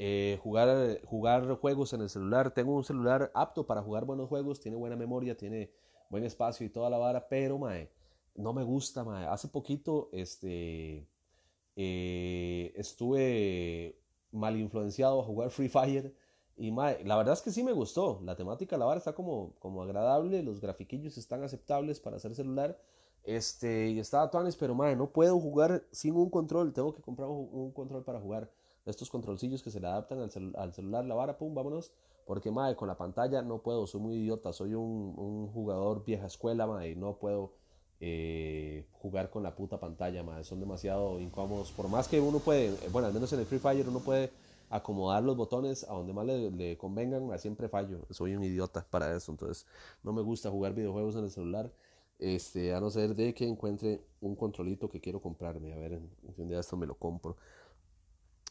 eh, 0.01 0.39
jugar, 0.41 1.01
jugar 1.03 1.55
juegos 1.57 1.91
en 1.91 2.01
el 2.01 2.09
celular. 2.09 2.51
Tengo 2.51 2.73
un 2.73 2.85
celular 2.85 3.31
apto 3.35 3.67
para 3.67 3.81
jugar 3.81 4.05
buenos 4.05 4.29
juegos, 4.29 4.61
tiene 4.61 4.77
buena 4.77 4.95
memoria, 4.95 5.35
tiene 5.35 5.71
buen 6.09 6.23
espacio 6.23 6.65
y 6.65 6.69
toda 6.69 6.89
la 6.89 6.97
vara, 6.97 7.27
pero 7.27 7.57
mae, 7.59 7.91
no 8.33 8.53
me 8.53 8.63
gusta, 8.63 9.03
mae. 9.03 9.25
Hace 9.27 9.49
poquito 9.49 10.09
este, 10.13 11.05
eh, 11.75 12.73
estuve 12.75 13.99
mal 14.31 14.55
influenciado 14.57 15.19
a 15.19 15.23
jugar 15.25 15.51
Free 15.51 15.69
Fire 15.69 16.15
y 16.55 16.71
mae, 16.71 17.03
la 17.03 17.17
verdad 17.17 17.33
es 17.33 17.41
que 17.41 17.51
sí 17.51 17.61
me 17.63 17.73
gustó. 17.73 18.21
La 18.23 18.37
temática 18.37 18.77
la 18.77 18.85
vara 18.85 18.99
está 18.99 19.13
como, 19.13 19.55
como 19.59 19.83
agradable, 19.83 20.43
los 20.43 20.61
grafiquillos 20.61 21.17
están 21.17 21.43
aceptables 21.43 21.99
para 21.99 22.17
hacer 22.17 22.33
celular. 22.35 22.79
Este, 23.23 23.89
y 23.89 23.99
estaba 23.99 24.31
tuanes, 24.31 24.55
pero 24.55 24.75
mae, 24.75 24.95
no 24.95 25.11
puedo 25.11 25.37
jugar 25.41 25.83
sin 25.91 26.15
un 26.15 26.29
control, 26.29 26.71
tengo 26.71 26.93
que 26.93 27.01
comprar 27.01 27.27
un 27.27 27.71
control 27.73 28.05
para 28.05 28.21
jugar 28.21 28.49
estos 28.89 29.09
controlcillos 29.09 29.63
que 29.63 29.71
se 29.71 29.79
le 29.79 29.87
adaptan 29.87 30.19
al, 30.55 30.73
celular, 30.73 31.05
la 31.05 31.15
vara, 31.15 31.37
pum, 31.37 31.53
vámonos. 31.53 31.91
Porque, 32.25 32.51
madre, 32.51 32.75
con 32.75 32.87
la 32.87 32.97
pantalla 32.97 33.41
no 33.41 33.59
puedo, 33.59 33.87
soy 33.87 34.01
muy 34.01 34.15
idiota, 34.15 34.53
soy 34.53 34.75
un, 34.75 35.49
jugador 35.53 36.05
vieja 36.05 36.27
escuela, 36.27 36.67
madre, 36.67 36.91
y 36.91 36.95
no 36.95 37.13
puedo 37.15 37.53
eh, 37.99 38.85
jugar 39.01 39.29
con 39.29 39.41
la 39.41 39.55
puta 39.55 39.79
pantalla, 39.79 40.21
madre, 40.23 40.43
son 40.43 40.59
demasiado 40.59 41.19
incómodos. 41.19 41.71
Por 41.71 41.89
más 41.89 42.07
que 42.07 42.21
uno 42.21 42.39
puede, 42.39 42.67
eh, 42.67 42.89
bueno, 42.91 43.07
al 43.07 43.13
menos 43.13 43.33
en 43.33 43.39
el 43.39 43.45
Free 43.45 43.59
Fire 43.59 43.87
uno 43.89 43.99
puede 43.99 44.31
acomodar 44.69 45.23
los 45.23 45.35
botones 45.35 45.83
a 45.85 45.93
donde 45.93 46.13
más 46.13 46.25
le, 46.25 46.77
convengan, 46.77 47.37
siempre 47.39 47.67
fallo, 47.67 48.05
soy 48.11 48.35
un 48.35 48.43
idiota 48.43 48.85
para 48.89 49.15
eso, 49.15 49.31
entonces 49.31 49.65
no 50.03 50.13
me 50.13 50.21
gusta 50.21 50.49
jugar 50.49 50.73
videojuegos 50.73 51.15
en 51.15 51.23
el 51.23 51.31
celular. 51.31 51.71
Este, 52.19 52.73
a 52.73 52.81
no 52.81 52.89
ser 52.89 53.15
de 53.15 53.33
que 53.33 53.47
encuentre 53.47 54.01
un 54.19 54.35
controlito 54.35 54.89
que 54.89 54.99
quiero 54.99 55.21
comprarme, 55.21 55.71
a 55.71 55.77
ver, 55.77 56.01
en 56.37 56.53
esto 56.53 56.75
me 56.75 56.85
lo 56.85 56.95
compro. 56.95 57.37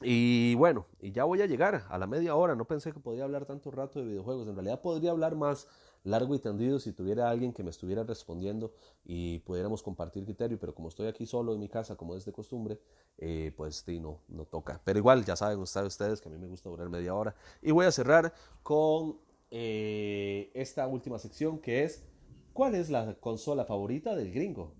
Y 0.00 0.54
bueno, 0.54 0.86
y 1.00 1.10
ya 1.10 1.24
voy 1.24 1.42
a 1.42 1.46
llegar 1.46 1.84
a 1.88 1.98
la 1.98 2.06
media 2.06 2.36
hora. 2.36 2.54
No 2.54 2.66
pensé 2.66 2.92
que 2.92 3.00
podía 3.00 3.24
hablar 3.24 3.46
tanto 3.46 3.70
rato 3.70 3.98
de 3.98 4.06
videojuegos. 4.06 4.46
En 4.48 4.54
realidad 4.54 4.80
podría 4.80 5.10
hablar 5.10 5.34
más 5.34 5.66
largo 6.04 6.34
y 6.34 6.38
tendido 6.38 6.78
si 6.78 6.92
tuviera 6.92 7.28
alguien 7.28 7.52
que 7.52 7.64
me 7.64 7.70
estuviera 7.70 8.04
respondiendo 8.04 8.72
y 9.04 9.40
pudiéramos 9.40 9.82
compartir 9.82 10.24
criterio. 10.24 10.58
Pero 10.58 10.74
como 10.74 10.88
estoy 10.88 11.08
aquí 11.08 11.26
solo 11.26 11.52
en 11.52 11.60
mi 11.60 11.68
casa, 11.68 11.96
como 11.96 12.14
es 12.14 12.24
de 12.24 12.32
costumbre, 12.32 12.80
eh, 13.18 13.52
pues 13.56 13.82
sí, 13.84 13.98
no, 13.98 14.20
no 14.28 14.44
toca. 14.44 14.80
Pero 14.84 14.98
igual, 14.98 15.24
ya 15.24 15.34
saben 15.34 15.58
ustedes 15.58 16.20
que 16.20 16.28
a 16.28 16.32
mí 16.32 16.38
me 16.38 16.46
gusta 16.46 16.68
durar 16.70 16.88
media 16.88 17.14
hora. 17.14 17.34
Y 17.60 17.72
voy 17.72 17.86
a 17.86 17.90
cerrar 17.90 18.32
con 18.62 19.18
eh, 19.50 20.50
esta 20.54 20.86
última 20.86 21.18
sección 21.18 21.58
que 21.58 21.82
es 21.82 22.04
¿cuál 22.52 22.74
es 22.74 22.90
la 22.90 23.14
consola 23.14 23.64
favorita 23.64 24.14
del 24.14 24.32
gringo? 24.32 24.74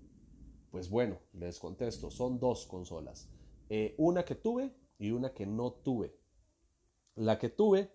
Pues 0.69 0.89
bueno, 0.89 1.17
les 1.33 1.59
contesto, 1.59 2.11
son 2.11 2.39
dos 2.39 2.65
consolas. 2.67 3.29
Eh, 3.69 3.95
una 3.97 4.23
que 4.25 4.35
tuve 4.35 4.73
y 4.99 5.11
una 5.11 5.33
que 5.33 5.45
no 5.47 5.71
tuve. 5.71 6.13
La 7.15 7.39
que 7.39 7.49
tuve, 7.49 7.89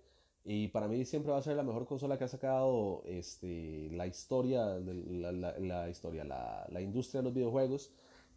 y 0.45 0.69
para 0.69 0.89
mí 0.89 1.05
siempre 1.05 1.33
va 1.33 1.39
a 1.39 1.43
ser 1.43 1.57
la 1.57 1.63
mejor 1.63 1.87
consola 1.87 2.19
que 2.19 2.25
ha 2.25 2.29
sacado 2.29 3.03
este, 3.07 3.91
la 3.93 4.07
historia, 4.07 4.79
la, 4.79 5.33
la, 5.33 5.89
historia 5.89 6.25
la, 6.25 6.67
la, 6.71 6.81
industria 6.81 7.21
de 7.21 7.25
los 7.25 7.35
videojuegos. 7.35 7.93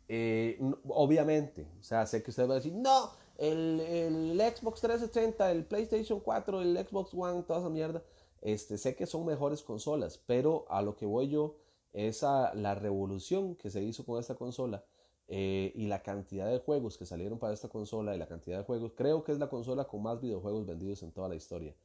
Eh, 0.07 0.59
obviamente, 0.87 1.67
o 1.79 1.83
sea, 1.83 2.05
sé 2.05 2.23
que 2.23 2.31
usted 2.31 2.47
va 2.47 2.53
a 2.53 2.57
decir, 2.57 2.73
no, 2.73 3.11
el, 3.37 3.79
el, 3.81 4.39
Xbox 4.39 4.81
360, 4.81 5.51
el 5.51 5.65
PlayStation 5.65 6.19
4, 6.19 6.61
el 6.61 6.77
Xbox 6.77 7.13
One, 7.13 7.43
toda 7.43 7.59
esa 7.59 7.69
mierda. 7.69 8.03
Este, 8.41 8.77
sé 8.77 8.95
que 8.95 9.05
son 9.05 9.25
mejores 9.25 9.63
consolas, 9.63 10.21
pero 10.25 10.65
a 10.69 10.81
lo 10.81 10.95
que 10.95 11.05
voy 11.05 11.29
yo 11.29 11.57
es 11.91 12.23
a 12.23 12.53
la 12.53 12.75
revolución 12.75 13.55
que 13.55 13.69
se 13.69 13.83
hizo 13.83 14.05
con 14.05 14.19
esta 14.19 14.35
consola 14.35 14.85
eh, 15.29 15.73
y 15.75 15.87
la 15.87 16.01
cantidad 16.03 16.49
de 16.49 16.59
juegos 16.59 16.97
que 16.97 17.05
salieron 17.05 17.37
para 17.37 17.53
esta 17.53 17.67
consola 17.67 18.15
y 18.15 18.19
la 18.19 18.27
cantidad 18.27 18.57
de 18.57 18.63
juegos, 18.63 18.93
creo 18.95 19.23
que 19.23 19.33
es 19.33 19.39
la 19.39 19.49
consola 19.49 19.85
con 19.85 20.01
más 20.01 20.21
videojuegos 20.21 20.65
vendidos 20.65 21.03
en 21.03 21.11
toda 21.11 21.27
la 21.27 21.35
historia. 21.35 21.75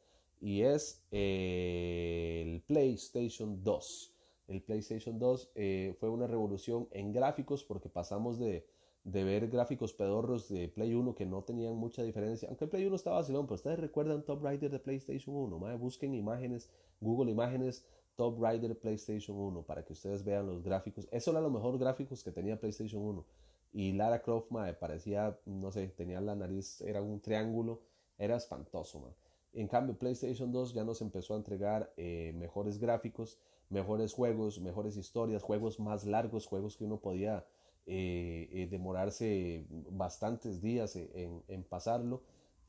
Y 0.41 0.63
es 0.63 1.05
eh, 1.11 2.43
el 2.45 2.61
PlayStation 2.63 3.63
2. 3.63 4.15
El 4.49 4.63
PlayStation 4.63 5.19
2 5.19 5.51
eh, 5.55 5.97
fue 5.99 6.09
una 6.09 6.27
revolución 6.27 6.89
en 6.93 7.13
gráficos 7.13 7.65
porque 7.65 7.89
pasamos 7.89 8.39
de, 8.39 8.67
de, 9.05 9.25
ver 9.25 9.49
gráficos 9.49 9.93
pedorros 9.93 10.49
de 10.49 10.69
Play 10.69 10.95
1 10.95 11.15
que 11.15 11.27
no 11.27 11.43
tenían 11.43 11.77
mucha 11.77 12.03
diferencia. 12.03 12.49
Aunque 12.49 12.65
el 12.65 12.71
Play 12.71 12.85
1 12.87 12.95
estaba 12.95 13.17
vacilón, 13.17 13.47
pero 13.47 13.57
ustedes 13.57 13.79
recuerdan 13.79 14.25
Top 14.25 14.45
Rider 14.45 14.71
de 14.71 14.79
PlayStation 14.79 15.35
1. 15.35 15.79
busquen 15.79 16.15
imágenes, 16.15 16.71
Google 17.01 17.31
Imágenes 17.31 17.87
Top 18.17 18.43
Rider 18.43 18.79
PlayStation 18.79 19.37
1 19.37 19.63
para 19.63 19.85
que 19.85 19.93
ustedes 19.93 20.25
vean 20.25 20.47
los 20.47 20.63
gráficos. 20.63 21.09
Eso 21.11 21.31
eran 21.31 21.43
los 21.43 21.53
mejores 21.53 21.81
gráficos 21.81 22.23
que 22.23 22.31
tenía 22.31 22.59
PlayStation 22.59 23.03
1. 23.03 23.25
Y 23.73 23.93
Lara 23.93 24.21
Croft, 24.23 24.51
me 24.51 24.75
parecía, 24.75 25.39
no 25.47 25.71
sé, 25.73 25.89
tenía 25.89 26.21
la 26.21 26.35
nariz, 26.35 26.81
era 26.83 27.01
un 27.01 27.21
triángulo, 27.21 27.81
era 28.19 28.37
espantoso, 28.37 29.15
En 29.55 29.67
cambio, 29.67 29.99
PlayStation 29.99 30.53
2 30.53 30.75
ya 30.75 30.85
nos 30.85 31.01
empezó 31.01 31.35
a 31.35 31.39
entregar 31.39 31.93
eh, 31.97 32.33
mejores 32.37 32.79
gráficos, 32.79 33.39
mejores 33.71 34.13
juegos, 34.13 34.61
mejores 34.61 34.97
historias, 34.97 35.43
juegos 35.43 35.81
más 35.81 36.05
largos, 36.05 36.47
juegos 36.47 36.77
que 36.77 36.85
uno 36.85 37.01
podía 37.01 37.47
eh, 37.87 38.49
eh, 38.53 38.69
demorarse 38.71 39.67
bastantes 39.91 40.61
días 40.61 40.97
en, 40.97 41.43
en 41.49 41.65
pasarlo 41.65 42.23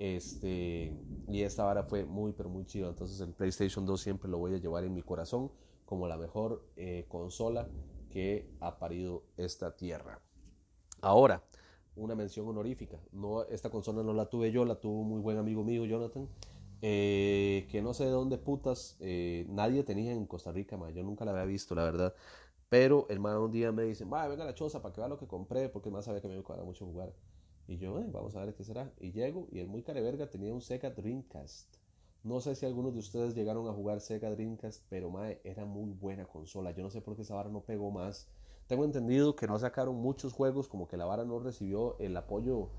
este, 0.04 0.94
y 1.30 1.44
esta 1.44 1.64
vara 1.64 1.84
fue 1.84 2.04
muy, 2.04 2.34
pero 2.34 2.50
muy 2.50 2.66
chido. 2.66 2.90
Entonces 2.90 3.22
el 3.22 3.32
PlayStation 3.32 3.86
2 3.86 4.02
siempre 4.02 4.30
lo 4.30 4.38
voy 4.38 4.54
a 4.54 4.58
llevar 4.58 4.84
en 4.84 4.94
mi 4.94 5.02
corazón 5.02 5.50
como 5.86 6.10
la 6.10 6.18
mejor 6.18 6.62
eh, 6.76 7.06
consola 7.08 7.70
que 8.10 8.50
ha 8.60 8.80
parido 8.80 9.24
esta 9.38 9.78
tierra. 9.78 10.20
Ahora, 11.00 11.42
una 11.96 12.16
mención 12.16 12.46
honorífica. 12.50 13.00
No, 13.14 13.44
esta 13.44 13.70
consola 13.70 14.04
no 14.04 14.14
la 14.14 14.26
tuve 14.26 14.52
yo, 14.52 14.66
la 14.66 14.76
tuvo 14.76 15.00
un 15.00 15.08
muy 15.08 15.22
buen 15.22 15.38
amigo 15.38 15.64
mío, 15.64 15.86
Jonathan. 15.86 16.28
Eh, 16.82 17.66
que 17.72 17.82
no 17.82 17.94
sé 17.94 18.04
de 18.04 18.12
dónde 18.12 18.38
putas 18.38 18.98
eh, 19.00 19.46
nadie 19.48 19.84
tenía 19.84 20.12
en 20.12 20.26
Costa 20.26 20.52
Rica, 20.52 20.78
yo 20.94 21.02
nunca 21.02 21.24
la 21.24 21.32
había 21.32 21.46
visto, 21.46 21.76
la 21.76 21.86
verdad. 21.86 22.14
Pero 22.68 23.08
el 23.10 23.22
man 23.22 23.38
un 23.38 23.54
día 23.54 23.72
me 23.72 23.84
dice, 23.84 24.04
venga 24.04 24.26
a 24.26 24.46
la 24.46 24.54
choza 24.54 24.82
para 24.82 24.94
que 24.94 25.00
vea 25.00 25.08
lo 25.08 25.18
que 25.18 25.28
compré, 25.28 25.70
porque 25.70 25.90
man 25.90 26.04
sabía 26.04 26.20
que 26.20 26.28
me 26.28 26.36
iba 26.36 26.64
mucho 26.66 26.86
jugar. 26.86 27.14
Y 27.68 27.78
yo, 27.78 28.00
eh, 28.00 28.10
vamos 28.12 28.36
a 28.36 28.44
ver 28.44 28.54
qué 28.54 28.64
será. 28.64 28.92
Y 29.00 29.12
llego 29.12 29.48
y 29.52 29.60
el 29.60 29.68
muy 29.68 29.84
careverga 29.84 30.30
tenía 30.30 30.54
un 30.54 30.62
Sega 30.62 30.90
Dreamcast. 30.90 31.76
No 32.24 32.40
sé 32.40 32.56
si 32.56 32.66
algunos 32.66 32.94
de 32.94 33.00
ustedes 33.00 33.36
llegaron 33.36 33.68
a 33.68 33.74
jugar 33.74 34.00
Sega 34.00 34.30
Dreamcast, 34.32 34.84
pero 34.90 35.10
mae, 35.10 35.40
era 35.44 35.66
muy 35.66 35.92
buena 35.92 36.26
consola. 36.26 36.72
Yo 36.72 36.84
no 36.84 36.90
sé 36.90 37.02
por 37.02 37.16
qué 37.16 37.24
esa 37.24 37.36
vara 37.36 37.50
no 37.50 37.62
pegó 37.62 37.92
más. 37.92 38.28
Tengo 38.68 38.86
entendido 38.86 39.36
que 39.36 39.48
no 39.48 39.60
sacaron 39.60 39.96
muchos 39.96 40.34
juegos, 40.34 40.68
como 40.68 40.88
que 40.88 40.98
la 40.98 41.06
vara 41.06 41.26
no 41.26 41.40
recibió 41.40 41.98
el 42.00 42.16
apoyo 42.16 42.70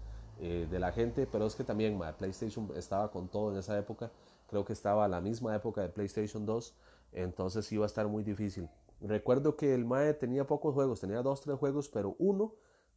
eh, 0.40 0.66
de 0.70 0.78
la 0.78 0.92
gente, 0.92 1.26
pero 1.26 1.46
es 1.46 1.54
que 1.54 1.64
también 1.64 1.96
mae, 1.98 2.14
PlayStation 2.14 2.70
estaba 2.76 3.10
con 3.10 3.28
todo 3.28 3.52
en 3.52 3.58
esa 3.58 3.78
época. 3.78 4.10
Creo 4.48 4.64
que 4.64 4.72
estaba 4.72 5.04
a 5.04 5.08
la 5.08 5.20
misma 5.20 5.54
época 5.54 5.82
de 5.82 5.88
PlayStation 5.88 6.46
2, 6.46 6.74
entonces 7.12 7.70
iba 7.72 7.84
a 7.84 7.86
estar 7.86 8.08
muy 8.08 8.22
difícil. 8.22 8.68
Recuerdo 9.00 9.56
que 9.56 9.74
el 9.74 9.84
MAE 9.84 10.14
tenía 10.14 10.46
pocos 10.46 10.74
juegos, 10.74 11.00
tenía 11.00 11.22
dos, 11.22 11.40
tres 11.40 11.58
juegos, 11.58 11.88
pero 11.88 12.16
uno 12.18 12.54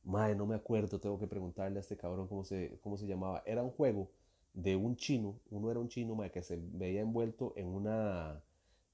Mae, 0.07 0.35
no 0.35 0.45
me 0.45 0.55
acuerdo, 0.55 0.99
tengo 0.99 1.19
que 1.19 1.27
preguntarle 1.27 1.79
a 1.79 1.81
este 1.81 1.97
cabrón 1.97 2.27
cómo 2.27 2.45
se, 2.45 2.79
cómo 2.81 2.97
se 2.97 3.05
llamaba. 3.05 3.43
Era 3.45 3.61
un 3.61 3.71
juego 3.71 4.09
de 4.53 4.75
un 4.77 4.95
chino, 4.95 5.39
uno 5.51 5.69
era 5.69 5.81
un 5.81 5.89
chino, 5.89 6.15
mae, 6.15 6.31
que 6.31 6.41
se 6.41 6.57
veía 6.57 7.01
envuelto 7.01 7.53
en 7.57 7.67
una 7.67 8.41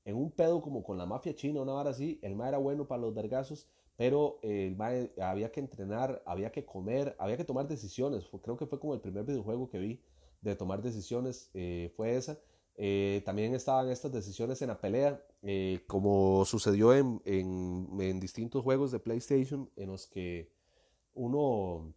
en 0.06 0.15
un 0.17 0.32
pedo 0.32 0.62
como 0.62 0.84
con 0.84 0.97
la 0.97 1.06
mafia 1.06 1.36
china, 1.36 1.62
una 1.62 1.73
vara 1.73 1.91
así. 1.91 2.19
El 2.23 2.36
mae 2.36 2.49
era 2.49 2.58
bueno 2.58 2.88
para 2.88 3.02
los 3.02 3.13
vergazos, 3.13 3.67
pero 3.95 4.39
el 4.41 4.76
mae 4.76 5.13
había 5.21 5.52
que 5.52 5.60
entrenar, 5.60 6.23
había 6.26 6.52
que 6.52 6.65
comer, 6.65 7.15
había 7.19 7.38
que 7.38 7.45
tomar 7.45 7.67
decisiones. 7.67 8.28
creo 8.41 8.58
que 8.58 8.65
fue 8.65 8.80
como 8.80 8.95
el 8.95 8.99
primer 8.99 9.23
videojuego 9.23 9.69
que 9.69 9.78
vi 9.78 10.02
de 10.41 10.56
tomar 10.56 10.82
decisiones, 10.82 11.52
eh, 11.54 11.93
fue 11.95 12.15
esa. 12.17 12.39
Eh, 12.76 13.21
también 13.23 13.54
estaban 13.54 13.89
estas 13.89 14.12
decisiones 14.12 14.62
en 14.63 14.69
la 14.69 14.82
pelea, 14.82 15.23
eh, 15.43 15.82
como 15.88 16.43
sucedió 16.45 16.93
en, 16.95 17.21
en, 17.26 17.88
en 17.99 18.19
distintos 18.19 18.63
juegos 18.63 18.91
de 18.91 18.99
PlayStation, 18.99 19.69
en 19.76 19.89
los 19.89 20.08
que 20.08 20.52
uno 21.15 21.93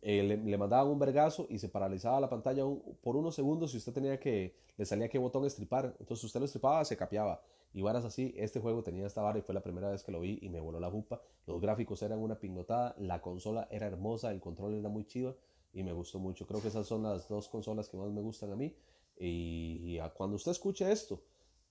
eh, 0.00 0.22
le, 0.22 0.58
mandaban 0.58 0.88
un 0.88 0.98
vergazo 0.98 1.46
y 1.48 1.58
se 1.58 1.68
paralizaba 1.68 2.20
la 2.20 2.28
pantalla 2.28 2.64
por 3.02 3.16
unos 3.16 3.34
segundos 3.34 3.72
y 3.72 3.76
usted 3.76 3.92
tenía 3.92 4.18
que, 4.18 4.56
le 4.76 4.84
salía 4.84 5.08
qué 5.08 5.18
botón 5.18 5.44
estripar. 5.44 5.94
Entonces 6.00 6.24
usted 6.24 6.40
lo 6.40 6.46
estripaba, 6.46 6.84
se 6.84 6.96
capeaba. 6.96 7.42
Y 7.74 7.80
varas 7.82 8.04
así, 8.04 8.34
este 8.36 8.60
juego 8.60 8.82
tenía 8.82 9.06
esta 9.06 9.22
vara 9.22 9.38
y 9.38 9.42
fue 9.42 9.54
la 9.54 9.62
primera 9.62 9.90
vez 9.90 10.02
que 10.02 10.12
lo 10.12 10.20
vi 10.20 10.38
y 10.42 10.48
me 10.48 10.60
voló 10.60 10.80
la 10.80 10.90
jupa. 10.90 11.22
Los 11.46 11.60
gráficos 11.60 12.02
eran 12.02 12.18
una 12.18 12.38
pignotada, 12.38 12.94
la 12.98 13.22
consola 13.22 13.66
era 13.70 13.86
hermosa, 13.86 14.30
el 14.30 14.40
control 14.40 14.74
era 14.74 14.88
muy 14.88 15.06
chido 15.06 15.38
y 15.72 15.82
me 15.82 15.92
gustó 15.92 16.18
mucho. 16.18 16.46
Creo 16.46 16.60
que 16.60 16.68
esas 16.68 16.86
son 16.86 17.04
las 17.04 17.28
dos 17.28 17.48
consolas 17.48 17.88
que 17.88 17.96
más 17.96 18.10
me 18.10 18.20
gustan 18.20 18.52
a 18.52 18.56
mí. 18.56 18.74
Y 19.16 19.98
cuando 20.14 20.36
usted 20.36 20.50
escuche 20.50 20.90
esto, 20.90 21.22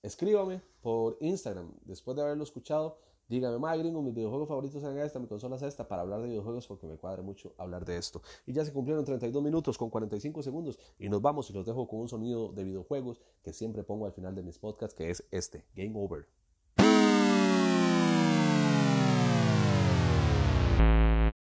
escríbame 0.02 0.60
por 0.80 1.18
Instagram 1.20 1.72
después 1.84 2.16
de 2.16 2.22
haberlo 2.22 2.44
escuchado 2.44 2.98
Dígame, 3.32 3.58
más 3.58 3.78
gringo, 3.78 4.02
mis 4.02 4.12
videojuegos 4.12 4.46
favoritos 4.46 4.82
son 4.82 4.98
esta, 4.98 5.18
mi 5.18 5.26
consola 5.26 5.56
es 5.56 5.62
esta, 5.62 5.88
para 5.88 6.02
hablar 6.02 6.20
de 6.20 6.28
videojuegos 6.28 6.66
porque 6.66 6.86
me 6.86 6.98
cuadra 6.98 7.22
mucho 7.22 7.54
hablar 7.56 7.82
de 7.86 7.96
esto. 7.96 8.20
Y 8.44 8.52
ya 8.52 8.62
se 8.62 8.74
cumplieron 8.74 9.06
32 9.06 9.42
minutos 9.42 9.78
con 9.78 9.88
45 9.88 10.42
segundos 10.42 10.78
y 10.98 11.08
nos 11.08 11.22
vamos 11.22 11.48
y 11.48 11.54
los 11.54 11.64
dejo 11.64 11.88
con 11.88 12.00
un 12.00 12.10
sonido 12.10 12.52
de 12.52 12.62
videojuegos 12.62 13.22
que 13.42 13.54
siempre 13.54 13.84
pongo 13.84 14.04
al 14.04 14.12
final 14.12 14.34
de 14.34 14.42
mis 14.42 14.58
podcasts, 14.58 14.94
que 14.94 15.08
es 15.08 15.24
este, 15.30 15.64
Game 15.74 15.92
Over. 15.94 16.26